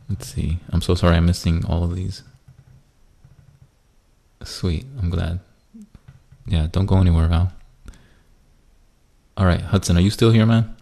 Let's 0.09 0.27
see. 0.27 0.59
I'm 0.69 0.81
so 0.81 0.95
sorry 0.95 1.15
I'm 1.15 1.25
missing 1.25 1.65
all 1.65 1.83
of 1.83 1.95
these. 1.95 2.23
Sweet. 4.43 4.85
I'm 5.01 5.09
glad. 5.09 5.39
Yeah, 6.45 6.67
don't 6.71 6.85
go 6.85 6.97
anywhere, 6.97 7.27
Val. 7.27 7.51
All 9.37 9.45
right, 9.45 9.61
Hudson, 9.61 9.97
are 9.97 10.01
you 10.01 10.11
still 10.11 10.31
here, 10.31 10.45
man? 10.45 10.75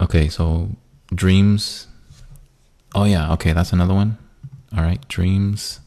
Okay, 0.00 0.28
so 0.28 0.70
dreams. 1.14 1.86
Oh 2.94 3.04
yeah, 3.04 3.32
okay, 3.34 3.52
that's 3.52 3.72
another 3.72 3.94
one. 3.94 4.18
All 4.74 4.82
right, 4.82 5.06
dreams. 5.08 5.80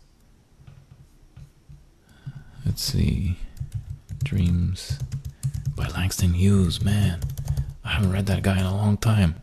Let's 2.66 2.82
see. 2.84 3.38
Dreams 4.24 5.00
by 5.76 5.88
Langston 5.88 6.34
Hughes. 6.34 6.84
Man, 6.84 7.20
I 7.84 7.90
haven't 7.90 8.12
read 8.12 8.26
that 8.28 8.44
guy 8.44 8.60
in 8.60 8.66
a 8.66 8.76
long 8.76 8.98
time. 8.98 9.42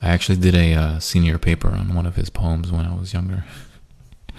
I 0.00 0.08
actually 0.08 0.36
did 0.38 0.54
a 0.54 0.74
uh, 0.74 0.98
senior 0.98 1.38
paper 1.38 1.68
on 1.68 1.94
one 1.94 2.06
of 2.06 2.16
his 2.16 2.30
poems 2.30 2.70
when 2.70 2.86
I 2.86 2.94
was 2.94 3.12
younger. 3.12 3.44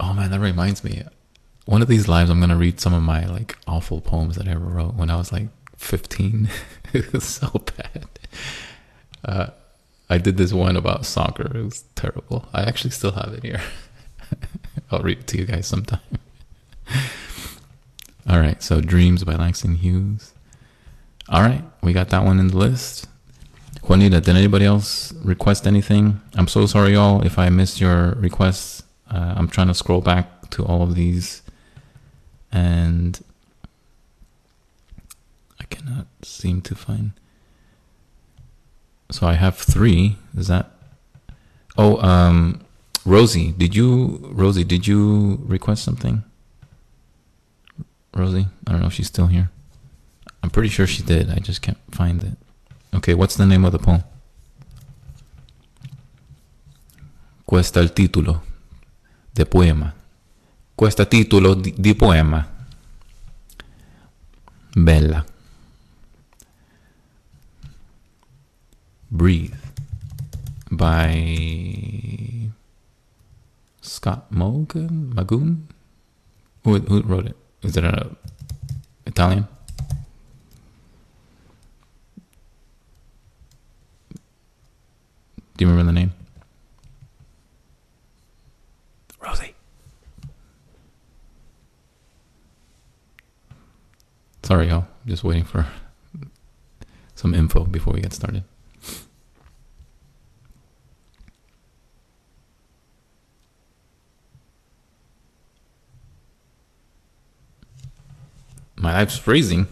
oh 0.00 0.12
man, 0.12 0.30
that 0.30 0.40
reminds 0.40 0.84
me. 0.84 1.02
One 1.66 1.82
of 1.82 1.88
these 1.88 2.08
lives, 2.08 2.30
I'm 2.30 2.40
gonna 2.40 2.56
read 2.56 2.80
some 2.80 2.94
of 2.94 3.02
my 3.02 3.26
like 3.26 3.56
awful 3.66 4.00
poems 4.00 4.36
that 4.36 4.48
I 4.48 4.52
ever 4.52 4.64
wrote 4.64 4.94
when 4.94 5.10
I 5.10 5.16
was 5.16 5.32
like 5.32 5.48
15. 5.76 6.48
it 6.92 7.12
was 7.12 7.24
so 7.24 7.48
bad. 7.76 8.06
uh, 9.24 9.46
I 10.10 10.18
did 10.18 10.36
this 10.36 10.52
one 10.52 10.76
about 10.76 11.04
soccer. 11.04 11.56
It 11.56 11.62
was 11.62 11.84
terrible. 11.94 12.48
I 12.52 12.62
actually 12.62 12.90
still 12.90 13.12
have 13.12 13.32
it 13.34 13.42
here. 13.42 13.60
I'll 14.90 15.02
read 15.02 15.18
it 15.20 15.26
to 15.28 15.38
you 15.38 15.44
guys 15.44 15.66
sometime. 15.66 16.00
All 18.28 18.40
right, 18.40 18.62
so 18.62 18.80
Dreams 18.80 19.24
by 19.24 19.34
Langston 19.34 19.76
Hughes. 19.76 20.32
All 21.28 21.42
right, 21.42 21.62
we 21.82 21.92
got 21.92 22.08
that 22.10 22.24
one 22.24 22.38
in 22.38 22.48
the 22.48 22.56
list. 22.56 23.06
Juanita, 23.82 24.20
did 24.20 24.36
anybody 24.36 24.64
else 24.64 25.12
request 25.24 25.66
anything? 25.66 26.20
I'm 26.34 26.48
so 26.48 26.66
sorry, 26.66 26.92
y'all, 26.92 27.22
if 27.24 27.38
I 27.38 27.48
missed 27.48 27.80
your 27.80 28.12
requests. 28.12 28.82
Uh, 29.10 29.34
I'm 29.36 29.48
trying 29.48 29.68
to 29.68 29.74
scroll 29.74 30.00
back 30.00 30.50
to 30.50 30.64
all 30.64 30.82
of 30.82 30.94
these 30.94 31.42
and 32.52 33.20
I 35.60 35.64
cannot 35.64 36.06
seem 36.22 36.60
to 36.62 36.74
find. 36.74 37.12
So 39.10 39.26
I 39.26 39.34
have 39.34 39.56
three. 39.56 40.16
Is 40.36 40.48
that? 40.48 40.70
Oh, 41.76 41.96
um, 42.02 42.60
Rosie, 43.04 43.52
did 43.52 43.74
you 43.74 44.20
Rosie, 44.32 44.64
did 44.64 44.86
you 44.86 45.40
request 45.46 45.84
something? 45.84 46.22
Rosie, 48.14 48.46
I 48.66 48.72
don't 48.72 48.80
know 48.80 48.88
if 48.88 48.94
she's 48.94 49.06
still 49.06 49.28
here. 49.28 49.50
I'm 50.42 50.50
pretty 50.50 50.68
sure 50.68 50.86
she 50.86 51.02
did. 51.02 51.30
I 51.30 51.36
just 51.36 51.62
can't 51.62 51.78
find 51.90 52.22
it. 52.22 52.36
Okay, 52.94 53.14
what's 53.14 53.36
the 53.36 53.46
name 53.46 53.64
of 53.64 53.72
the 53.72 53.78
poem? 53.78 54.02
Cuesta 57.46 57.80
el 57.80 57.94
título 57.94 58.42
de 59.34 59.46
poema. 59.46 59.94
Cuesta 60.76 61.06
titolo 61.06 61.54
di, 61.54 61.72
di 61.76 61.94
poema. 61.94 62.46
Bella. 64.76 65.24
Breathe 69.10 69.54
by 70.70 72.50
Scott 73.80 74.30
Mogan 74.30 75.12
Magoon. 75.14 75.62
Who, 76.64 76.78
who 76.78 77.02
wrote 77.02 77.26
it? 77.26 77.36
Is 77.62 77.76
it 77.76 77.84
a 77.84 78.14
Italian? 79.06 79.48
Do 85.56 85.64
you 85.64 85.70
remember 85.70 85.90
the 85.90 85.98
name? 85.98 86.12
Rosie. 89.20 89.54
Sorry, 94.42 94.68
y'all. 94.68 94.86
Just 95.06 95.24
waiting 95.24 95.44
for 95.44 95.66
some 97.14 97.34
info 97.34 97.64
before 97.64 97.94
we 97.94 98.02
get 98.02 98.12
started. 98.12 98.44
My 108.78 108.92
life's 108.92 109.18
freezing. 109.18 109.66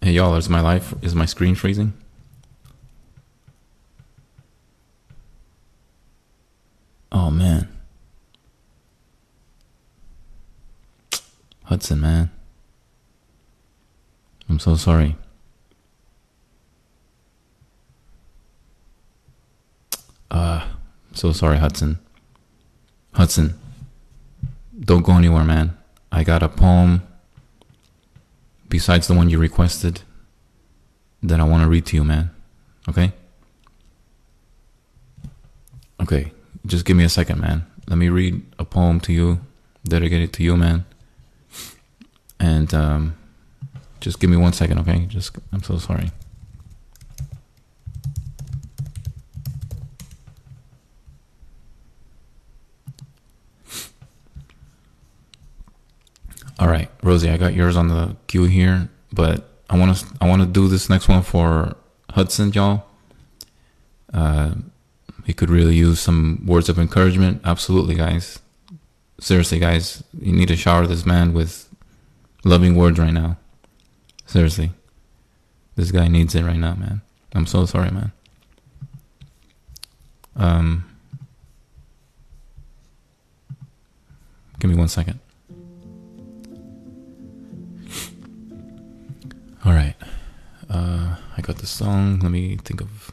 Hey 0.00 0.10
y'all, 0.12 0.34
is 0.34 0.48
my 0.48 0.60
life 0.60 0.92
is 1.00 1.14
my 1.14 1.26
screen 1.26 1.54
freezing? 1.54 1.92
Oh 7.12 7.30
man. 7.30 7.68
Hudson, 11.62 12.00
man. 12.00 12.30
I'm 14.48 14.58
so 14.58 14.74
sorry. 14.74 15.16
Uh, 20.32 20.66
so 21.12 21.30
sorry, 21.30 21.58
Hudson. 21.58 22.00
Hudson, 23.14 23.58
don't 24.80 25.02
go 25.02 25.12
anywhere, 25.12 25.44
man. 25.44 25.76
I 26.10 26.24
got 26.24 26.42
a 26.42 26.48
poem 26.48 27.02
besides 28.68 29.06
the 29.06 29.14
one 29.14 29.28
you 29.28 29.38
requested 29.38 30.02
that 31.22 31.40
I 31.40 31.44
want 31.44 31.62
to 31.62 31.68
read 31.68 31.86
to 31.86 31.96
you, 31.96 32.04
man. 32.04 32.30
Okay? 32.88 33.12
Okay, 36.00 36.32
just 36.66 36.84
give 36.84 36.96
me 36.96 37.04
a 37.04 37.08
second, 37.08 37.40
man. 37.40 37.64
Let 37.86 37.96
me 37.98 38.08
read 38.08 38.42
a 38.58 38.64
poem 38.64 38.98
to 39.00 39.12
you, 39.12 39.40
dedicated 39.84 40.32
to 40.34 40.42
you, 40.42 40.56
man. 40.56 40.84
And 42.40 42.72
um, 42.74 43.16
just 44.00 44.18
give 44.18 44.30
me 44.30 44.36
one 44.36 44.52
second, 44.52 44.78
okay? 44.80 45.06
Just, 45.06 45.36
I'm 45.52 45.62
so 45.62 45.78
sorry. 45.78 46.10
All 56.62 56.68
right, 56.68 56.88
Rosie, 57.02 57.28
I 57.28 57.38
got 57.38 57.54
yours 57.54 57.76
on 57.76 57.88
the 57.88 58.14
queue 58.28 58.44
here, 58.44 58.88
but 59.12 59.50
I 59.68 59.76
want 59.76 59.96
to 59.96 60.06
I 60.20 60.28
want 60.28 60.42
to 60.42 60.46
do 60.46 60.68
this 60.68 60.88
next 60.88 61.08
one 61.08 61.22
for 61.22 61.74
Hudson, 62.10 62.52
y'all. 62.52 62.84
Uh, 64.14 64.54
he 65.26 65.32
could 65.32 65.50
really 65.50 65.74
use 65.74 65.98
some 65.98 66.40
words 66.46 66.68
of 66.68 66.78
encouragement. 66.78 67.40
Absolutely, 67.44 67.96
guys. 67.96 68.38
Seriously, 69.18 69.58
guys, 69.58 70.04
you 70.20 70.32
need 70.32 70.46
to 70.46 70.56
shower 70.56 70.86
this 70.86 71.04
man 71.04 71.32
with 71.32 71.68
loving 72.44 72.76
words 72.76 72.96
right 72.96 73.12
now. 73.12 73.38
Seriously, 74.24 74.70
this 75.74 75.90
guy 75.90 76.06
needs 76.06 76.32
it 76.36 76.44
right 76.44 76.60
now, 76.60 76.76
man. 76.76 77.00
I'm 77.34 77.46
so 77.46 77.66
sorry, 77.66 77.90
man. 77.90 78.12
Um, 80.36 80.84
give 84.60 84.70
me 84.70 84.76
one 84.76 84.86
second. 84.86 85.18
All 89.64 89.72
right. 89.72 89.94
Uh, 90.68 91.16
I 91.36 91.40
got 91.40 91.58
the 91.58 91.66
song. 91.66 92.18
Let 92.18 92.32
me 92.32 92.56
think 92.56 92.80
of. 92.80 93.12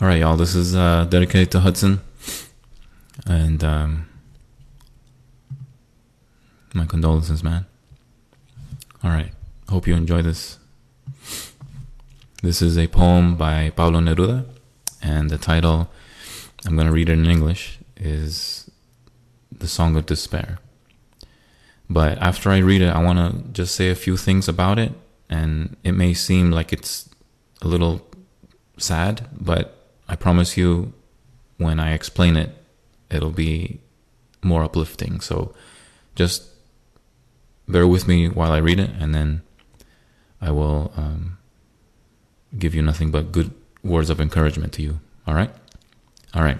All 0.00 0.06
right, 0.06 0.20
y'all. 0.20 0.36
This 0.36 0.54
is 0.54 0.76
uh, 0.76 1.04
dedicated 1.08 1.50
to 1.50 1.60
Hudson. 1.60 2.00
And 3.26 3.64
um, 3.64 4.08
my 6.74 6.86
condolences, 6.86 7.42
man. 7.42 7.66
All 9.02 9.10
right. 9.10 9.32
Hope 9.68 9.88
you 9.88 9.96
enjoy 9.96 10.22
this. 10.22 10.58
This 12.42 12.62
is 12.62 12.78
a 12.78 12.86
poem 12.86 13.34
by 13.34 13.70
Pablo 13.70 13.98
Neruda. 13.98 14.46
And 15.02 15.28
the 15.28 15.38
title, 15.38 15.90
I'm 16.64 16.76
going 16.76 16.86
to 16.86 16.92
read 16.92 17.08
it 17.08 17.14
in 17.14 17.26
English, 17.26 17.80
is 17.96 18.70
The 19.50 19.66
Song 19.66 19.96
of 19.96 20.06
Despair. 20.06 20.58
But 21.88 22.18
after 22.18 22.50
I 22.50 22.58
read 22.58 22.82
it, 22.82 22.88
I 22.88 23.02
want 23.02 23.18
to 23.18 23.52
just 23.52 23.74
say 23.74 23.90
a 23.90 23.96
few 23.96 24.16
things 24.16 24.46
about 24.46 24.78
it. 24.78 24.92
And 25.30 25.76
it 25.84 25.92
may 25.92 26.12
seem 26.12 26.50
like 26.50 26.72
it's 26.72 27.08
a 27.62 27.68
little 27.68 28.06
sad, 28.76 29.28
but 29.32 29.76
I 30.08 30.16
promise 30.16 30.56
you, 30.56 30.92
when 31.56 31.78
I 31.78 31.92
explain 31.92 32.36
it, 32.36 32.50
it'll 33.10 33.30
be 33.30 33.80
more 34.42 34.64
uplifting. 34.64 35.20
So 35.20 35.54
just 36.16 36.42
bear 37.68 37.86
with 37.86 38.08
me 38.08 38.28
while 38.28 38.50
I 38.50 38.58
read 38.58 38.80
it, 38.80 38.90
and 38.98 39.14
then 39.14 39.42
I 40.40 40.50
will 40.50 40.92
um, 40.96 41.38
give 42.58 42.74
you 42.74 42.82
nothing 42.82 43.12
but 43.12 43.30
good 43.30 43.52
words 43.84 44.10
of 44.10 44.20
encouragement 44.20 44.72
to 44.74 44.82
you. 44.82 45.00
All 45.26 45.34
right? 45.34 45.50
All 46.34 46.42
right. 46.42 46.58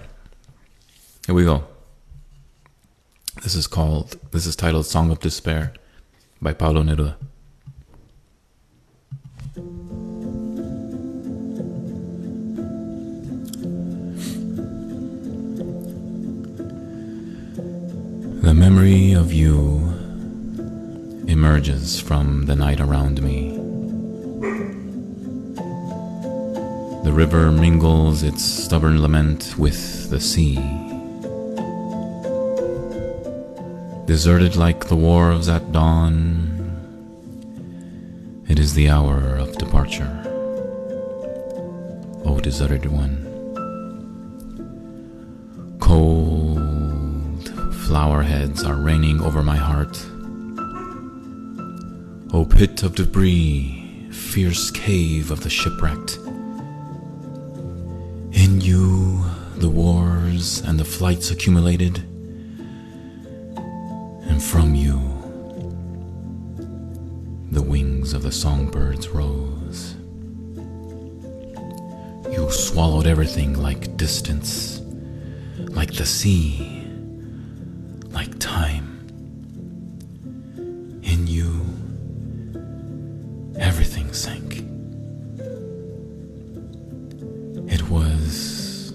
Here 1.26 1.34
we 1.34 1.44
go. 1.44 1.64
This 3.42 3.54
is 3.54 3.66
called, 3.66 4.16
this 4.30 4.46
is 4.46 4.54
titled 4.54 4.86
Song 4.86 5.10
of 5.10 5.18
Despair 5.18 5.72
by 6.40 6.52
Pablo 6.52 6.82
Neruda. 6.82 7.16
The 18.42 18.54
memory 18.54 19.12
of 19.12 19.34
you 19.34 19.76
emerges 21.28 22.00
from 22.00 22.46
the 22.46 22.56
night 22.56 22.80
around 22.80 23.22
me. 23.22 23.50
The 27.04 27.12
river 27.12 27.52
mingles 27.52 28.22
its 28.22 28.42
stubborn 28.42 29.02
lament 29.02 29.58
with 29.58 30.08
the 30.08 30.18
sea. 30.20 30.56
Deserted 34.06 34.56
like 34.56 34.86
the 34.86 34.96
wharves 34.96 35.50
at 35.50 35.70
dawn, 35.70 36.56
it 38.48 38.58
is 38.58 38.72
the 38.72 38.88
hour 38.88 39.36
of 39.36 39.58
departure. 39.58 40.16
O 42.24 42.40
deserted 42.42 42.86
one. 42.86 43.26
Cold 45.78 46.39
flower 47.90 48.22
heads 48.22 48.62
are 48.62 48.76
raining 48.76 49.20
over 49.20 49.42
my 49.42 49.56
heart. 49.56 50.00
O 52.32 52.46
pit 52.48 52.84
of 52.84 52.94
debris, 52.94 54.08
fierce 54.12 54.70
cave 54.70 55.32
of 55.32 55.42
the 55.42 55.50
shipwrecked. 55.50 56.16
In 58.30 58.60
you, 58.60 59.24
the 59.56 59.68
wars 59.68 60.60
and 60.60 60.78
the 60.78 60.84
flights 60.84 61.32
accumulated, 61.32 61.98
and 64.28 64.40
from 64.40 64.76
you, 64.76 65.00
the 67.50 67.60
wings 67.60 68.12
of 68.12 68.22
the 68.22 68.30
songbirds 68.30 69.08
rose. 69.08 69.96
You 72.30 72.48
swallowed 72.52 73.08
everything 73.08 73.60
like 73.60 73.96
distance, 73.96 74.80
like 75.58 75.92
the 75.94 76.06
sea, 76.06 76.69
like 78.10 78.38
time. 78.38 78.86
In 81.02 81.26
you, 81.26 81.64
everything 83.58 84.12
sank. 84.12 84.64
It 87.72 87.88
was 87.88 88.92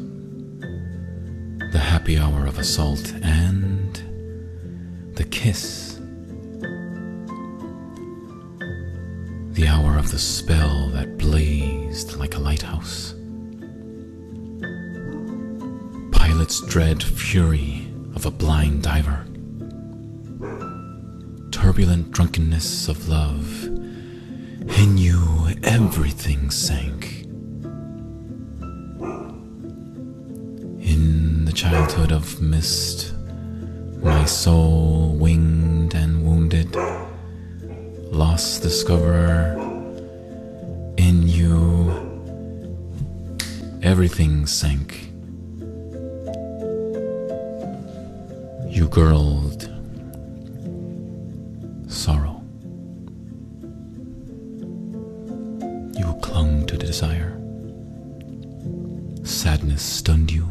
the 1.71 1.79
happy 1.79 2.17
hour 2.17 2.45
of 2.45 2.59
assault 2.59 3.13
and 3.23 3.95
the 5.15 5.23
kiss. 5.23 5.99
The 9.51 9.67
hour 9.67 9.97
of 9.97 10.11
the 10.11 10.19
spell 10.19 10.89
that 10.89 11.17
blazed 11.17 12.17
like 12.17 12.35
a 12.35 12.39
lighthouse. 12.39 13.13
Pilot's 16.11 16.59
dread 16.67 17.01
fury 17.01 17.84
of 18.15 18.25
a 18.25 18.31
blind 18.31 18.81
diver. 18.81 19.25
Turbulent 21.51 22.11
drunkenness 22.11 22.87
of 22.87 23.09
love. 23.09 23.65
In 23.65 24.97
you, 24.97 25.49
everything 25.63 26.49
sank. 26.49 27.23
In 30.81 31.45
the 31.45 31.51
childhood 31.53 32.11
of 32.11 32.41
mist, 32.41 33.13
my 34.01 34.25
soul 34.25 35.15
winged 35.15 35.93
and 35.93 36.25
wounded, 36.25 36.75
lost 38.11 38.61
discoverer. 38.61 39.55
In 40.97 41.27
you, 41.27 41.91
everything 43.83 44.45
sank. 44.45 45.14
You 48.75 48.89
girdled 48.89 49.71
sorrow. 51.89 52.43
You 55.97 56.13
clung 56.21 56.65
to 56.65 56.75
the 56.75 56.85
desire. 56.85 57.39
Sadness 59.23 59.81
stunned 59.81 60.29
you. 60.29 60.49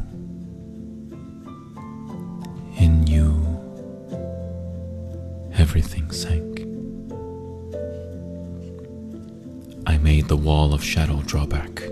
In 2.78 3.06
you, 3.06 3.44
everything 5.52 6.10
sank. 6.10 6.60
I 9.86 9.98
made 9.98 10.28
the 10.28 10.38
wall 10.38 10.72
of 10.72 10.82
shadow 10.82 11.20
draw 11.26 11.44
back, 11.44 11.82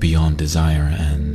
beyond 0.00 0.38
desire 0.38 0.92
and 0.98 1.31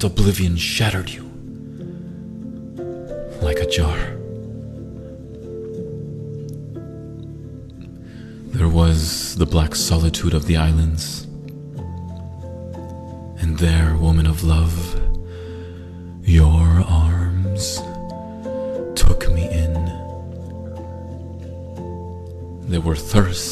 infinite 0.00 0.18
oblivion 0.18 0.56
shattered 0.56 1.10
you 1.10 1.24
like 3.42 3.58
a 3.58 3.68
jar. 3.68 3.98
There 8.56 8.68
was 8.68 9.36
the 9.36 9.46
black 9.46 9.74
solitude 9.74 10.34
of 10.34 10.46
the 10.46 10.56
islands, 10.56 11.26
and 13.42 13.58
there, 13.58 13.96
woman 13.96 14.26
of 14.26 14.42
love, 14.42 14.74
your 16.22 16.62
arms 16.86 17.82
took 18.94 19.30
me 19.32 19.48
in. 19.50 19.74
There 22.70 22.80
were 22.80 22.96
thirst 22.96 23.49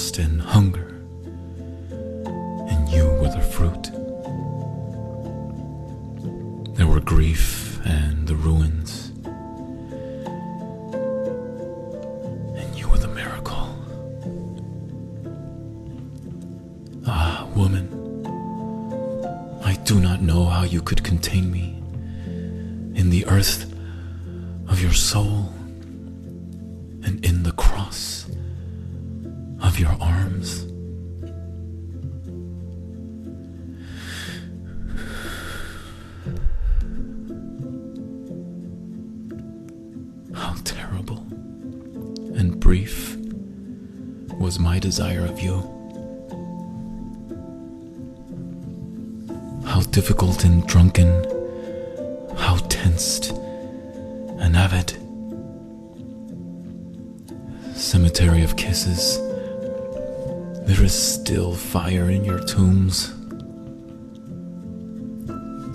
fire 61.79 62.11
in 62.11 62.25
your 62.25 62.41
tombs. 62.41 63.15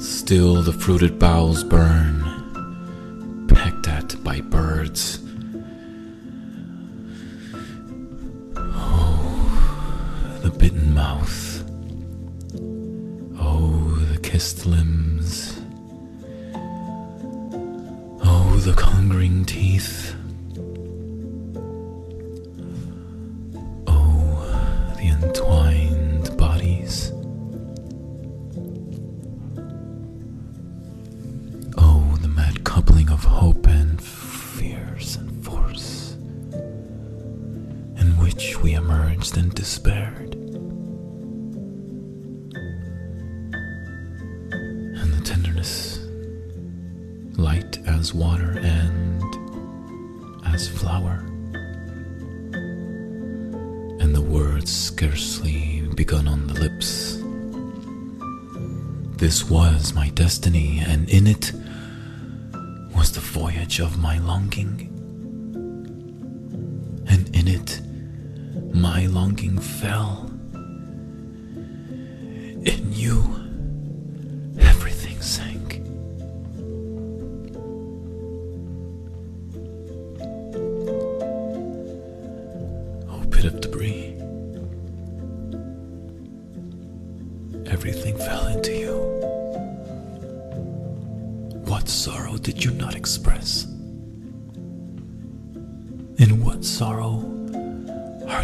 Still 0.06 0.62
the 0.62 0.74
fruited 0.74 1.18
boughs 1.18 1.64
burn, 1.64 2.18
pecked 3.48 3.88
at 3.88 4.22
by 4.22 4.42
birds. 4.42 5.20
Oh, 8.58 10.40
the 10.42 10.50
bitten 10.50 10.94
mouth. 10.94 11.64
Oh, 13.40 13.96
the 14.12 14.20
kissed 14.20 14.66
limbs. 14.66 15.62
Oh, 18.26 18.58
the 18.66 18.74
hungering 18.74 19.46
teeth. 19.46 20.14
Despaired. 39.64 40.35
And 44.99 45.14
the 45.14 45.22
tenderness, 45.23 45.99
light 47.38 47.77
as 47.88 48.14
water 48.14 48.60
and 48.60 49.23
as 50.45 50.68
flower, 50.68 51.23
and 54.02 54.14
the 54.14 54.19
words 54.22 54.69
scarcely 54.69 55.88
begun 55.95 56.27
on 56.27 56.48
the 56.48 56.56
lips. 56.56 57.23
This 59.18 59.49
was 59.49 59.94
my 59.94 60.10
destiny, 60.10 60.84
and 60.85 61.10
in 61.10 61.26
it 61.26 61.53
was 62.94 63.14
the 63.14 63.22
voyage 63.22 63.80
of 63.80 63.98
my 63.98 64.18
longing. 64.18 64.90
And 67.07 67.34
in 67.34 67.48
it, 67.48 67.80
my 68.74 69.06
longing 69.08 69.58
fell. 69.60 70.30
In 72.66 72.91
you, 72.91 73.22
everything 74.60 75.22
sank. 75.22 75.82
Oh, 83.10 83.24
pit 83.30 83.45
of 83.45 83.62
debris. 83.62 84.16
Everything 87.68 88.18
fell 88.18 88.48
into 88.48 88.72
you. 88.72 88.95
What 91.70 91.88
sorrow 91.90 92.38
did 92.38 92.64
you 92.64 92.72
not 92.72 92.95
express? 92.95 93.43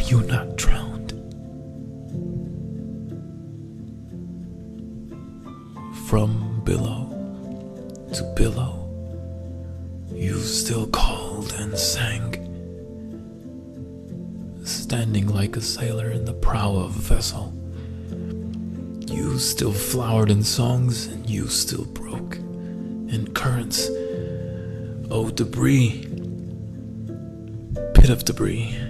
Are 0.10 0.12
you 0.12 0.22
not 0.28 0.56
drowned? 0.56 1.12
From 6.08 6.62
billow 6.66 7.10
to 8.14 8.24
billow, 8.36 8.88
you 10.12 10.40
still 10.40 10.88
called 10.88 11.54
and 11.54 11.78
sang, 11.78 12.34
standing 14.64 15.28
like 15.28 15.56
a 15.56 15.62
sailor 15.62 16.10
in 16.10 16.26
the 16.26 16.34
prow 16.34 16.74
of 16.74 16.96
a 16.96 17.00
vessel. 17.00 17.54
You 19.14 19.38
still 19.38 19.74
flowered 19.74 20.32
in 20.32 20.44
songs, 20.44 21.08
and 21.08 21.30
you 21.30 21.48
still 21.48 21.86
broke 21.86 22.38
in 22.38 23.32
currents. 23.36 23.88
Oh, 25.12 25.30
debris, 25.34 26.08
pit 27.94 28.10
of 28.10 28.26
debris, 28.26 28.89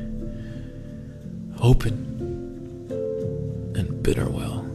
open 1.70 1.94
and 3.76 4.02
bitter 4.02 4.28
well. 4.28 4.66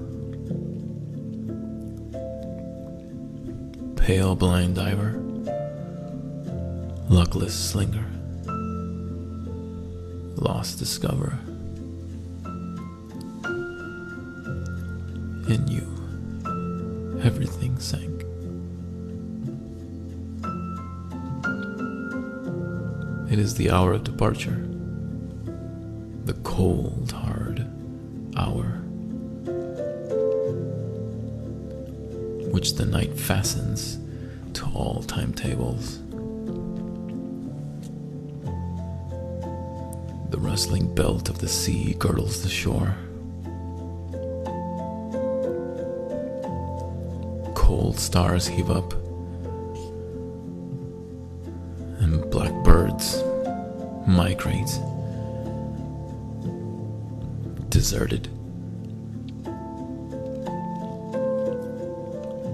Pale 3.96 4.36
blind 4.36 4.76
diver, 4.76 5.14
luckless 7.08 7.52
slinger, 7.52 8.06
lost 10.36 10.78
discoverer. 10.78 11.40
In 15.48 15.66
you, 15.66 17.20
everything 17.24 17.76
sank. 17.80 18.22
It 23.32 23.40
is 23.40 23.56
the 23.56 23.72
hour 23.72 23.94
of 23.94 24.04
departure, 24.04 24.73
cold, 26.64 27.12
hard 27.12 27.60
hour, 28.38 28.64
which 32.52 32.76
the 32.76 32.86
night 32.86 33.12
fastens 33.18 33.98
to 34.54 34.64
all 34.72 35.02
timetables. 35.02 35.98
The 40.30 40.38
rustling 40.38 40.94
belt 40.94 41.28
of 41.28 41.38
the 41.38 41.48
sea 41.48 41.96
girdles 41.98 42.42
the 42.42 42.48
shore. 42.48 42.96
Cold 47.54 47.98
stars 47.98 48.46
heave 48.46 48.70
up, 48.70 48.94
and 52.00 52.30
blackbirds 52.30 53.22
migrate, 54.06 54.80
deserted. 57.84 58.28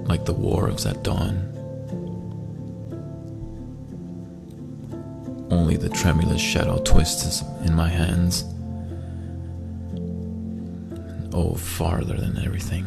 Like 0.08 0.24
the 0.24 0.32
wharves 0.32 0.86
at 0.86 1.04
dawn. 1.04 1.36
Only 5.52 5.76
the 5.76 5.88
tremulous 5.88 6.40
shadow 6.40 6.82
twists 6.82 7.42
in 7.64 7.76
my 7.76 7.88
hands. 7.88 8.42
Oh, 11.32 11.54
farther 11.54 12.16
than 12.16 12.36
everything. 12.44 12.86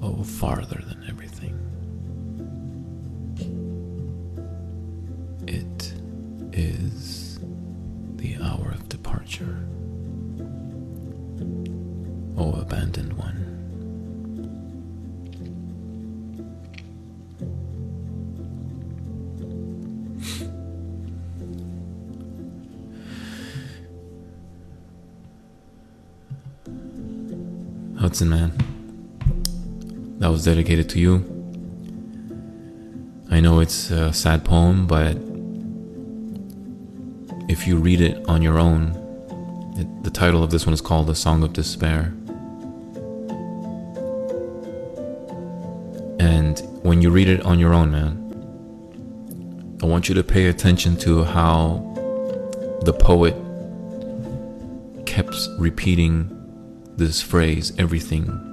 Oh, 0.00 0.22
farther 0.22 0.80
than 0.86 1.04
everything. 1.08 1.56
It 5.48 5.92
is 6.56 7.40
the 8.14 8.36
hour 8.40 8.70
of 8.70 8.88
departure. 8.88 9.58
Was 30.38 30.44
dedicated 30.44 30.88
to 30.88 31.00
you. 31.00 31.16
I 33.28 33.40
know 33.40 33.58
it's 33.58 33.90
a 33.90 34.12
sad 34.12 34.44
poem, 34.44 34.86
but 34.86 35.16
if 37.50 37.66
you 37.66 37.76
read 37.76 38.00
it 38.00 38.24
on 38.28 38.40
your 38.40 38.56
own, 38.56 38.94
it, 39.76 40.04
the 40.04 40.10
title 40.10 40.44
of 40.44 40.52
this 40.52 40.64
one 40.64 40.72
is 40.72 40.80
called 40.80 41.08
The 41.08 41.16
Song 41.16 41.42
of 41.42 41.54
Despair. 41.54 42.14
And 46.20 46.62
when 46.84 47.02
you 47.02 47.10
read 47.10 47.26
it 47.26 47.40
on 47.40 47.58
your 47.58 47.74
own, 47.74 47.90
man, 47.90 48.14
I 49.82 49.86
want 49.86 50.08
you 50.08 50.14
to 50.14 50.22
pay 50.22 50.46
attention 50.46 50.96
to 50.98 51.24
how 51.24 51.82
the 52.82 52.92
poet 52.92 53.34
kept 55.04 55.34
repeating 55.58 56.30
this 56.96 57.20
phrase 57.20 57.72
everything 57.76 58.47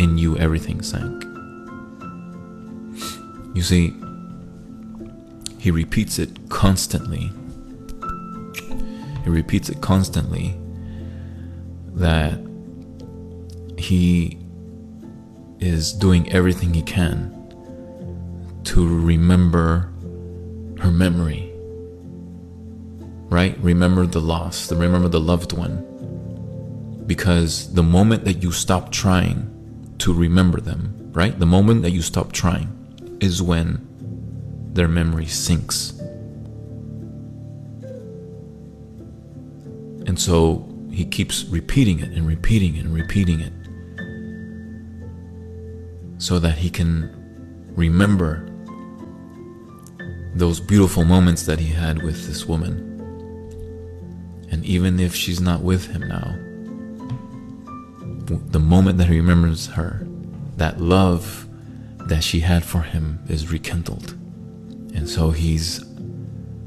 in 0.00 0.16
you, 0.16 0.34
everything 0.38 0.80
sank. 0.80 1.24
You 3.54 3.60
see, 3.60 3.94
he 5.58 5.70
repeats 5.70 6.18
it 6.18 6.48
constantly. 6.48 7.30
He 9.24 9.28
repeats 9.28 9.68
it 9.68 9.82
constantly 9.82 10.58
that 11.96 12.40
he 13.76 14.38
is 15.58 15.92
doing 15.92 16.32
everything 16.32 16.72
he 16.72 16.80
can 16.80 17.36
to 18.64 18.86
remember 19.04 19.92
her 20.78 20.90
memory. 20.90 21.52
Right? 23.28 23.54
Remember 23.58 24.06
the 24.06 24.20
loss, 24.22 24.72
remember 24.72 25.08
the 25.08 25.20
loved 25.20 25.52
one. 25.52 25.84
Because 27.06 27.74
the 27.74 27.82
moment 27.82 28.24
that 28.24 28.42
you 28.42 28.50
stop 28.50 28.90
trying 28.90 29.59
to 30.00 30.12
remember 30.12 30.60
them, 30.60 31.10
right? 31.12 31.38
The 31.38 31.46
moment 31.46 31.82
that 31.82 31.90
you 31.90 32.02
stop 32.02 32.32
trying 32.32 32.76
is 33.20 33.42
when 33.42 33.86
their 34.72 34.88
memory 34.88 35.26
sinks. 35.26 35.92
And 40.06 40.18
so 40.18 40.66
he 40.90 41.04
keeps 41.04 41.44
repeating 41.44 42.00
it 42.00 42.10
and 42.12 42.26
repeating 42.26 42.76
it 42.76 42.84
and 42.84 42.94
repeating 42.94 43.40
it 43.40 43.52
so 46.20 46.38
that 46.38 46.58
he 46.58 46.68
can 46.70 47.14
remember 47.76 48.46
those 50.34 50.60
beautiful 50.60 51.04
moments 51.04 51.44
that 51.44 51.58
he 51.58 51.68
had 51.68 52.02
with 52.02 52.26
this 52.26 52.46
woman. 52.46 52.86
And 54.50 54.64
even 54.64 54.98
if 54.98 55.14
she's 55.14 55.40
not 55.40 55.60
with 55.62 55.86
him 55.86 56.08
now, 56.08 56.36
the 58.36 58.60
moment 58.60 58.98
that 58.98 59.08
he 59.08 59.16
remembers 59.16 59.68
her, 59.68 60.06
that 60.56 60.80
love 60.80 61.48
that 62.06 62.22
she 62.22 62.40
had 62.40 62.64
for 62.64 62.82
him 62.82 63.18
is 63.28 63.50
rekindled. 63.50 64.12
And 64.94 65.08
so 65.08 65.30
he's 65.30 65.84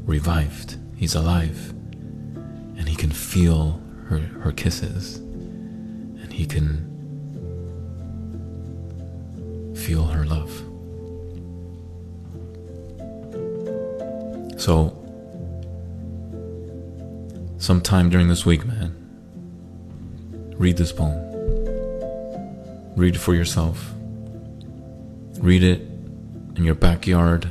revived, 0.06 0.78
he's 0.96 1.16
alive, 1.16 1.70
and 2.78 2.88
he 2.88 2.96
can 2.96 3.12
feel 3.12 3.82
her, 4.08 4.20
her 4.20 4.52
kisses, 4.52 5.18
and 5.18 6.34
he 6.34 6.46
can 6.46 6.90
feel 9.76 10.08
her 10.08 10.26
love. 10.26 10.52
So, 14.60 14.98
sometime 17.58 18.10
during 18.10 18.28
this 18.28 18.46
week, 18.46 18.66
man, 18.66 18.96
read 20.58 20.78
this 20.78 20.92
poem. 20.92 21.33
Read 22.96 23.16
it 23.16 23.20
for 23.20 23.34
yourself. 23.34 23.92
Read 25.40 25.64
it 25.64 25.82
in 26.56 26.64
your 26.64 26.76
backyard, 26.76 27.50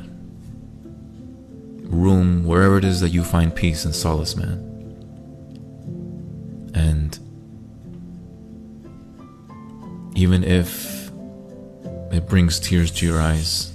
room, 1.83 2.45
wherever 2.45 2.77
it 2.77 2.85
is 2.85 3.01
that 3.01 3.09
you 3.09 3.23
find 3.23 3.53
peace 3.53 3.85
and 3.85 3.93
solace, 3.93 4.35
man. 4.35 4.69
And 6.73 7.19
even 10.15 10.43
if 10.43 11.11
it 12.11 12.27
brings 12.27 12.59
tears 12.59 12.89
to 12.91 13.05
your 13.05 13.21
eyes, 13.21 13.71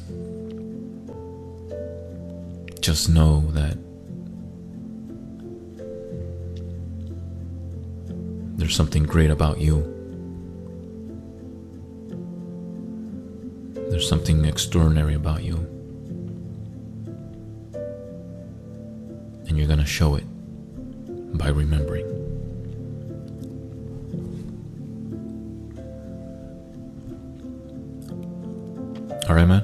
just 2.81 3.11
know 3.11 3.41
that 3.51 3.77
there's 8.57 8.75
something 8.75 9.03
great 9.03 9.31
about 9.31 9.61
you. 9.61 9.98
Something 14.09 14.47
extraordinary 14.47 15.13
about 15.13 15.45
you. 15.45 15.57
And 19.47 19.59
you're 19.59 19.67
going 19.67 19.81
to 19.81 19.85
show 19.85 20.15
it 20.15 20.25
by 21.37 21.49
remembering. 21.49 22.07
All 29.29 29.35
right, 29.35 29.45
man? 29.45 29.63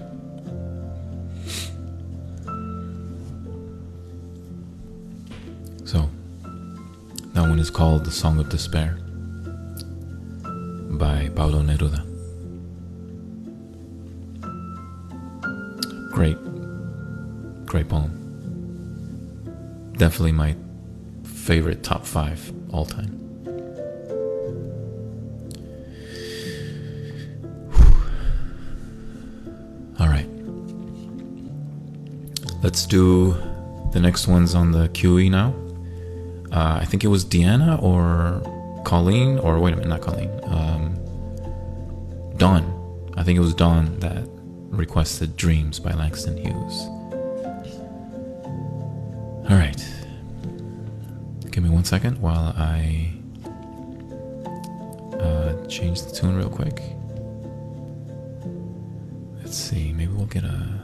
So, 5.86 6.10
that 7.32 7.40
one 7.48 7.58
is 7.58 7.70
called 7.70 8.04
The 8.04 8.10
Song 8.10 8.38
of 8.38 8.50
Despair 8.50 8.98
by 10.98 11.30
Pablo 11.34 11.62
Neruda. 11.62 12.13
Great, 16.24 17.66
great 17.66 17.86
poem. 17.86 18.10
Definitely 19.98 20.32
my 20.32 20.56
favorite 21.22 21.82
top 21.82 22.06
five 22.06 22.51
all 22.70 22.86
time. 22.86 23.20
All 30.01 30.09
right. 30.09 30.26
Let's 32.62 32.86
do 32.86 33.36
the 33.92 34.01
next 34.01 34.26
ones 34.26 34.55
on 34.55 34.72
the 34.72 34.88
QE 34.88 35.30
now. 35.30 35.55
Uh, 36.51 36.78
I 36.80 36.86
think 36.86 37.05
it 37.05 37.09
was 37.09 37.22
Deanna 37.22 37.82
or 37.82 38.40
Colleen, 38.86 39.38
or 39.40 39.59
wait 39.59 39.74
a 39.74 39.76
minute, 39.76 39.90
not 39.90 40.01
Colleen. 40.01 40.30
Um, 40.44 40.96
Dawn. 42.38 42.64
I 43.14 43.22
think 43.22 43.36
it 43.36 43.42
was 43.42 43.52
Dawn 43.55 44.01
that 44.01 44.26
requested 44.76 45.36
Dreams 45.36 45.78
by 45.80 45.92
Langston 45.92 46.36
Hughes. 46.36 46.88
All 49.51 49.56
right. 49.56 49.84
Give 51.51 51.62
me 51.62 51.70
one 51.70 51.84
second 51.84 52.20
while 52.20 52.55
I 52.56 53.12
uh, 55.18 55.66
change 55.66 56.02
the 56.02 56.10
tune 56.12 56.36
real 56.36 56.51
quick. 56.51 56.82
Let's 59.42 59.56
see. 59.56 59.92
Maybe 59.92 60.12
we'll 60.12 60.26
get 60.26 60.44
a. 60.44 60.84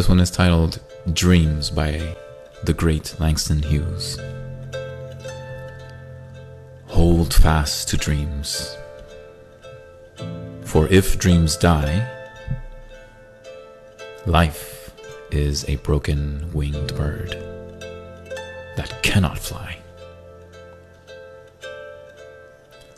this 0.00 0.08
one 0.08 0.20
is 0.20 0.30
titled 0.30 0.80
Dreams 1.12 1.68
by 1.68 2.16
the 2.64 2.72
great 2.72 3.14
Langston 3.20 3.62
Hughes. 3.62 4.18
Hold 6.86 7.34
fast 7.34 7.88
to 7.88 7.98
dreams. 7.98 8.78
For 10.62 10.88
if 10.88 11.18
dreams 11.18 11.54
die, 11.58 12.08
life 14.24 14.90
is 15.30 15.68
a 15.68 15.76
broken 15.76 16.50
winged 16.54 16.96
bird 16.96 17.32
that 18.76 19.02
cannot 19.02 19.38
fly. 19.38 19.80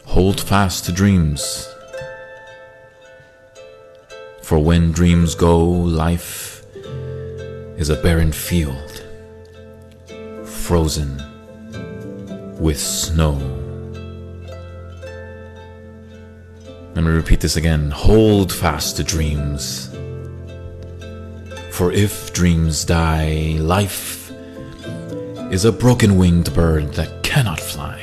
Hold 0.05 0.41
fast 0.41 0.85
to 0.85 0.93
dreams. 0.93 1.69
For 4.41 4.61
when 4.61 4.93
dreams 4.93 5.35
go, 5.35 5.59
life 5.69 6.42
is 7.83 7.91
a 7.91 7.97
barren 7.97 8.31
field, 8.31 9.05
frozen 10.47 11.21
with 12.61 12.79
snow. 12.79 13.33
Let 16.95 17.03
me 17.03 17.11
repeat 17.11 17.41
this 17.41 17.57
again. 17.57 17.91
Hold 17.91 18.53
fast 18.53 18.99
to 18.99 19.03
dreams. 19.03 19.89
For 21.73 21.91
if 21.91 22.33
dreams 22.33 22.85
die, 22.85 23.57
life 23.59 24.31
is 25.51 25.65
a 25.65 25.73
broken 25.73 26.17
winged 26.17 26.55
bird 26.55 26.93
that 26.93 27.25
cannot 27.25 27.59
fly. 27.59 27.99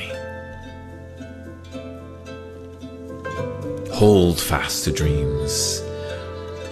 Hold 3.94 4.38
fast 4.38 4.84
to 4.84 4.92
dreams. 4.92 5.82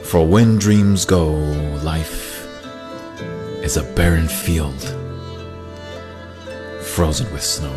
For 0.02 0.26
when 0.26 0.58
dreams 0.58 1.06
go, 1.06 1.30
life 1.82 2.27
is 3.68 3.76
a 3.76 3.82
barren 3.92 4.26
field, 4.26 4.80
frozen 6.80 7.30
with 7.34 7.42
snow. 7.42 7.74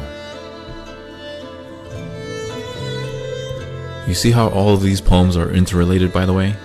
You 4.07 4.13
see 4.13 4.31
how 4.31 4.47
all 4.51 4.73
of 4.73 4.81
these 4.81 5.01
poems 5.01 5.35
are 5.35 5.51
interrelated, 5.51 6.13
by 6.13 6.25
the 6.25 6.31
way? 6.31 6.55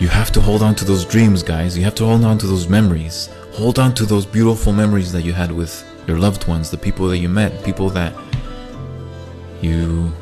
You 0.00 0.08
have 0.08 0.32
to 0.32 0.40
hold 0.40 0.60
on 0.60 0.74
to 0.74 0.84
those 0.84 1.04
dreams, 1.04 1.44
guys. 1.44 1.78
You 1.78 1.84
have 1.84 1.94
to 1.94 2.04
hold 2.04 2.24
on 2.24 2.36
to 2.38 2.48
those 2.48 2.68
memories. 2.68 3.28
Hold 3.52 3.78
on 3.78 3.94
to 3.94 4.04
those 4.04 4.26
beautiful 4.26 4.72
memories 4.72 5.12
that 5.12 5.22
you 5.22 5.32
had 5.32 5.52
with 5.52 5.72
your 6.08 6.18
loved 6.18 6.48
ones, 6.48 6.72
the 6.72 6.76
people 6.76 7.06
that 7.06 7.18
you 7.18 7.28
met, 7.28 7.64
people 7.64 7.90
that 7.90 8.12
you 9.62 10.12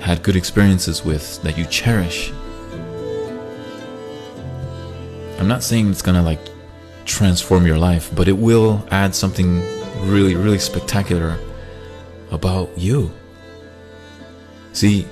had 0.00 0.22
good 0.22 0.36
experiences 0.36 1.04
with, 1.04 1.42
that 1.42 1.58
you 1.58 1.66
cherish. 1.66 2.32
I'm 5.38 5.48
not 5.48 5.62
saying 5.62 5.90
it's 5.90 6.00
gonna 6.00 6.22
like 6.22 6.53
transform 7.04 7.66
your 7.66 7.78
life, 7.78 8.10
but 8.14 8.28
it 8.28 8.36
will 8.36 8.86
add 8.90 9.14
something 9.14 9.62
really, 10.00 10.34
really 10.34 10.58
spectacular 10.58 11.38
about 12.30 12.76
you. 12.76 13.12
See, 14.72 15.06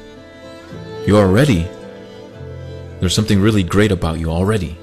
you 1.06 1.16
are 1.16 1.26
already, 1.26 1.68
there's 3.00 3.14
something 3.14 3.40
really 3.40 3.62
great 3.62 3.92
about 3.92 4.18
you 4.18 4.30
already. 4.30 4.76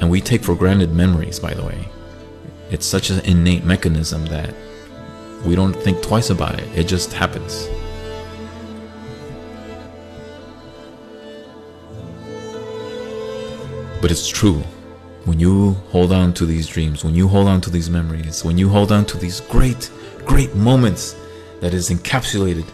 And 0.00 0.10
we 0.10 0.20
take 0.20 0.42
for 0.42 0.54
granted 0.54 0.92
memories, 0.92 1.38
by 1.38 1.54
the 1.54 1.64
way. 1.64 1.88
It's 2.70 2.86
such 2.86 3.10
an 3.10 3.20
innate 3.24 3.64
mechanism 3.64 4.26
that 4.26 4.54
we 5.44 5.54
don't 5.54 5.74
think 5.74 6.02
twice 6.02 6.30
about 6.30 6.58
it, 6.58 6.68
it 6.76 6.84
just 6.84 7.12
happens. 7.12 7.68
But 14.08 14.12
it's 14.12 14.26
true. 14.26 14.60
When 15.26 15.38
you 15.38 15.72
hold 15.92 16.12
on 16.12 16.32
to 16.32 16.46
these 16.46 16.66
dreams, 16.66 17.04
when 17.04 17.14
you 17.14 17.28
hold 17.28 17.46
on 17.46 17.60
to 17.60 17.68
these 17.68 17.90
memories, 17.90 18.42
when 18.42 18.56
you 18.56 18.70
hold 18.70 18.90
on 18.90 19.04
to 19.04 19.18
these 19.18 19.40
great, 19.40 19.90
great 20.24 20.54
moments 20.54 21.14
that 21.60 21.74
is 21.74 21.90
encapsulated 21.90 22.64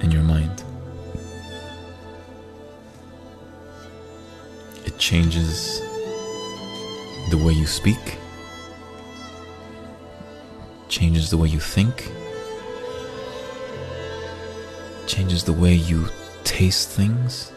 in 0.00 0.10
your 0.10 0.24
mind, 0.24 0.64
it 4.84 4.98
changes 4.98 5.80
the 7.30 7.40
way 7.46 7.52
you 7.52 7.64
speak, 7.64 8.18
changes 10.88 11.30
the 11.30 11.36
way 11.36 11.46
you 11.46 11.60
think, 11.60 12.10
changes 15.06 15.44
the 15.44 15.52
way 15.52 15.74
you 15.74 16.08
taste 16.42 16.90
things. 16.90 17.52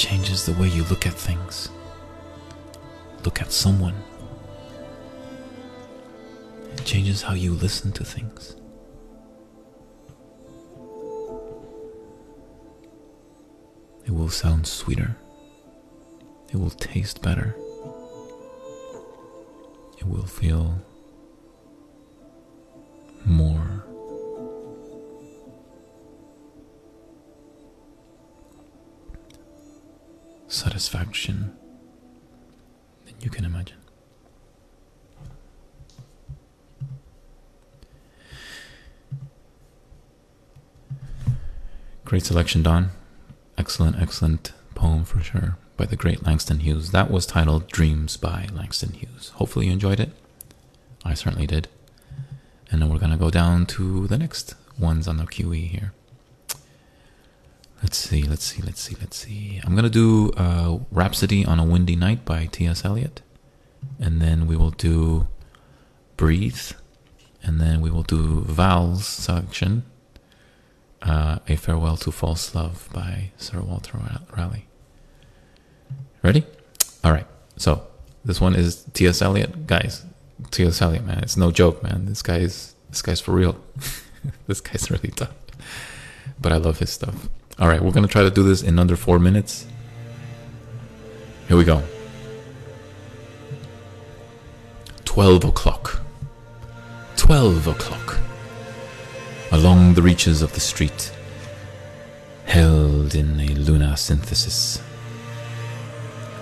Changes 0.00 0.46
the 0.46 0.54
way 0.54 0.66
you 0.66 0.82
look 0.84 1.06
at 1.06 1.12
things, 1.12 1.68
look 3.22 3.42
at 3.42 3.52
someone, 3.52 3.94
It 6.72 6.86
changes 6.86 7.20
how 7.20 7.34
you 7.34 7.52
listen 7.52 7.92
to 7.92 8.04
things. 8.04 8.56
It 14.06 14.12
will 14.12 14.30
sound 14.30 14.66
sweeter. 14.66 15.18
It 16.50 16.56
will 16.56 16.70
taste 16.70 17.20
better. 17.20 17.54
It 19.98 20.06
will 20.06 20.24
feel 20.24 20.80
more 23.26 23.84
satisfaction 30.50 31.56
than 33.06 33.14
you 33.20 33.30
can 33.30 33.44
imagine. 33.44 33.76
Great 42.04 42.24
selection, 42.24 42.62
Dawn. 42.62 42.90
Excellent, 43.56 43.96
excellent 44.00 44.52
poem 44.74 45.04
for 45.04 45.20
sure 45.20 45.56
by 45.76 45.86
the 45.86 45.96
great 45.96 46.26
Langston 46.26 46.60
Hughes. 46.60 46.90
That 46.90 47.10
was 47.10 47.24
titled 47.24 47.68
Dreams 47.68 48.16
by 48.16 48.48
Langston 48.52 48.94
Hughes. 48.94 49.28
Hopefully, 49.36 49.66
you 49.66 49.72
enjoyed 49.72 50.00
it. 50.00 50.10
I 51.04 51.14
certainly 51.14 51.46
did. 51.46 51.68
And 52.70 52.82
then 52.82 52.88
we're 52.88 52.98
going 52.98 53.12
to 53.12 53.16
go 53.16 53.30
down 53.30 53.66
to 53.66 54.06
the 54.08 54.18
next 54.18 54.54
ones 54.78 55.06
on 55.06 55.18
the 55.18 55.24
QE 55.24 55.68
here. 55.68 55.92
Let's 57.82 57.96
see, 57.96 58.22
let's 58.22 58.44
see, 58.44 58.62
let's 58.62 58.80
see, 58.80 58.96
let's 59.00 59.16
see. 59.16 59.60
I'm 59.64 59.72
going 59.72 59.84
to 59.84 59.90
do 59.90 60.32
uh, 60.36 60.78
Rhapsody 60.90 61.46
on 61.46 61.58
a 61.58 61.64
Windy 61.64 61.96
Night 61.96 62.24
by 62.24 62.46
T.S. 62.46 62.84
Eliot. 62.84 63.22
And 63.98 64.20
then 64.20 64.46
we 64.46 64.56
will 64.56 64.70
do 64.70 65.28
Breathe. 66.16 66.72
And 67.42 67.58
then 67.60 67.80
we 67.80 67.90
will 67.90 68.02
do 68.02 68.42
Val's 68.42 69.06
selection 69.06 69.84
uh, 71.02 71.38
A 71.48 71.56
Farewell 71.56 71.96
to 71.98 72.12
False 72.12 72.54
Love 72.54 72.88
by 72.92 73.30
Sir 73.36 73.60
Walter 73.60 73.98
Raleigh. 74.36 74.66
Ready? 76.22 76.44
All 77.02 77.12
right. 77.12 77.26
So 77.56 77.86
this 78.24 78.40
one 78.40 78.54
is 78.54 78.84
T.S. 78.92 79.22
Eliot, 79.22 79.66
guys. 79.66 80.04
T.S. 80.50 80.82
Eliot, 80.82 81.04
man, 81.04 81.18
it's 81.18 81.36
no 81.36 81.50
joke, 81.50 81.82
man. 81.82 82.06
This 82.06 82.22
guy's 82.22 82.74
this 82.90 83.02
guy's 83.02 83.20
for 83.20 83.32
real. 83.32 83.56
this 84.46 84.60
guy's 84.60 84.90
really 84.90 85.10
tough. 85.10 85.34
But 86.40 86.52
I 86.52 86.56
love 86.56 86.78
his 86.78 86.90
stuff. 86.90 87.28
All 87.60 87.68
right, 87.68 87.82
we're 87.82 87.92
gonna 87.92 88.08
try 88.08 88.22
to 88.22 88.30
do 88.30 88.42
this 88.42 88.62
in 88.62 88.78
under 88.78 88.96
four 88.96 89.18
minutes. 89.18 89.66
Here 91.46 91.56
we 91.56 91.64
go. 91.64 91.82
Twelve 95.04 95.44
o'clock. 95.44 96.00
Twelve 97.16 97.66
o'clock 97.66 98.18
along 99.52 99.94
the 99.94 100.02
reaches 100.02 100.42
of 100.42 100.52
the 100.52 100.60
street, 100.60 101.12
held 102.44 103.14
in 103.14 103.40
a 103.40 103.48
Luna 103.48 103.96
synthesis, 103.96 104.78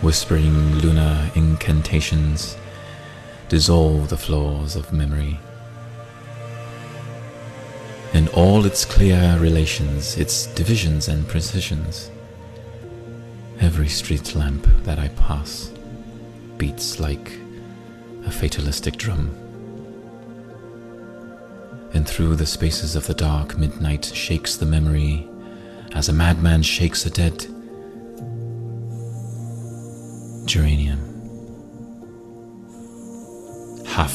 whispering 0.03 0.77
Luna 0.77 1.31
incantations 1.35 2.57
dissolve 3.49 4.11
the 4.11 4.17
flaws 4.17 4.77
of 4.77 4.93
memory. 4.93 5.41
In 8.15 8.29
all 8.29 8.65
its 8.65 8.85
clear 8.85 9.37
relations, 9.39 10.17
its 10.17 10.47
divisions 10.47 11.09
and 11.09 11.29
precisions, 11.29 12.11
every 13.61 13.89
street 13.89 14.35
lamp 14.35 14.67
that 14.85 14.99
I 14.99 15.09
pass 15.09 15.71
beats 16.57 17.01
like 17.01 17.33
a 18.25 18.31
fatalistic 18.31 18.97
drum. 18.97 19.35
And 21.95 22.09
through 22.09 22.37
the 22.37 22.47
spaces 22.47 22.97
of 22.97 23.07
the 23.07 23.15
dark 23.15 23.59
midnight 23.59 24.05
shakes 24.05 24.57
the 24.57 24.67
memory 24.67 25.29
as 25.95 26.09
a 26.09 26.13
madman 26.13 26.63
shakes 26.63 27.07
a 27.07 27.11
dead 27.11 27.47
geranium. 30.47 31.05
Half 33.87 34.15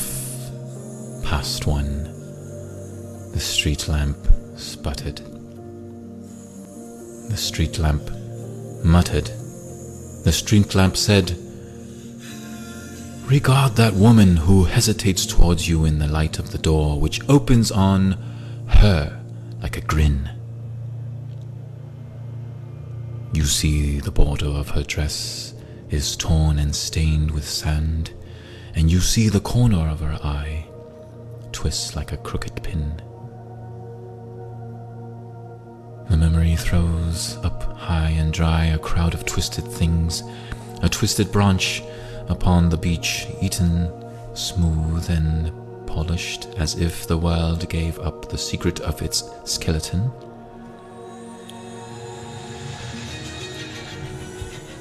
past 1.24 1.68
one, 1.68 2.13
the 3.34 3.40
street 3.40 3.88
lamp 3.88 4.18
sputtered. 4.56 5.18
The 7.30 7.38
street 7.38 7.80
lamp 7.80 8.12
muttered. 8.84 9.26
The 10.24 10.32
street 10.32 10.76
lamp 10.76 10.96
said, 10.96 11.36
Regard 13.26 13.76
that 13.76 13.96
woman 13.96 14.38
who 14.38 14.66
hesitates 14.66 15.26
towards 15.26 15.68
you 15.68 15.84
in 15.84 15.98
the 15.98 16.08
light 16.08 16.38
of 16.38 16.52
the 16.52 16.60
door, 16.60 17.00
which 17.00 17.28
opens 17.28 17.72
on 17.72 18.12
her 18.68 19.20
like 19.64 19.78
a 19.78 19.82
grin. 19.82 20.30
You 23.34 23.46
see 23.46 24.00
the 24.00 24.12
border 24.12 24.46
of 24.46 24.70
her 24.70 24.84
dress 24.84 25.56
is 25.90 26.16
torn 26.16 26.60
and 26.60 26.76
stained 26.76 27.32
with 27.32 27.48
sand, 27.48 28.14
and 28.76 28.92
you 28.92 29.00
see 29.00 29.28
the 29.28 29.40
corner 29.40 29.90
of 29.90 30.02
her 30.02 30.20
eye 30.24 30.68
twist 31.52 31.96
like 31.96 32.12
a 32.12 32.18
crooked 32.18 32.62
pin. 32.62 33.02
The 36.10 36.18
memory 36.18 36.56
throws 36.56 37.38
up 37.44 37.64
high 37.78 38.10
and 38.10 38.32
dry 38.32 38.66
a 38.66 38.78
crowd 38.78 39.14
of 39.14 39.26
twisted 39.26 39.66
things, 39.66 40.24
a 40.82 40.90
twisted 40.90 41.32
branch 41.32 41.82
upon 42.30 42.70
the 42.70 42.78
beach, 42.78 43.28
eaten 43.42 43.92
smooth 44.34 45.10
and 45.10 45.52
polished 45.88 46.48
as 46.58 46.76
if 46.80 47.08
the 47.08 47.18
world 47.18 47.68
gave 47.70 48.00
up 48.00 48.30
the 48.30 48.38
secret 48.38 48.80
of 48.82 49.02
its 49.02 49.24
skeleton. 49.46 50.12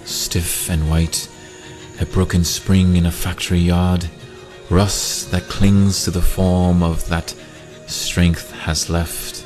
Stiff 0.05 0.69
and 0.71 0.89
white, 0.91 1.29
a 2.01 2.07
broken 2.07 2.45
spring 2.45 2.97
in 2.97 3.07
a 3.07 3.13
factory 3.13 3.59
yard, 3.59 4.09
rust 4.71 5.31
that 5.31 5.43
clings 5.45 6.05
to 6.05 6.11
the 6.11 6.23
form 6.23 6.83
of 6.83 7.09
that 7.09 7.35
strength 7.87 8.51
has 8.53 8.89
left, 8.89 9.42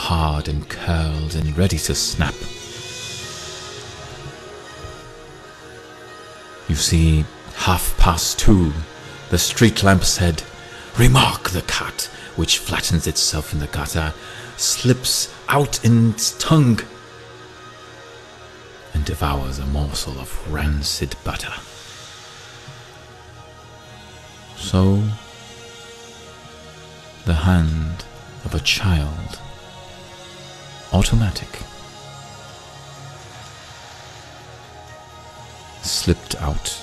hard 0.00 0.48
and 0.48 0.66
curled 0.68 1.34
and 1.34 1.56
ready 1.58 1.76
to 1.76 1.94
snap. 1.94 2.34
You 6.68 6.74
see, 6.74 7.24
half 7.56 7.96
past 7.98 8.38
two, 8.38 8.72
the 9.28 9.38
street 9.38 9.82
lamp 9.82 10.04
said, 10.04 10.42
Remark 10.96 11.50
the 11.50 11.62
cat, 11.62 12.04
which 12.36 12.58
flattens 12.58 13.06
itself 13.06 13.52
in 13.52 13.58
the 13.58 13.66
gutter, 13.66 14.14
slips 14.56 15.32
out 15.48 15.84
in 15.84 16.10
its 16.10 16.36
tongue, 16.38 16.80
and 18.94 19.04
devours 19.04 19.58
a 19.58 19.66
morsel 19.66 20.18
of 20.18 20.52
rancid 20.52 21.14
butter. 21.24 21.52
So, 24.56 25.02
the 27.26 27.34
hand 27.34 28.04
of 28.44 28.54
a 28.54 28.60
child, 28.60 29.39
automatic, 30.92 31.48
slipped 35.82 36.34
out 36.40 36.78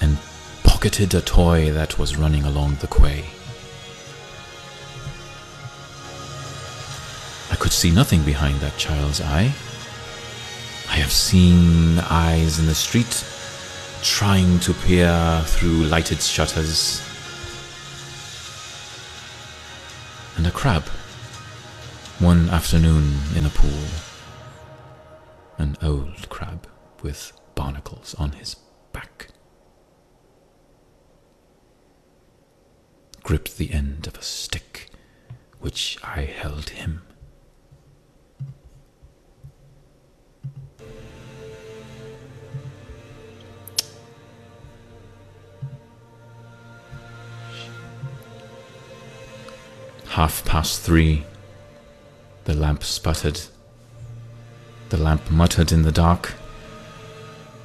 and 0.00 0.18
pocketed 0.64 1.14
a 1.14 1.20
toy 1.20 1.70
that 1.72 1.98
was 1.98 2.16
running 2.16 2.44
along 2.44 2.76
the 2.76 2.86
quay. 2.86 3.24
I 7.50 7.56
could 7.56 7.72
see 7.72 7.90
nothing 7.90 8.22
behind 8.22 8.60
that 8.60 8.76
child's 8.76 9.20
eye. 9.20 9.52
I 10.90 10.96
have 10.96 11.12
seen 11.12 11.98
eyes 11.98 12.58
in 12.58 12.66
the 12.66 12.74
street 12.74 13.24
trying 14.02 14.60
to 14.60 14.72
peer 14.72 15.42
through 15.44 15.84
lighted 15.84 16.20
shutters. 16.20 17.02
And 20.36 20.46
a 20.46 20.50
crab 20.50 20.84
one 22.20 22.48
afternoon 22.50 23.16
in 23.36 23.46
a 23.46 23.50
pool. 23.50 23.70
An 25.56 25.76
old 25.80 26.28
crab 26.28 26.66
with 27.00 27.32
barnacles 27.54 28.14
on 28.18 28.32
his 28.32 28.56
back. 28.92 29.28
Gripped 33.22 33.56
the 33.56 33.72
end 33.72 34.08
of 34.08 34.16
a 34.16 34.22
stick 34.22 34.90
which 35.60 35.96
I 36.02 36.22
held 36.22 36.70
him. 36.70 37.02
Half 50.08 50.44
past 50.44 50.80
three, 50.82 51.24
the 52.48 52.54
lamp 52.54 52.82
sputtered. 52.82 53.38
The 54.88 54.96
lamp 54.96 55.30
muttered 55.30 55.70
in 55.70 55.82
the 55.82 55.92
dark. 55.92 56.32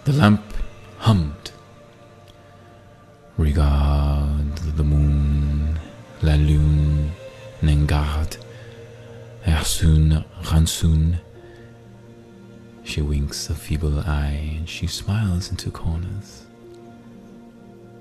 The 0.04 0.12
lamp 0.12 0.44
hummed. 0.98 1.52
Regard 3.38 4.58
the 4.58 4.84
moon, 4.84 5.80
la 6.22 6.36
lune, 6.36 7.14
n'engarde, 7.62 8.36
ersun, 9.46 10.26
ransun. 10.42 11.18
She 12.84 13.02
winks 13.02 13.50
a 13.50 13.56
feeble 13.56 14.00
eye 14.00 14.58
and 14.58 14.68
she 14.68 14.88
smiles 14.88 15.50
into 15.50 15.72
corners. 15.72 16.46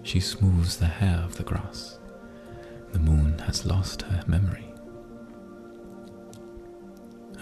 She 0.03 0.19
smooths 0.19 0.79
the 0.79 0.87
hair 0.87 1.23
of 1.25 1.37
the 1.37 1.45
grass. 1.45 2.01
The 2.93 2.99
moon 2.99 3.39
has 3.47 3.65
lost 3.65 4.03
her 4.03 4.25
memory. 4.27 4.72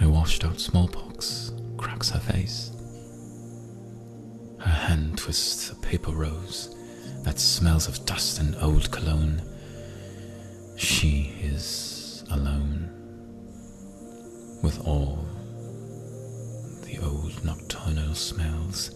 A 0.01 0.09
washed 0.09 0.45
out 0.45 0.59
smallpox 0.59 1.53
cracks 1.77 2.11
her 2.11 2.19
face. 2.19 2.73
Her 4.59 4.71
hand 4.71 5.19
twists 5.19 5.71
a 5.71 5.77
paper 5.77 6.13
rose 6.13 6.75
that 7.25 7.39
smells 7.39 7.87
of 7.87 8.05
dust 8.07 8.41
and 8.41 8.57
old 8.63 8.91
cologne. 8.91 9.43
She 10.77 11.35
is 11.43 12.25
alone 12.31 12.89
with 14.63 14.81
all 14.87 15.25
the 16.85 16.99
old 17.03 17.45
nocturnal 17.45 18.15
smells 18.15 18.91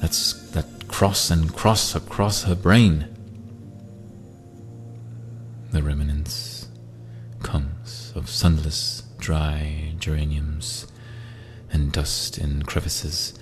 that's, 0.00 0.50
that 0.50 0.88
cross 0.88 1.30
and 1.30 1.54
cross 1.54 1.94
across 1.94 2.44
her 2.44 2.54
brain. 2.54 3.06
The 5.72 5.82
remnants 5.82 6.68
comes 7.42 8.12
of 8.14 8.28
sunless, 8.28 8.95
dry 9.26 9.92
geraniums 9.98 10.86
and 11.72 11.90
dust 11.90 12.38
in 12.38 12.62
crevices, 12.62 13.34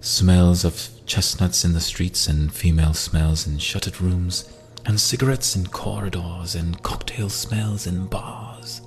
smells 0.00 0.64
of 0.64 0.90
chestnuts 1.06 1.64
in 1.64 1.72
the 1.72 1.80
streets 1.80 2.28
and 2.28 2.54
female 2.54 2.94
smells 2.94 3.44
in 3.44 3.58
shuttered 3.58 4.00
rooms, 4.00 4.48
and 4.86 5.00
cigarettes 5.00 5.56
in 5.56 5.66
corridors 5.66 6.54
and 6.54 6.80
cocktail 6.84 7.28
smells 7.28 7.84
in 7.84 8.06
bars. 8.06 8.80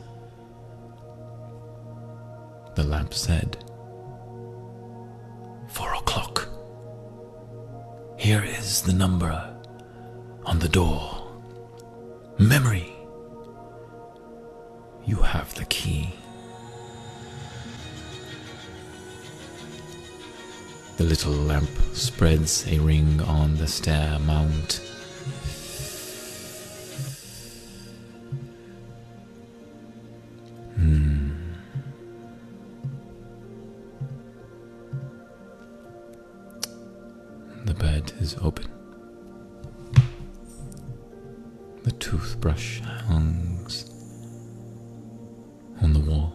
The 2.76 2.84
lamp 2.84 3.14
said, 3.14 3.58
Four 5.68 5.94
o'clock. 5.96 6.48
Here 8.18 8.46
is 8.46 8.84
the 8.84 8.94
number 8.94 9.54
on 10.46 10.60
the 10.60 10.70
door. 10.70 11.30
Memory. 12.40 12.94
You 15.06 15.18
have 15.18 15.54
the 15.56 15.66
key. 15.66 16.14
The 20.98 21.04
little 21.04 21.32
lamp 21.32 21.70
spreads 21.94 22.66
a 22.68 22.80
ring 22.80 23.22
on 23.22 23.56
the 23.58 23.68
stair 23.68 24.18
mount. 24.18 24.82
Hmm. 30.76 31.30
The 37.66 37.76
bed 37.76 38.14
is 38.20 38.36
open. 38.42 38.66
The 41.84 41.92
toothbrush 41.92 42.80
hangs 42.80 43.86
on 45.80 45.94
the 45.94 46.00
wall. 46.00 46.34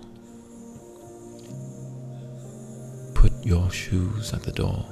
Put 3.22 3.46
your 3.46 3.70
shoes 3.70 4.32
at 4.32 4.42
the 4.42 4.50
door 4.50 4.84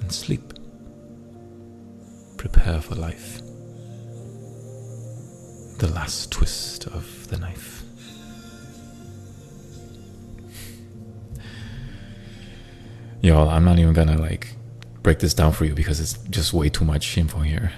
and 0.00 0.10
sleep. 0.10 0.52
Prepare 2.36 2.80
for 2.80 2.96
life. 2.96 3.40
The 5.78 5.92
last 5.94 6.32
twist 6.32 6.88
of 6.88 7.28
the 7.28 7.38
knife. 7.38 7.84
Y'all, 13.20 13.48
I'm 13.48 13.64
not 13.64 13.78
even 13.78 13.92
gonna 13.92 14.18
like 14.18 14.56
break 15.04 15.20
this 15.20 15.32
down 15.32 15.52
for 15.52 15.64
you 15.66 15.74
because 15.76 16.00
it's 16.00 16.14
just 16.30 16.52
way 16.52 16.68
too 16.68 16.84
much 16.84 17.16
info 17.16 17.38
here. 17.42 17.70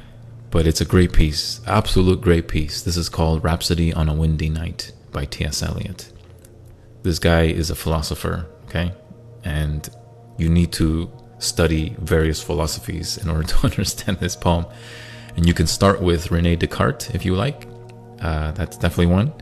But 0.49 0.66
it's 0.66 0.81
a 0.81 0.87
great 0.87 1.12
piece, 1.12 1.61
absolute 1.66 2.23
great 2.23 2.49
piece. 2.49 2.81
This 2.81 2.97
is 2.97 3.11
called 3.11 3.45
Rhapsody 3.45 3.93
on 3.93 4.09
a 4.09 4.15
Windy 4.15 4.49
Night 4.49 4.93
by 5.11 5.27
T.S. 5.27 5.62
Eliot. 5.62 6.11
This 7.03 7.19
guy 7.19 7.43
is 7.43 7.69
a 7.69 7.74
philosopher, 7.74 8.47
okay? 8.65 8.95
And 9.44 9.89
you 10.39 10.48
need 10.48 10.73
to 10.73 11.10
study 11.39 11.97
various 11.98 12.40
philosophies 12.43 13.19
in 13.19 13.28
order 13.28 13.43
to 13.43 13.56
understand 13.66 14.19
this 14.19 14.36
poem. 14.36 14.66
And 15.36 15.47
you 15.47 15.55
can 15.55 15.66
start 15.66 16.01
with 16.01 16.31
Rene 16.31 16.56
Descartes 16.56 17.14
if 17.14 17.24
you 17.24 17.35
like. 17.35 17.66
Uh, 18.20 18.52
that's 18.52 18.77
definitely 18.77 19.06
one. 19.06 19.32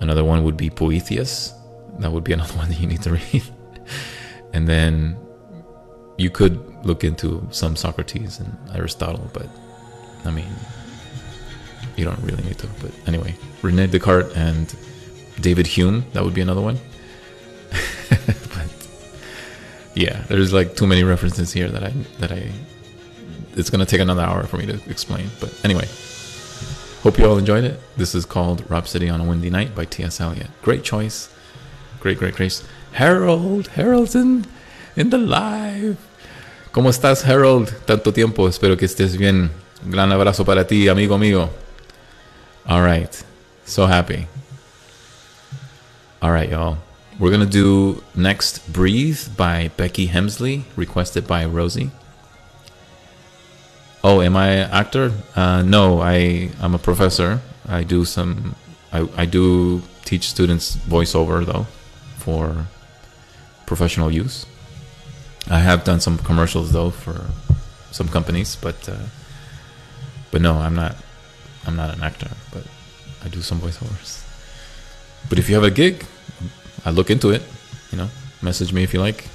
Another 0.00 0.24
one 0.24 0.44
would 0.44 0.56
be 0.56 0.68
Boethius. 0.68 1.52
That 1.98 2.12
would 2.12 2.24
be 2.24 2.32
another 2.38 2.54
one 2.54 2.68
that 2.68 2.78
you 2.78 2.86
need 2.86 3.02
to 3.02 3.10
read. 3.12 3.42
and 4.52 4.68
then 4.68 5.16
you 6.16 6.30
could 6.30 6.84
look 6.84 7.02
into 7.02 7.46
some 7.50 7.74
Socrates 7.74 8.38
and 8.38 8.56
Aristotle, 8.74 9.28
but 9.32 9.48
I 10.24 10.30
mean, 10.30 10.48
you 11.96 12.04
don't 12.04 12.20
really 12.20 12.42
need 12.44 12.58
to. 12.58 12.68
But 12.80 12.92
anyway, 13.06 13.34
Rene 13.62 13.86
Descartes 13.88 14.34
and 14.36 14.74
David 15.40 15.66
Hume, 15.66 16.04
that 16.12 16.22
would 16.24 16.34
be 16.34 16.40
another 16.40 16.60
one. 16.60 16.78
Yeah, 19.94 20.24
there's 20.28 20.52
like 20.52 20.76
too 20.76 20.86
many 20.86 21.04
references 21.04 21.52
here 21.52 21.68
that 21.68 21.84
I 21.84 21.90
that 22.18 22.32
I 22.32 22.50
it's 23.56 23.70
gonna 23.70 23.86
take 23.86 24.00
another 24.00 24.22
hour 24.22 24.44
for 24.44 24.56
me 24.56 24.66
to 24.66 24.80
explain. 24.90 25.30
But 25.40 25.54
anyway, 25.64 25.88
hope 27.02 27.18
you 27.18 27.26
all 27.26 27.38
enjoyed 27.38 27.64
it. 27.64 27.80
This 27.96 28.14
is 28.14 28.24
called 28.24 28.68
Rhapsody 28.68 29.08
on 29.08 29.20
a 29.20 29.24
Windy 29.24 29.50
Night 29.50 29.74
by 29.74 29.84
T.S. 29.84 30.20
Eliot. 30.20 30.48
Great 30.62 30.82
choice, 30.82 31.32
great, 32.00 32.18
great, 32.18 32.34
great. 32.34 32.62
Harold, 32.92 33.68
Harold's 33.68 34.14
in, 34.14 34.46
in 34.96 35.10
the 35.10 35.18
live. 35.18 35.96
¿Cómo 36.72 36.90
estás, 36.90 37.24
Harold? 37.24 37.72
Tanto 37.86 38.12
tiempo, 38.12 38.48
espero 38.48 38.76
que 38.76 38.86
estés 38.86 39.16
bien. 39.16 39.50
Un 39.84 39.90
gran 39.90 40.10
abrazo 40.10 40.44
para 40.44 40.66
ti, 40.66 40.88
amigo 40.88 41.18
mío. 41.18 41.50
All 42.66 42.82
right, 42.82 43.22
so 43.64 43.86
happy. 43.86 44.26
All 46.20 46.32
right, 46.32 46.48
y'all. 46.48 46.78
We're 47.16 47.30
gonna 47.30 47.46
do 47.46 48.02
next 48.16 48.72
"Breathe" 48.72 49.36
by 49.36 49.70
Becky 49.76 50.08
Hemsley, 50.08 50.64
requested 50.74 51.28
by 51.28 51.44
Rosie. 51.44 51.92
Oh, 54.02 54.20
am 54.20 54.36
I 54.36 54.48
an 54.48 54.70
actor? 54.72 55.12
Uh, 55.36 55.62
no, 55.62 56.00
I 56.00 56.50
I'm 56.60 56.74
a 56.74 56.78
professor. 56.78 57.40
I 57.68 57.84
do 57.84 58.04
some. 58.04 58.56
I 58.92 59.08
I 59.16 59.26
do 59.26 59.82
teach 60.04 60.28
students 60.28 60.74
voiceover 60.74 61.46
though, 61.46 61.66
for 62.18 62.66
professional 63.64 64.10
use. 64.10 64.44
I 65.48 65.60
have 65.60 65.84
done 65.84 66.00
some 66.00 66.18
commercials 66.18 66.72
though 66.72 66.90
for 66.90 67.26
some 67.92 68.08
companies, 68.08 68.56
but 68.56 68.88
uh, 68.88 69.06
but 70.32 70.42
no, 70.42 70.54
I'm 70.58 70.74
not. 70.74 70.96
I'm 71.64 71.76
not 71.76 71.94
an 71.94 72.02
actor, 72.02 72.30
but 72.52 72.66
I 73.24 73.28
do 73.28 73.40
some 73.40 73.60
voiceovers. 73.60 74.20
But 75.30 75.38
if 75.38 75.48
you 75.48 75.54
have 75.54 75.64
a 75.64 75.70
gig, 75.70 76.04
I 76.84 76.90
look 76.90 77.10
into 77.10 77.30
it. 77.30 77.42
You 77.90 77.98
know, 77.98 78.10
message 78.42 78.72
me 78.72 78.82
if 78.82 78.92
you 78.92 79.00
like. 79.00 79.28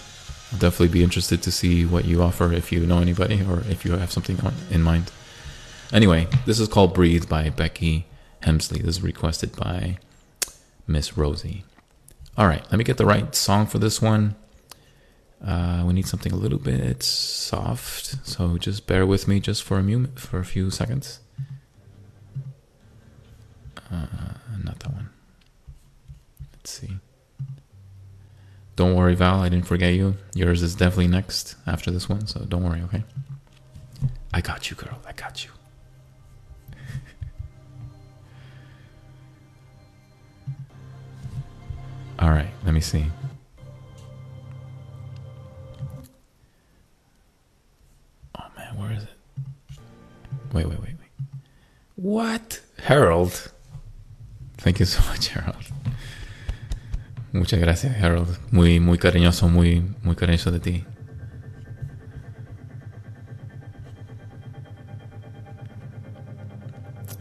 I'll 0.51 0.59
definitely 0.59 0.89
be 0.89 1.03
interested 1.03 1.41
to 1.43 1.51
see 1.51 1.85
what 1.85 2.05
you 2.05 2.21
offer 2.21 2.51
if 2.51 2.71
you 2.71 2.85
know 2.85 2.99
anybody 2.99 3.43
or 3.43 3.59
if 3.69 3.85
you 3.85 3.91
have 3.93 4.11
something 4.11 4.39
on, 4.41 4.53
in 4.71 4.81
mind. 4.81 5.11
Anyway, 5.91 6.27
this 6.45 6.59
is 6.59 6.67
called 6.67 6.93
"Breathe" 6.93 7.27
by 7.29 7.49
Becky 7.49 8.05
Hemsley. 8.43 8.81
This 8.81 8.97
is 8.97 9.01
requested 9.01 9.55
by 9.55 9.97
Miss 10.87 11.17
Rosie. 11.17 11.63
All 12.37 12.47
right, 12.47 12.63
let 12.71 12.77
me 12.77 12.83
get 12.83 12.97
the 12.97 13.05
right 13.05 13.33
song 13.35 13.65
for 13.65 13.79
this 13.79 14.01
one. 14.01 14.35
Uh, 15.45 15.83
we 15.85 15.93
need 15.93 16.07
something 16.07 16.31
a 16.31 16.35
little 16.35 16.59
bit 16.59 17.01
soft, 17.01 18.27
so 18.27 18.57
just 18.57 18.87
bear 18.87 19.05
with 19.05 19.27
me 19.27 19.39
just 19.39 19.63
for 19.63 19.79
a 19.79 19.83
few 19.83 20.07
for 20.15 20.39
a 20.39 20.45
few 20.45 20.69
seconds. 20.69 21.19
Uh, 23.91 24.05
not 24.63 24.79
that 24.79 24.93
one. 24.93 25.09
Let's 26.53 26.71
see. 26.71 26.97
Don't 28.79 28.95
worry, 28.95 29.13
Val. 29.13 29.41
I 29.41 29.49
didn't 29.49 29.67
forget 29.67 29.93
you. 29.93 30.15
Yours 30.33 30.63
is 30.63 30.73
definitely 30.73 31.09
next 31.09 31.57
after 31.67 31.91
this 31.91 32.07
one, 32.07 32.25
so 32.27 32.39
don't 32.45 32.63
worry. 32.63 32.81
Okay. 32.83 33.03
I 34.33 34.39
got 34.39 34.69
you, 34.69 34.77
girl. 34.77 34.97
I 35.05 35.11
got 35.11 35.43
you. 35.43 35.51
All 42.19 42.29
right. 42.29 42.47
Let 42.63 42.73
me 42.73 42.79
see. 42.79 43.05
Oh 48.37 48.45
man, 48.55 48.77
where 48.77 48.93
is 48.93 49.03
it? 49.03 49.09
Wait, 50.53 50.67
wait, 50.67 50.79
wait, 50.79 50.93
wait. 51.01 51.09
What? 51.97 52.61
Harold. 52.83 53.51
Thank 54.57 54.79
you 54.79 54.85
so 54.85 55.05
much, 55.09 55.27
Harold. 55.27 55.65
Muchas 57.31 57.59
gracias, 57.59 58.01
Harold. 58.01 58.37
Muy, 58.51 58.79
muy 58.79 58.97
cariñoso, 58.97 59.47
muy, 59.47 59.83
muy 60.01 60.15
cariñoso 60.15 60.51
de 60.51 60.59
ti. 60.59 60.85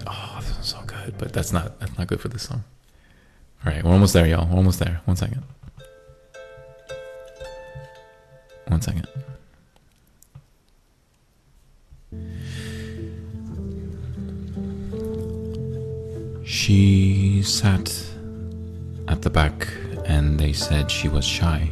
Oh, 0.07 0.39
this 0.41 0.55
one's 0.55 0.67
so 0.67 0.79
good, 0.87 1.19
but 1.19 1.33
that's 1.33 1.53
not 1.53 1.79
that's 1.79 1.99
not 1.99 2.07
good 2.09 2.21
for 2.21 2.29
this 2.29 2.43
song. 2.43 2.65
All 3.65 3.73
right, 3.73 3.85
we're 3.85 3.93
almost 3.93 4.15
there, 4.15 4.27
y'all. 4.27 4.47
We're 4.47 4.57
almost 4.57 4.79
there. 4.79 5.03
One 5.05 5.17
second. 5.17 5.43
One 8.69 8.81
second. 8.81 9.07
She 16.45 17.43
sat 17.43 17.93
at 19.07 19.21
the 19.21 19.31
back 19.31 19.69
and 20.09 20.41
they 20.41 20.53
said 20.53 20.91
she 20.91 21.09
was 21.09 21.25
shy. 21.25 21.71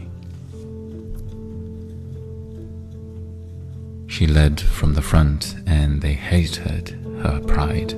She 4.07 4.27
led 4.27 4.61
from 4.61 4.95
the 4.95 5.03
front 5.03 5.57
and 5.67 6.01
they 6.01 6.13
hated 6.13 6.91
her 7.23 7.41
pride. 7.41 7.91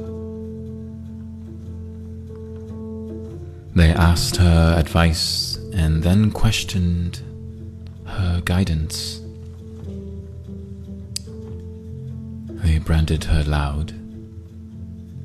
They 3.74 3.90
asked 3.90 4.36
her 4.36 4.74
advice 4.76 5.56
and 5.72 6.02
then 6.02 6.30
questioned 6.30 7.20
her 8.04 8.40
guidance. 8.44 9.20
They 12.64 12.78
branded 12.78 13.24
her 13.24 13.44
loud, 13.44 13.92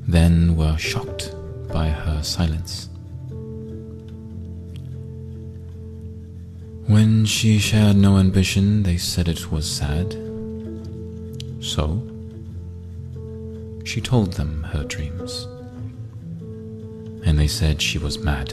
then 0.06 0.54
were 0.54 0.76
shocked 0.78 1.34
by 1.72 1.88
her 1.88 2.22
silence. 2.22 2.88
When 6.86 7.24
she 7.24 7.58
shared 7.58 7.96
no 7.96 8.18
ambition, 8.18 8.82
they 8.82 8.98
said 8.98 9.26
it 9.26 9.50
was 9.50 9.64
sad. 9.64 10.12
So, 11.60 12.02
she 13.84 14.02
told 14.02 14.34
them 14.34 14.64
her 14.64 14.84
dreams, 14.84 15.48
and 17.24 17.38
they 17.38 17.46
said 17.46 17.80
she 17.80 17.96
was 17.96 18.18
mad. 18.18 18.52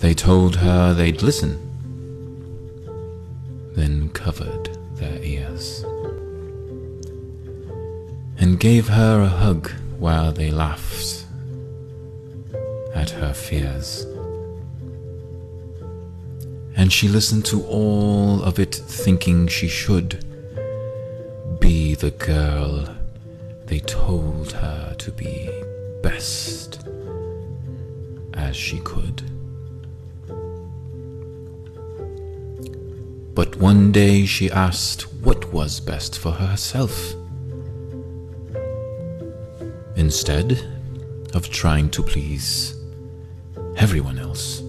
They 0.00 0.12
told 0.12 0.56
her 0.56 0.92
they'd 0.92 1.22
listen, 1.22 1.56
then 3.76 4.08
covered 4.08 4.76
their 4.96 5.22
ears, 5.22 5.84
and 8.38 8.58
gave 8.58 8.88
her 8.88 9.20
a 9.20 9.28
hug 9.28 9.70
while 9.98 10.32
they 10.32 10.50
laughed 10.50 11.26
at 12.92 13.10
her 13.10 13.32
fears. 13.32 14.04
And 16.86 16.92
she 16.92 17.08
listened 17.08 17.44
to 17.46 17.64
all 17.64 18.40
of 18.44 18.60
it, 18.60 18.72
thinking 18.72 19.48
she 19.48 19.66
should 19.66 20.24
be 21.58 21.96
the 21.96 22.12
girl 22.12 22.86
they 23.64 23.80
told 23.80 24.52
her 24.52 24.94
to 24.96 25.10
be 25.10 25.50
best 26.04 26.86
as 28.34 28.54
she 28.54 28.78
could. 28.84 29.20
But 33.34 33.56
one 33.56 33.90
day 33.90 34.24
she 34.24 34.48
asked 34.48 35.12
what 35.24 35.52
was 35.52 35.80
best 35.80 36.16
for 36.20 36.30
herself. 36.30 37.14
Instead 39.96 40.52
of 41.34 41.50
trying 41.50 41.90
to 41.90 42.04
please 42.04 42.76
everyone 43.76 44.20
else. 44.20 44.65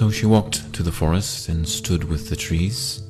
So 0.00 0.10
she 0.10 0.24
walked 0.24 0.72
to 0.72 0.82
the 0.82 0.92
forest 0.92 1.50
and 1.50 1.68
stood 1.68 2.04
with 2.04 2.30
the 2.30 2.34
trees. 2.34 3.02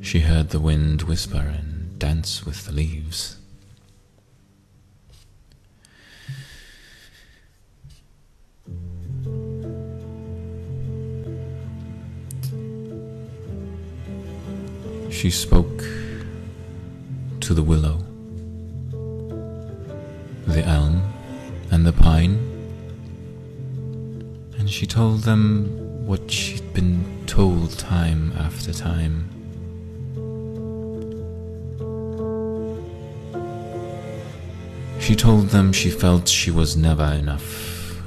She 0.00 0.20
heard 0.20 0.48
the 0.48 0.58
wind 0.58 1.02
whisper 1.02 1.36
and 1.36 1.98
dance 1.98 2.46
with 2.46 2.64
the 2.64 2.72
leaves. 2.72 3.36
She 15.10 15.28
spoke 15.28 15.84
to 17.40 17.52
the 17.52 17.62
willow, 17.62 17.98
the 20.46 20.64
elm, 20.64 21.02
and 21.70 21.84
the 21.84 21.92
pine, 21.92 22.51
she 24.72 24.86
told 24.86 25.20
them 25.20 25.66
what 26.06 26.30
she'd 26.30 26.72
been 26.72 27.04
told 27.26 27.78
time 27.78 28.32
after 28.38 28.72
time. 28.72 29.28
She 34.98 35.14
told 35.14 35.48
them 35.48 35.74
she 35.74 35.90
felt 35.90 36.26
she 36.26 36.50
was 36.50 36.74
never 36.74 37.04
enough. 37.04 38.00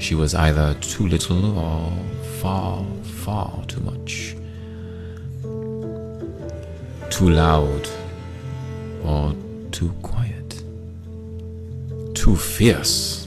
She 0.00 0.16
was 0.16 0.34
either 0.34 0.74
too 0.80 1.06
little 1.06 1.56
or 1.56 1.92
far, 2.40 2.84
far 3.04 3.64
too 3.66 3.80
much. 3.82 4.34
Too 7.10 7.30
loud 7.30 7.88
or 9.04 9.36
too 9.70 9.92
quiet. 10.02 10.62
Too 12.14 12.34
fierce 12.34 13.17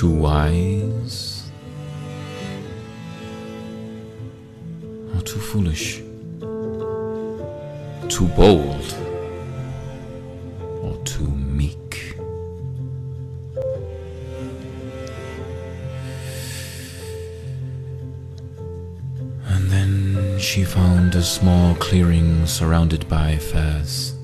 Too 0.00 0.08
wise 0.08 1.50
or 5.14 5.20
too 5.20 5.38
foolish. 5.38 5.98
Too 8.08 8.26
bold 8.34 8.94
or 10.80 10.96
too 11.04 11.28
meek. 11.28 12.16
And 19.48 19.70
then 19.70 20.38
she 20.38 20.64
found 20.64 21.14
a 21.14 21.22
small 21.22 21.74
clearing 21.74 22.46
surrounded 22.46 23.06
by 23.06 23.36
fairs. 23.36 24.14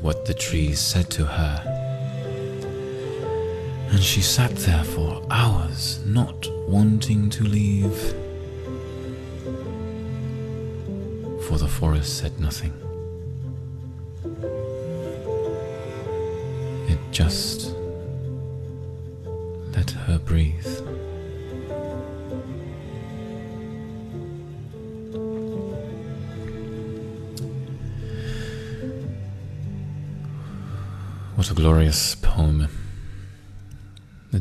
What 0.00 0.24
the 0.24 0.34
trees 0.34 0.80
said 0.80 1.10
to 1.10 1.24
her. 1.24 1.62
And 3.90 4.02
she 4.02 4.20
sat 4.20 4.54
there 4.56 4.84
for 4.84 5.22
hours, 5.30 6.00
not 6.06 6.48
wanting 6.68 7.28
to 7.30 7.44
leave. 7.44 7.98
For 11.46 11.58
the 11.58 11.68
forest 11.68 12.18
said 12.18 12.38
nothing. 12.40 12.72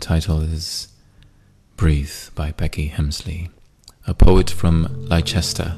Title 0.10 0.42
is 0.42 0.88
Breathe 1.78 2.34
by 2.34 2.52
Becky 2.52 2.90
Hemsley, 2.90 3.50
a 4.08 4.16
poet 4.16 4.50
from 4.50 5.06
Leicester, 5.08 5.78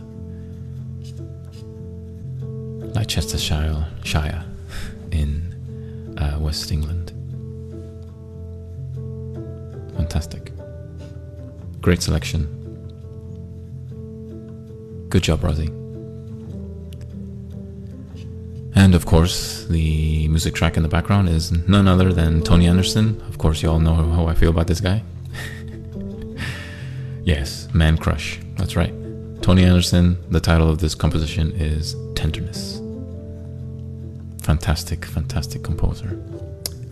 Leicestershire 2.95 3.87
Shire 4.05 4.45
in 5.11 6.15
uh, 6.17 6.39
West 6.39 6.71
England. 6.71 7.11
Fantastic. 9.97 10.53
Great 11.81 12.01
selection. 12.01 12.47
Good 15.09 15.23
job, 15.23 15.43
Rosie. 15.43 15.80
Course, 19.11 19.65
the 19.65 20.29
music 20.29 20.55
track 20.55 20.77
in 20.77 20.83
the 20.83 20.89
background 20.89 21.27
is 21.27 21.51
none 21.67 21.85
other 21.85 22.13
than 22.13 22.41
Tony 22.41 22.65
Anderson. 22.65 23.21
Of 23.27 23.37
course, 23.39 23.61
you 23.61 23.69
all 23.69 23.77
know 23.77 23.93
how 23.93 24.27
I 24.27 24.33
feel 24.33 24.49
about 24.49 24.67
this 24.67 24.79
guy. 24.79 25.03
yes, 27.25 27.67
Man 27.73 27.97
Crush. 27.97 28.39
That's 28.55 28.77
right. 28.77 28.93
Tony 29.41 29.65
Anderson, 29.65 30.17
the 30.29 30.39
title 30.39 30.69
of 30.69 30.77
this 30.77 30.95
composition 30.95 31.51
is 31.51 31.93
Tenderness. 32.15 32.79
Fantastic, 34.43 35.03
fantastic 35.03 35.61
composer. 35.61 36.17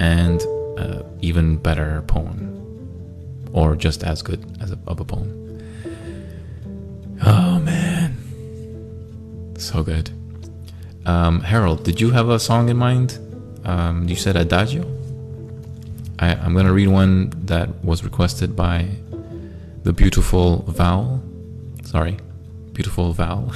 And 0.02 0.42
uh, 0.78 1.04
even 1.22 1.56
better 1.56 2.02
poem. 2.08 2.58
Or 3.54 3.78
just 3.78 4.04
as 4.04 4.22
good 4.22 4.58
as 4.60 4.74
a, 4.74 4.80
of 4.88 5.00
a 5.00 5.06
poem. 5.06 5.62
Oh 7.26 7.60
man. 7.60 8.18
So 9.58 9.84
good. 9.84 10.19
Um, 11.10 11.42
Harold, 11.42 11.84
did 11.84 12.00
you 12.00 12.12
have 12.12 12.30
a 12.30 12.40
song 12.40 12.70
in 12.70 12.78
mind? 12.78 13.18
Um, 13.66 14.08
you 14.08 14.16
said 14.16 14.36
Adagio? 14.36 14.84
I, 16.20 16.36
I'm 16.36 16.54
going 16.54 16.68
to 16.68 16.72
read 16.72 16.90
one 16.90 17.32
that 17.48 17.84
was 17.84 18.04
requested 18.04 18.56
by 18.56 18.88
the 19.82 19.92
beautiful 19.92 20.62
Val. 20.68 21.24
Sorry, 21.84 22.20
beautiful 22.74 23.12
Val. 23.14 23.52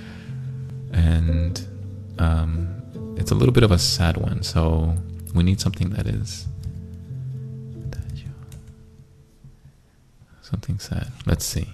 and 0.92 1.60
um, 2.18 2.82
it's 3.18 3.30
a 3.30 3.34
little 3.34 3.52
bit 3.52 3.62
of 3.62 3.70
a 3.70 3.78
sad 3.78 4.16
one, 4.16 4.42
so 4.42 4.96
we 5.34 5.42
need 5.42 5.60
something 5.60 5.90
that 5.90 6.06
is 6.06 6.46
something 10.40 10.78
sad. 10.78 11.12
Let's 11.26 11.44
see. 11.44 11.68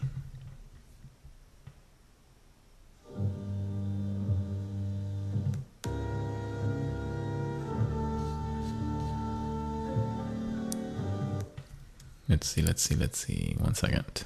Let's 12.34 12.48
see, 12.48 12.62
let's 12.62 12.82
see, 12.82 12.96
let's 12.96 13.16
see. 13.16 13.54
One 13.60 13.74
second. 13.76 14.24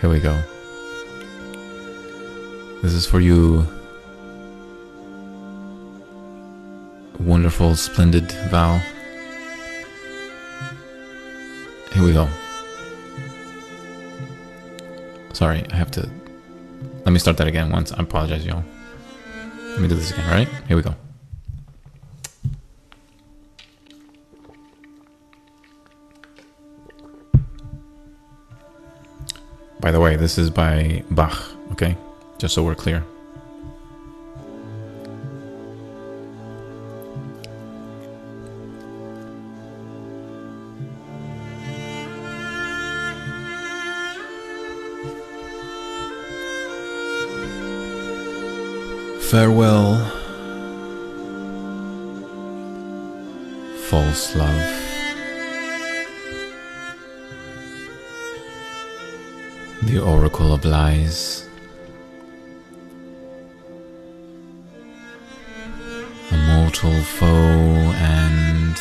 Here 0.00 0.08
we 0.08 0.20
go. 0.20 0.40
This 2.84 2.92
is 2.92 3.06
for 3.06 3.18
you, 3.18 3.66
wonderful, 7.18 7.74
splendid 7.74 8.30
Val. 8.50 8.78
Here 11.92 12.04
we 12.04 12.12
go. 12.12 12.28
Sorry, 15.32 15.66
I 15.72 15.76
have 15.76 15.90
to. 15.90 16.08
Let 17.06 17.12
me 17.12 17.20
start 17.20 17.36
that 17.36 17.46
again 17.46 17.70
once. 17.70 17.92
I 17.92 18.02
apologize, 18.02 18.44
y'all. 18.44 18.64
Let 19.70 19.80
me 19.80 19.86
do 19.86 19.94
this 19.94 20.10
again, 20.10 20.28
right? 20.28 20.48
Here 20.66 20.76
we 20.76 20.82
go. 20.82 20.92
By 29.78 29.92
the 29.92 30.00
way, 30.00 30.16
this 30.16 30.36
is 30.36 30.50
by 30.50 31.04
Bach, 31.12 31.38
okay? 31.70 31.96
Just 32.38 32.56
so 32.56 32.64
we're 32.64 32.74
clear. 32.74 33.04
Farewell, 49.36 49.98
false 53.90 54.34
love. 54.34 54.66
The 59.82 60.00
oracle 60.02 60.54
of 60.54 60.64
lies. 60.64 61.46
A 66.30 66.36
mortal 66.54 66.98
foe 67.02 67.26
and 67.26 68.80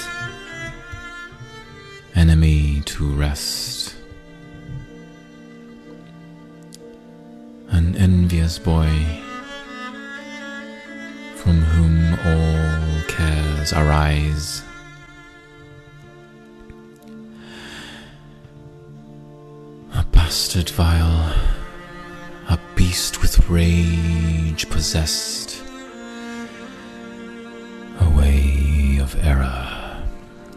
enemy 2.16 2.82
to 2.86 3.12
rest. 3.12 3.94
An 7.72 7.98
envious 7.98 8.58
boy 8.58 9.25
cares 13.66 13.74
arise. 13.74 14.64
A 19.94 20.04
bastard 20.12 20.70
vile, 20.70 21.34
a 22.50 22.60
beast 22.76 23.22
with 23.22 23.50
rage 23.50 24.70
possessed, 24.70 25.64
a 28.00 28.10
way 28.18 29.00
of 29.02 29.16
error, 29.24 30.04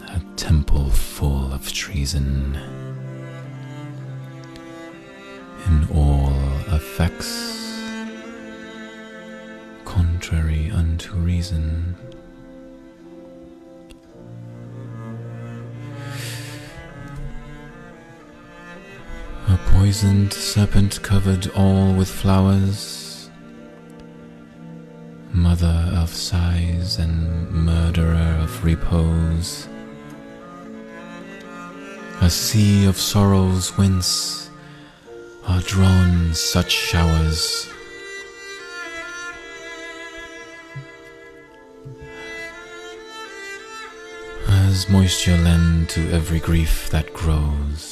a 0.09 0.21
temple 0.37 0.91
full 0.91 1.53
of 1.53 1.73
treason. 1.73 2.59
In 5.67 5.87
all 5.95 6.33
effects, 6.75 7.57
contrary 9.85 10.71
unto 10.71 11.15
reason. 11.15 11.97
Poisoned 19.89 20.35
serpent 20.35 21.03
covered 21.03 21.47
all 21.57 21.95
with 21.95 22.11
flowers, 22.11 23.31
mother 25.33 25.79
of 25.95 26.11
sighs 26.11 26.99
and 26.99 27.51
murderer 27.51 28.37
of 28.43 28.63
repose. 28.63 29.67
A 32.21 32.29
sea 32.29 32.85
of 32.85 32.99
sorrows 32.99 33.71
whence 33.79 34.51
are 35.47 35.63
drawn 35.63 36.35
such 36.35 36.71
showers. 36.71 37.67
As 44.49 44.87
moisture 44.91 45.39
lend 45.39 45.89
to 45.89 46.11
every 46.11 46.41
grief 46.41 46.91
that 46.91 47.15
grows. 47.15 47.88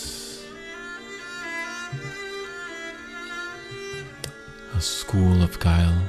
School 5.06 5.40
of 5.40 5.56
guile, 5.60 6.02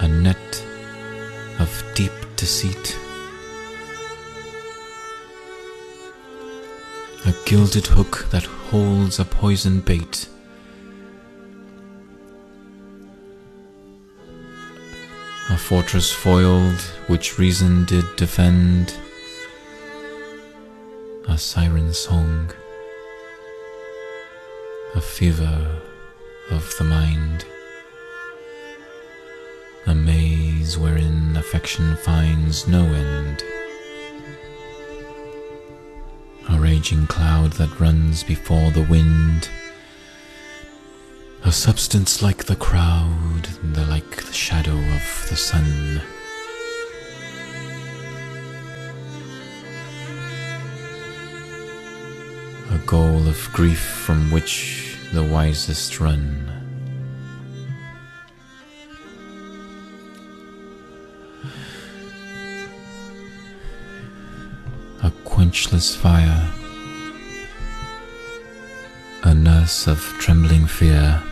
a 0.00 0.06
net 0.06 0.62
of 1.58 1.70
deep 1.94 2.12
deceit, 2.36 2.98
a 7.24 7.32
gilded 7.46 7.86
hook 7.86 8.26
that 8.30 8.44
holds 8.44 9.18
a 9.18 9.24
poison 9.24 9.80
bait. 9.80 10.28
A 15.48 15.56
fortress 15.56 16.12
foiled, 16.12 16.82
which 17.06 17.38
reason 17.38 17.86
did 17.86 18.04
defend. 18.16 18.94
A 21.26 21.38
siren 21.38 21.94
song. 21.94 22.50
A 24.94 25.00
fever 25.00 25.80
of 26.50 26.76
the 26.78 26.84
mind. 26.84 27.44
A 29.86 29.94
maze 29.94 30.78
wherein 30.78 31.36
affection 31.36 31.96
finds 31.96 32.66
no 32.66 32.84
end. 32.84 33.42
A 36.48 36.58
raging 36.58 37.06
cloud 37.06 37.52
that 37.54 37.80
runs 37.80 38.22
before 38.22 38.70
the 38.70 38.86
wind. 38.88 39.48
A 41.44 41.52
substance 41.52 42.22
like 42.22 42.44
the 42.44 42.56
crowd, 42.56 43.48
the 43.62 43.84
like 43.86 44.24
the 44.24 44.32
shadow 44.32 44.76
of 44.76 45.26
the 45.28 45.36
sun. 45.36 46.00
A 52.70 52.78
goal 52.86 53.28
of 53.28 53.50
grief 53.52 53.78
from 53.80 54.30
which 54.30 54.93
the 55.12 55.22
wisest 55.22 56.00
run. 56.00 56.50
A 65.02 65.10
quenchless 65.24 65.96
fire, 65.96 66.50
a 69.24 69.34
nurse 69.34 69.86
of 69.86 70.00
trembling 70.18 70.66
fear. 70.66 71.22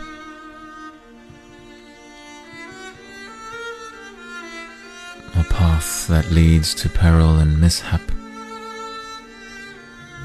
A 5.35 5.43
path 5.45 6.07
that 6.07 6.29
leads 6.29 6.75
to 6.75 6.89
peril 6.89 7.37
and 7.39 7.59
mishap. 7.59 8.01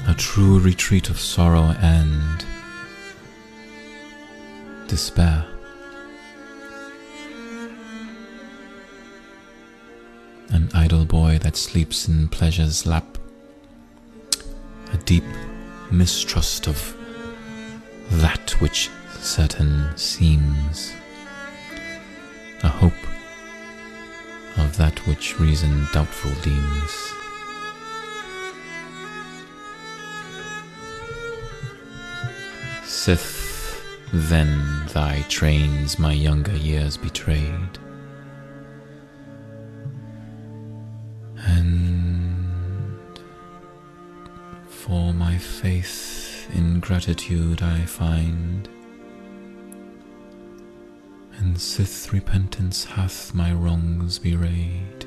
A 0.07 0.13
true 0.13 0.59
retreat 0.59 1.09
of 1.09 1.19
sorrow 1.19 1.75
and 1.79 2.45
despair. 4.89 5.45
An 10.49 10.69
idle 10.73 11.05
boy 11.05 11.37
that 11.43 11.55
sleeps 11.55 12.07
in 12.07 12.27
pleasure's 12.27 12.87
lap. 12.87 13.17
A 14.91 14.97
deep 14.97 15.23
mistrust 15.91 16.67
of 16.67 16.95
that 18.09 18.59
which 18.59 18.89
certain 19.19 19.95
seems, 19.95 20.93
a 22.63 22.67
hope 22.67 23.03
of 24.57 24.75
that 24.77 25.05
which 25.05 25.39
reason 25.39 25.87
doubtful 25.93 26.31
deems. 26.41 27.13
Sith, 32.85 33.48
then 34.11 34.85
thy 34.93 35.23
trains 35.29 35.99
my 35.99 36.13
younger 36.13 36.55
years 36.55 36.97
betrayed. 36.97 37.77
And 41.37 43.19
for 44.67 45.13
my 45.13 45.37
faith 45.37 46.49
in 46.53 46.79
gratitude 46.79 47.61
I 47.61 47.81
find, 47.85 48.67
and 51.37 51.59
Sith 51.59 52.11
repentance 52.11 52.83
hath 52.85 53.33
my 53.33 53.53
wrongs 53.53 54.19
bewrayed. 54.19 54.98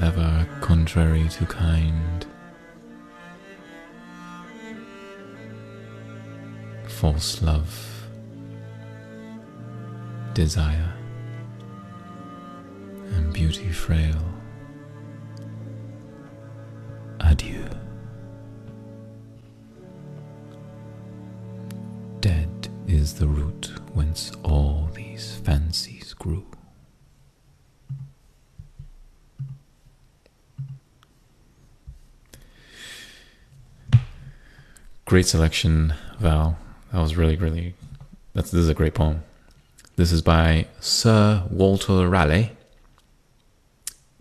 Ever 0.00 0.46
contrary 0.60 1.28
to 1.28 1.46
kind, 1.46 2.26
false 6.86 7.42
love, 7.42 8.08
desire, 10.34 10.92
and 13.14 13.32
beauty 13.32 13.70
frail. 13.70 14.24
Adieu. 17.20 17.64
Dead 22.20 22.68
is 22.86 23.14
the 23.14 23.26
root 23.26 23.72
whence 23.94 24.32
all 24.42 24.88
these 24.94 25.36
fancies 25.44 25.99
Great 35.10 35.26
selection, 35.26 35.92
Val. 36.20 36.56
That 36.92 37.00
was 37.00 37.16
really, 37.16 37.34
really. 37.34 37.74
That's 38.32 38.52
this 38.52 38.60
is 38.60 38.68
a 38.68 38.74
great 38.74 38.94
poem. 38.94 39.24
This 39.96 40.12
is 40.12 40.22
by 40.22 40.68
Sir 40.78 41.42
Walter 41.50 42.08
Raleigh. 42.08 42.52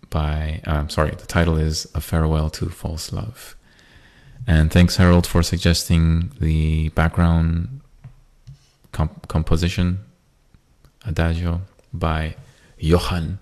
By 0.10 0.62
uh, 0.66 0.72
I'm 0.72 0.90
sorry, 0.90 1.12
the 1.12 1.28
title 1.28 1.58
is 1.58 1.86
A 1.94 2.02
Farewell 2.02 2.50
to 2.50 2.70
False 2.70 3.14
Love. 3.14 3.56
And 4.48 4.74
thanks 4.74 4.96
Harold 4.96 5.28
for 5.28 5.44
suggesting 5.44 6.32
the 6.40 6.90
background 6.90 7.82
comp- 8.92 9.28
composition 9.28 10.00
Adagio 11.06 11.62
by 11.94 12.36
Johann 12.80 13.38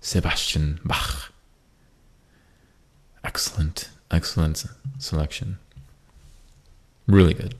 Sebastian 0.00 0.80
Bach. 0.84 1.32
Excellent, 3.22 3.88
excellent 4.10 4.64
selection. 4.98 5.58
Really 7.06 7.34
good. 7.34 7.54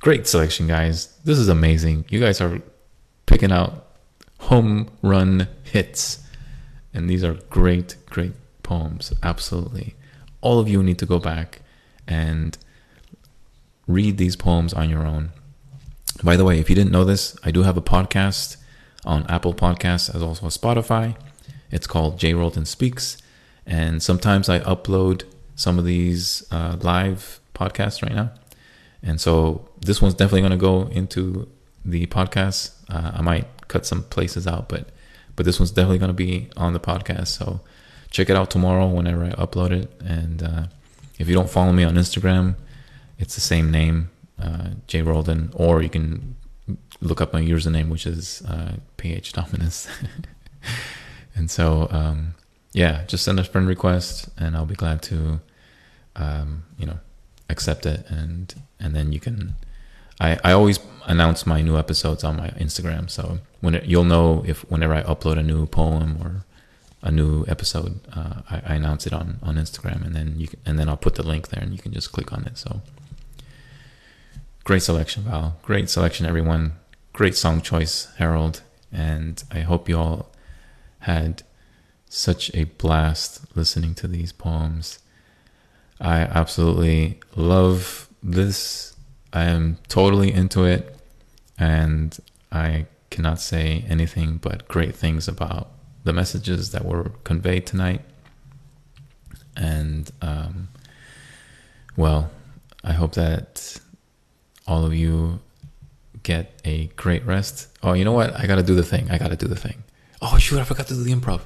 Great 0.00 0.26
selection, 0.26 0.66
guys. 0.66 1.06
This 1.24 1.38
is 1.38 1.48
amazing. 1.48 2.04
You 2.08 2.20
guys 2.20 2.40
are 2.40 2.60
picking 3.26 3.52
out 3.52 3.86
home 4.40 4.90
run 5.02 5.48
hits. 5.62 6.22
And 6.92 7.08
these 7.08 7.24
are 7.24 7.34
great, 7.50 7.96
great 8.06 8.32
poems. 8.62 9.12
Absolutely. 9.22 9.94
All 10.40 10.58
of 10.58 10.68
you 10.68 10.82
need 10.82 10.98
to 10.98 11.06
go 11.06 11.18
back 11.18 11.62
and 12.06 12.56
read 13.86 14.18
these 14.18 14.36
poems 14.36 14.74
on 14.74 14.90
your 14.90 15.06
own. 15.06 15.32
By 16.22 16.36
the 16.36 16.44
way, 16.44 16.58
if 16.58 16.68
you 16.68 16.76
didn't 16.76 16.92
know 16.92 17.04
this, 17.04 17.36
I 17.42 17.50
do 17.50 17.62
have 17.62 17.76
a 17.76 17.82
podcast 17.82 18.56
on 19.04 19.26
Apple 19.28 19.54
Podcasts 19.54 20.14
as 20.14 20.22
also 20.22 20.46
Spotify. 20.46 21.16
It's 21.70 21.86
called 21.86 22.18
J. 22.18 22.34
Roldan 22.34 22.66
Speaks. 22.66 23.16
And 23.66 24.02
sometimes 24.02 24.48
I 24.48 24.60
upload 24.60 25.24
some 25.56 25.78
of 25.78 25.84
these 25.84 26.46
uh, 26.50 26.76
live 26.80 27.40
podcasts 27.54 28.02
right 28.02 28.14
now. 28.14 28.32
And 29.02 29.20
so 29.20 29.68
this 29.80 30.00
one's 30.00 30.14
definitely 30.14 30.40
going 30.40 30.52
to 30.52 30.56
go 30.56 30.88
into 30.88 31.48
the 31.84 32.06
podcast. 32.06 32.72
Uh, 32.88 33.12
I 33.14 33.22
might 33.22 33.46
cut 33.68 33.86
some 33.86 34.02
places 34.04 34.46
out, 34.46 34.68
but 34.68 34.88
but 35.36 35.44
this 35.44 35.58
one's 35.58 35.72
definitely 35.72 35.98
going 35.98 36.10
to 36.10 36.14
be 36.14 36.48
on 36.56 36.72
the 36.72 36.80
podcast. 36.80 37.28
So 37.28 37.60
check 38.10 38.30
it 38.30 38.36
out 38.36 38.50
tomorrow 38.50 38.86
whenever 38.86 39.24
I 39.24 39.30
upload 39.30 39.72
it. 39.72 39.90
And 40.00 40.42
uh, 40.42 40.66
if 41.18 41.28
you 41.28 41.34
don't 41.34 41.50
follow 41.50 41.72
me 41.72 41.84
on 41.84 41.94
Instagram, 41.94 42.54
it's 43.18 43.34
the 43.34 43.40
same 43.40 43.70
name, 43.70 44.10
uh, 44.40 44.68
J 44.86 45.02
Roldan, 45.02 45.50
or 45.54 45.82
you 45.82 45.88
can 45.88 46.36
look 47.00 47.20
up 47.20 47.32
my 47.32 47.42
username, 47.42 47.88
which 47.88 48.06
is 48.06 48.42
uh, 48.48 48.76
PH 48.96 49.32
Dominus. 49.32 49.88
and 51.34 51.50
so, 51.50 51.88
um, 51.90 52.34
yeah, 52.72 53.04
just 53.06 53.24
send 53.24 53.38
a 53.38 53.44
friend 53.44 53.66
request, 53.66 54.28
and 54.36 54.56
I'll 54.56 54.66
be 54.66 54.74
glad 54.74 55.02
to, 55.02 55.40
um, 56.16 56.64
you 56.78 56.86
know, 56.86 56.98
accept 57.48 57.86
it, 57.86 58.04
and 58.08 58.54
and 58.80 58.94
then 58.94 59.12
you 59.12 59.20
can. 59.20 59.54
I, 60.20 60.38
I 60.44 60.52
always 60.52 60.78
announce 61.06 61.44
my 61.44 61.60
new 61.60 61.76
episodes 61.76 62.22
on 62.22 62.36
my 62.36 62.48
Instagram, 62.50 63.10
so 63.10 63.40
when 63.60 63.74
it, 63.74 63.84
you'll 63.84 64.04
know 64.04 64.44
if 64.46 64.60
whenever 64.70 64.94
I 64.94 65.02
upload 65.02 65.38
a 65.38 65.42
new 65.42 65.66
poem 65.66 66.18
or 66.22 66.44
a 67.02 67.10
new 67.10 67.44
episode, 67.46 68.00
uh, 68.14 68.42
I, 68.48 68.62
I, 68.64 68.74
announce 68.76 69.06
it 69.06 69.12
on, 69.12 69.38
on 69.42 69.56
Instagram, 69.56 70.06
and 70.06 70.14
then 70.16 70.34
you 70.38 70.48
can, 70.48 70.60
and 70.64 70.78
then 70.78 70.88
I'll 70.88 70.96
put 70.96 71.16
the 71.16 71.22
link 71.22 71.48
there, 71.48 71.62
and 71.62 71.72
you 71.72 71.78
can 71.78 71.92
just 71.92 72.12
click 72.12 72.32
on 72.32 72.44
it. 72.44 72.56
So 72.56 72.80
great 74.64 74.82
selection, 74.82 75.24
Val. 75.24 75.58
Great 75.62 75.90
selection, 75.90 76.24
everyone. 76.24 76.72
Great 77.12 77.36
song 77.36 77.60
choice, 77.60 78.08
Harold. 78.16 78.62
And 78.90 79.42
I 79.50 79.60
hope 79.60 79.88
you 79.88 79.98
all 79.98 80.30
had 81.00 81.42
such 82.08 82.50
a 82.54 82.64
blast 82.64 83.54
listening 83.54 83.94
to 83.96 84.08
these 84.08 84.32
poems. 84.32 84.98
I 86.00 86.20
absolutely 86.20 87.20
love 87.36 88.08
this. 88.22 88.94
I 89.32 89.44
am 89.44 89.78
totally 89.88 90.32
into 90.32 90.64
it, 90.64 90.96
and 91.58 92.16
I 92.52 92.86
cannot 93.10 93.40
say 93.40 93.84
anything 93.88 94.38
but 94.38 94.66
great 94.68 94.94
things 94.94 95.28
about 95.28 95.70
the 96.04 96.12
messages 96.12 96.72
that 96.72 96.84
were 96.84 97.10
conveyed 97.24 97.66
tonight. 97.66 98.02
And, 99.56 100.10
um, 100.20 100.68
well, 101.96 102.30
I 102.82 102.92
hope 102.92 103.14
that 103.14 103.80
all 104.66 104.84
of 104.84 104.94
you 104.94 105.40
get 106.22 106.60
a 106.64 106.86
great 106.96 107.24
rest. 107.24 107.68
Oh, 107.82 107.92
you 107.92 108.04
know 108.04 108.12
what? 108.12 108.34
I 108.38 108.46
got 108.46 108.56
to 108.56 108.62
do 108.62 108.74
the 108.74 108.82
thing. 108.82 109.10
I 109.10 109.18
got 109.18 109.28
to 109.28 109.36
do 109.36 109.46
the 109.46 109.56
thing. 109.56 109.84
Oh, 110.20 110.38
shoot, 110.38 110.58
I 110.58 110.64
forgot 110.64 110.86
to 110.88 110.94
do 110.94 111.02
the 111.02 111.14
improv. 111.14 111.42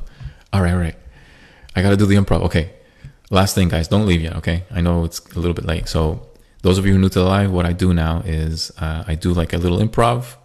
All 0.52 0.62
right, 0.62 0.72
all 0.72 0.78
right. 0.78 0.96
I 1.76 1.82
got 1.82 1.90
to 1.90 1.96
do 1.96 2.06
the 2.06 2.16
improv. 2.16 2.42
Okay. 2.42 2.72
Last 3.30 3.54
thing, 3.54 3.68
guys, 3.68 3.88
don't 3.88 4.06
leave 4.06 4.22
yet, 4.22 4.36
okay? 4.36 4.64
I 4.70 4.80
know 4.80 5.04
it's 5.04 5.20
a 5.20 5.38
little 5.38 5.52
bit 5.52 5.66
late. 5.66 5.86
So, 5.86 6.26
those 6.62 6.78
of 6.78 6.86
you 6.86 6.92
who 6.92 6.98
are 6.98 7.02
new 7.02 7.10
to 7.10 7.18
the 7.18 7.24
live, 7.26 7.52
what 7.52 7.66
I 7.66 7.72
do 7.72 7.92
now 7.92 8.22
is 8.24 8.72
uh, 8.78 9.04
I 9.06 9.14
do 9.16 9.34
like 9.34 9.52
a 9.52 9.58
little 9.58 9.78
improv, 9.78 10.36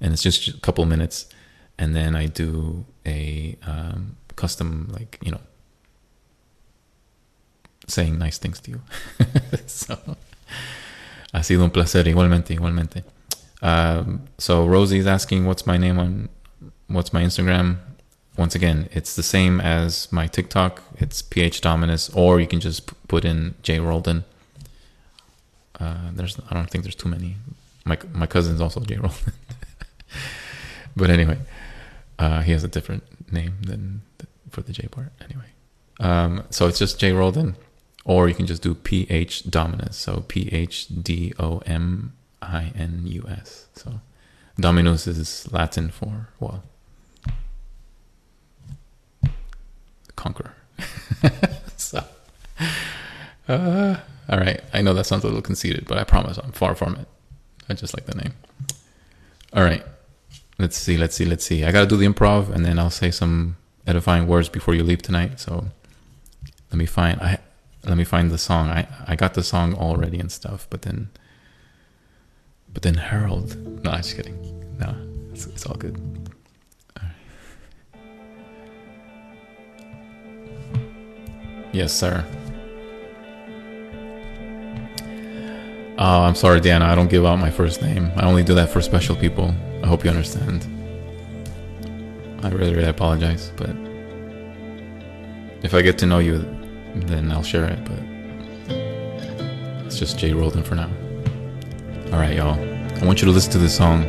and 0.00 0.12
it's 0.12 0.22
just 0.22 0.48
a 0.48 0.60
couple 0.60 0.84
minutes, 0.84 1.26
and 1.78 1.96
then 1.96 2.14
I 2.14 2.26
do 2.26 2.84
a 3.06 3.56
um, 3.66 4.16
custom, 4.36 4.88
like, 4.92 5.18
you 5.22 5.30
know, 5.30 5.40
saying 7.88 8.18
nice 8.18 8.36
things 8.36 8.60
to 8.60 8.70
you. 8.70 8.80
so, 9.66 9.96
ha 11.32 11.42
sido 11.42 11.62
un 11.62 11.70
placer, 11.70 12.04
igualmente, 12.04 12.54
igualmente. 12.54 13.02
Um, 13.62 14.24
so, 14.36 14.66
Rosie's 14.66 15.06
asking, 15.06 15.46
what's 15.46 15.66
my 15.66 15.78
name 15.78 15.98
on, 15.98 16.28
what's 16.88 17.14
my 17.14 17.22
Instagram? 17.22 17.78
Once 18.36 18.54
again, 18.54 18.88
it's 18.92 19.16
the 19.16 19.22
same 19.22 19.60
as 19.60 20.12
my 20.12 20.26
TikTok. 20.26 20.82
It's 20.98 21.22
PH 21.22 21.60
Dominus, 21.62 22.10
or 22.10 22.40
you 22.40 22.46
can 22.46 22.60
just 22.60 23.08
put 23.08 23.24
in 23.24 23.54
J 23.62 23.80
Roldan. 23.80 24.24
Uh, 25.80 26.10
there's, 26.12 26.38
I 26.50 26.54
don't 26.54 26.70
think 26.70 26.84
there's 26.84 26.94
too 26.94 27.08
many. 27.08 27.36
My 27.84 27.98
my 28.12 28.26
cousin's 28.26 28.60
also 28.60 28.80
J 28.80 28.96
Roldan, 28.96 29.32
but 30.96 31.08
anyway, 31.10 31.38
uh, 32.18 32.42
he 32.42 32.52
has 32.52 32.64
a 32.64 32.68
different 32.68 33.04
name 33.32 33.56
than 33.62 34.02
for 34.50 34.60
the 34.60 34.72
J 34.72 34.88
part. 34.88 35.12
Anyway, 35.22 35.50
um, 36.00 36.44
so 36.50 36.66
it's 36.66 36.78
just 36.78 37.00
J 37.00 37.12
Roldan, 37.12 37.56
or 38.04 38.28
you 38.28 38.34
can 38.34 38.46
just 38.46 38.62
do 38.62 38.74
PH 38.74 39.50
Dominus. 39.50 39.96
So 39.96 40.24
P 40.28 40.48
H 40.52 40.88
D 40.88 41.32
O 41.38 41.62
M 41.64 42.12
I 42.42 42.72
N 42.76 43.02
U 43.06 43.24
S. 43.28 43.66
So 43.74 44.00
Dominus 44.58 45.06
is 45.06 45.50
Latin 45.52 45.90
for 45.90 46.28
well 46.38 46.62
conqueror. 50.16 50.54
so, 51.76 52.04
uh, 53.48 53.96
all 54.28 54.38
right. 54.38 54.60
I 54.72 54.82
know 54.82 54.94
that 54.94 55.04
sounds 55.04 55.24
a 55.24 55.26
little 55.26 55.42
conceited, 55.42 55.86
but 55.86 55.98
I 55.98 56.04
promise 56.04 56.38
I'm 56.38 56.52
far 56.52 56.74
from 56.74 56.96
it. 56.96 57.08
I 57.68 57.74
just 57.74 57.94
like 57.94 58.06
the 58.06 58.14
name. 58.14 58.32
All 59.52 59.62
right. 59.62 59.84
Let's 60.58 60.76
see. 60.76 60.96
Let's 60.96 61.14
see. 61.14 61.24
Let's 61.24 61.44
see. 61.44 61.64
I 61.64 61.72
got 61.72 61.80
to 61.80 61.86
do 61.86 61.96
the 61.96 62.06
improv 62.06 62.50
and 62.50 62.64
then 62.64 62.78
I'll 62.78 62.90
say 62.90 63.10
some 63.10 63.56
edifying 63.86 64.26
words 64.26 64.48
before 64.48 64.74
you 64.74 64.82
leave 64.82 65.02
tonight. 65.02 65.38
So 65.40 65.66
let 66.70 66.78
me 66.78 66.86
find 66.86 67.20
I 67.20 67.38
let 67.84 67.96
me 67.96 68.04
find 68.04 68.30
the 68.30 68.38
song. 68.38 68.68
I 68.68 68.88
I 69.06 69.16
got 69.16 69.34
the 69.34 69.42
song 69.42 69.74
already 69.74 70.18
and 70.18 70.30
stuff, 70.30 70.66
but 70.70 70.82
then 70.82 71.10
but 72.72 72.82
then 72.82 72.94
Harold. 72.94 73.56
No, 73.84 73.90
I'm 73.90 74.02
just 74.02 74.16
kidding. 74.16 74.36
No, 74.78 74.94
it's, 75.32 75.46
it's 75.46 75.66
all 75.66 75.76
good. 75.76 75.96
Yes, 81.76 81.92
sir. 81.92 82.24
Oh, 85.98 86.22
I'm 86.22 86.34
sorry, 86.34 86.58
Diana. 86.62 86.86
I 86.86 86.94
don't 86.94 87.10
give 87.10 87.26
out 87.26 87.38
my 87.38 87.50
first 87.50 87.82
name. 87.82 88.10
I 88.16 88.24
only 88.24 88.42
do 88.42 88.54
that 88.54 88.70
for 88.70 88.80
special 88.80 89.14
people. 89.14 89.54
I 89.82 89.86
hope 89.86 90.02
you 90.02 90.08
understand. 90.08 90.64
I 92.42 92.48
really, 92.48 92.74
really 92.74 92.88
apologize, 92.88 93.52
but 93.56 93.76
if 95.62 95.74
I 95.74 95.82
get 95.82 95.98
to 95.98 96.06
know 96.06 96.18
you, 96.18 96.38
then 96.94 97.30
I'll 97.30 97.42
share 97.42 97.66
it. 97.66 97.84
But 97.84 97.98
it's 99.84 99.98
just 99.98 100.18
J 100.18 100.32
Roldan 100.32 100.62
for 100.62 100.76
now. 100.76 100.88
All 102.06 102.18
right, 102.18 102.36
y'all. 102.36 102.58
I 102.58 103.04
want 103.04 103.20
you 103.20 103.26
to 103.26 103.32
listen 103.32 103.52
to 103.52 103.58
this 103.58 103.76
song. 103.76 104.02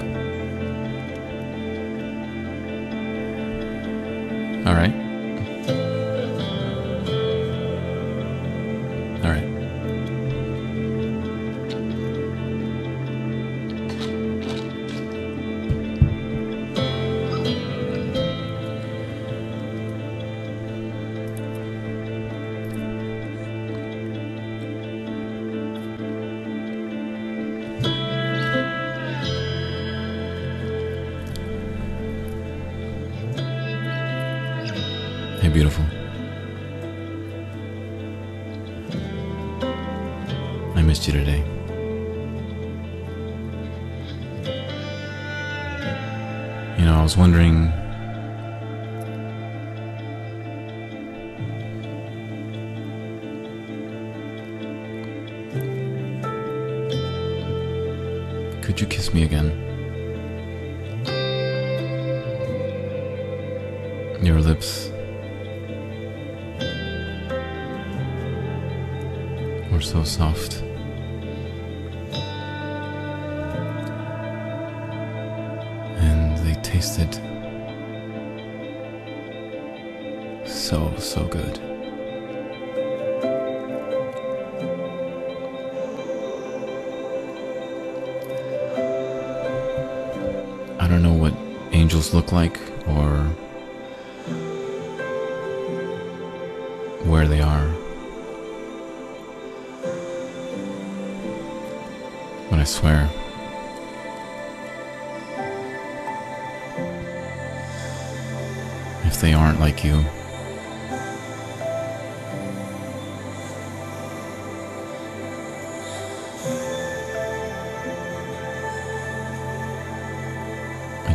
All 4.65 4.73
right. 4.73 5.06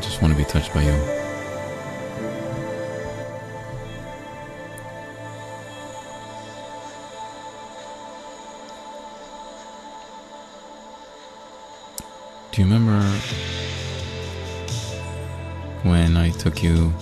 Just 0.02 0.20
want 0.20 0.34
to 0.34 0.38
be 0.38 0.44
touched 0.44 0.74
by 0.74 0.82
you. 0.82 1.22
Do 12.50 12.60
you 12.60 12.68
remember 12.68 13.00
when 15.88 16.16
I 16.16 16.30
took 16.30 16.62
you 16.62 16.92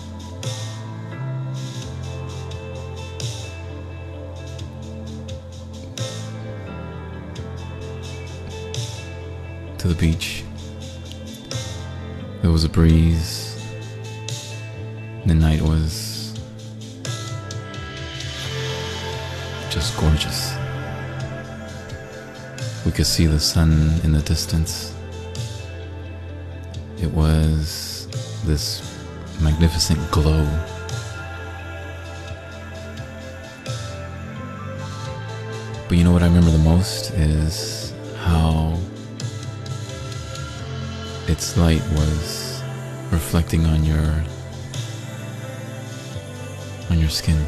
to 9.79 9.89
the 9.89 9.95
beach? 9.95 10.45
There 12.51 12.55
was 12.55 12.65
a 12.65 12.69
breeze. 12.69 13.65
The 15.25 15.37
night 15.37 15.63
was 15.63 16.37
just 19.71 19.97
gorgeous. 19.97 20.53
We 22.85 22.91
could 22.91 23.07
see 23.07 23.27
the 23.27 23.39
sun 23.39 24.01
in 24.03 24.11
the 24.11 24.21
distance. 24.23 24.93
It 27.01 27.13
was 27.13 28.09
this 28.45 28.83
magnificent 29.41 30.01
glow. 30.11 30.45
But 35.87 35.97
you 35.97 36.03
know 36.03 36.11
what 36.11 36.25
I 36.25 36.27
remember 36.27 36.51
the 36.51 36.59
most 36.59 37.13
is 37.13 37.95
how 38.17 38.77
its 41.41 41.57
light 41.57 41.83
was 41.93 42.63
reflecting 43.11 43.65
on 43.65 43.83
your 43.83 44.23
on 46.91 46.99
your 46.99 47.09
skin. 47.09 47.41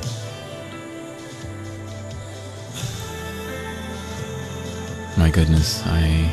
My 5.18 5.28
goodness, 5.28 5.82
I 5.84 6.32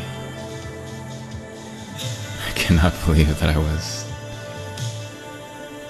I 2.47 2.51
cannot 2.55 2.93
believe 3.05 3.37
that 3.41 3.49
I 3.49 3.57
was 3.57 4.05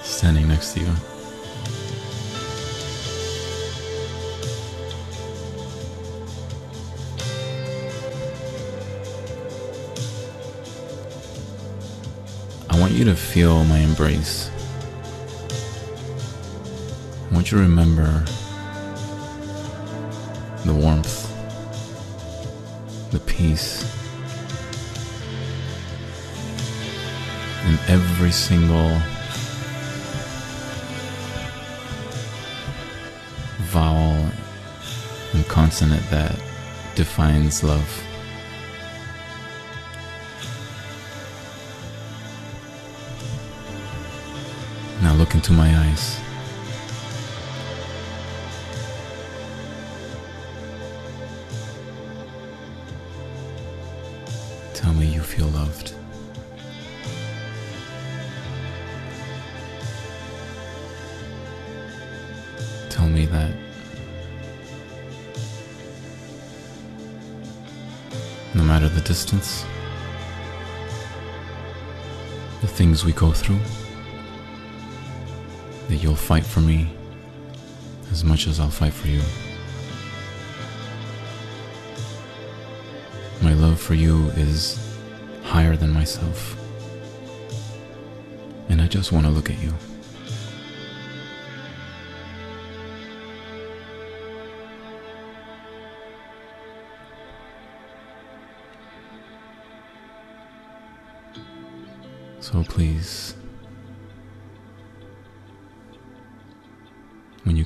standing 0.02 0.48
next 0.48 0.72
to 0.72 0.80
you. 0.80 1.19
You 13.00 13.06
to 13.06 13.16
feel 13.16 13.64
my 13.64 13.78
embrace. 13.78 14.50
I 17.30 17.34
want 17.34 17.50
you 17.50 17.56
to 17.56 17.62
remember 17.62 18.22
the 20.66 20.74
warmth, 20.74 21.26
the 23.10 23.20
peace, 23.20 23.84
in 27.66 27.78
every 27.88 28.32
single 28.32 28.90
vowel 33.70 34.30
and 35.32 35.46
consonant 35.48 36.02
that 36.10 36.38
defines 36.96 37.64
love. 37.64 38.09
My 45.50 45.76
eyes. 45.78 46.18
Tell 54.74 54.92
me 54.94 55.06
you 55.06 55.20
feel 55.20 55.48
loved. 55.48 55.92
Tell 62.88 63.08
me 63.08 63.26
that 63.26 63.52
no 68.54 68.62
matter 68.62 68.88
the 68.88 69.00
distance, 69.00 69.66
the 72.60 72.68
things 72.68 73.04
we 73.04 73.12
go 73.12 73.32
through, 73.32 73.58
you'll 76.00 76.16
fight 76.16 76.44
for 76.44 76.60
me 76.60 76.88
as 78.10 78.24
much 78.24 78.46
as 78.46 78.58
I'll 78.58 78.70
fight 78.70 78.92
for 78.92 79.08
you. 79.08 79.20
My 83.42 83.54
love 83.54 83.80
for 83.80 83.94
you 83.94 84.28
is 84.30 84.96
higher 85.42 85.76
than 85.76 85.92
myself. 85.92 86.56
And 88.68 88.80
I 88.80 88.86
just 88.86 89.12
want 89.12 89.26
to 89.26 89.32
look 89.32 89.50
at 89.50 89.58
you. 89.62 89.74
So 102.40 102.64
please, 102.64 103.34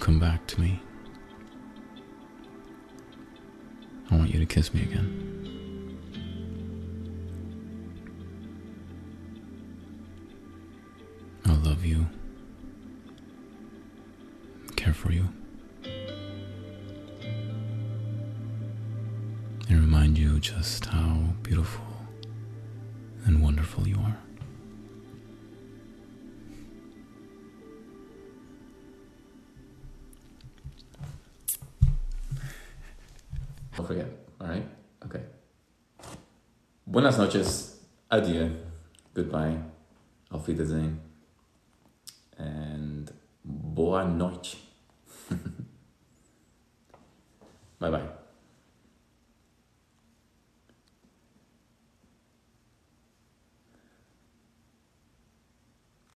come 0.04 0.20
back 0.20 0.46
to 0.46 0.60
me, 0.60 0.82
I 4.10 4.16
want 4.16 4.34
you 4.34 4.38
to 4.38 4.44
kiss 4.44 4.74
me 4.74 4.82
again. 4.82 5.98
I 11.46 11.52
love 11.54 11.86
you, 11.86 12.06
Buenas 37.14 37.18
noches. 37.18 37.80
Adieu. 38.10 38.53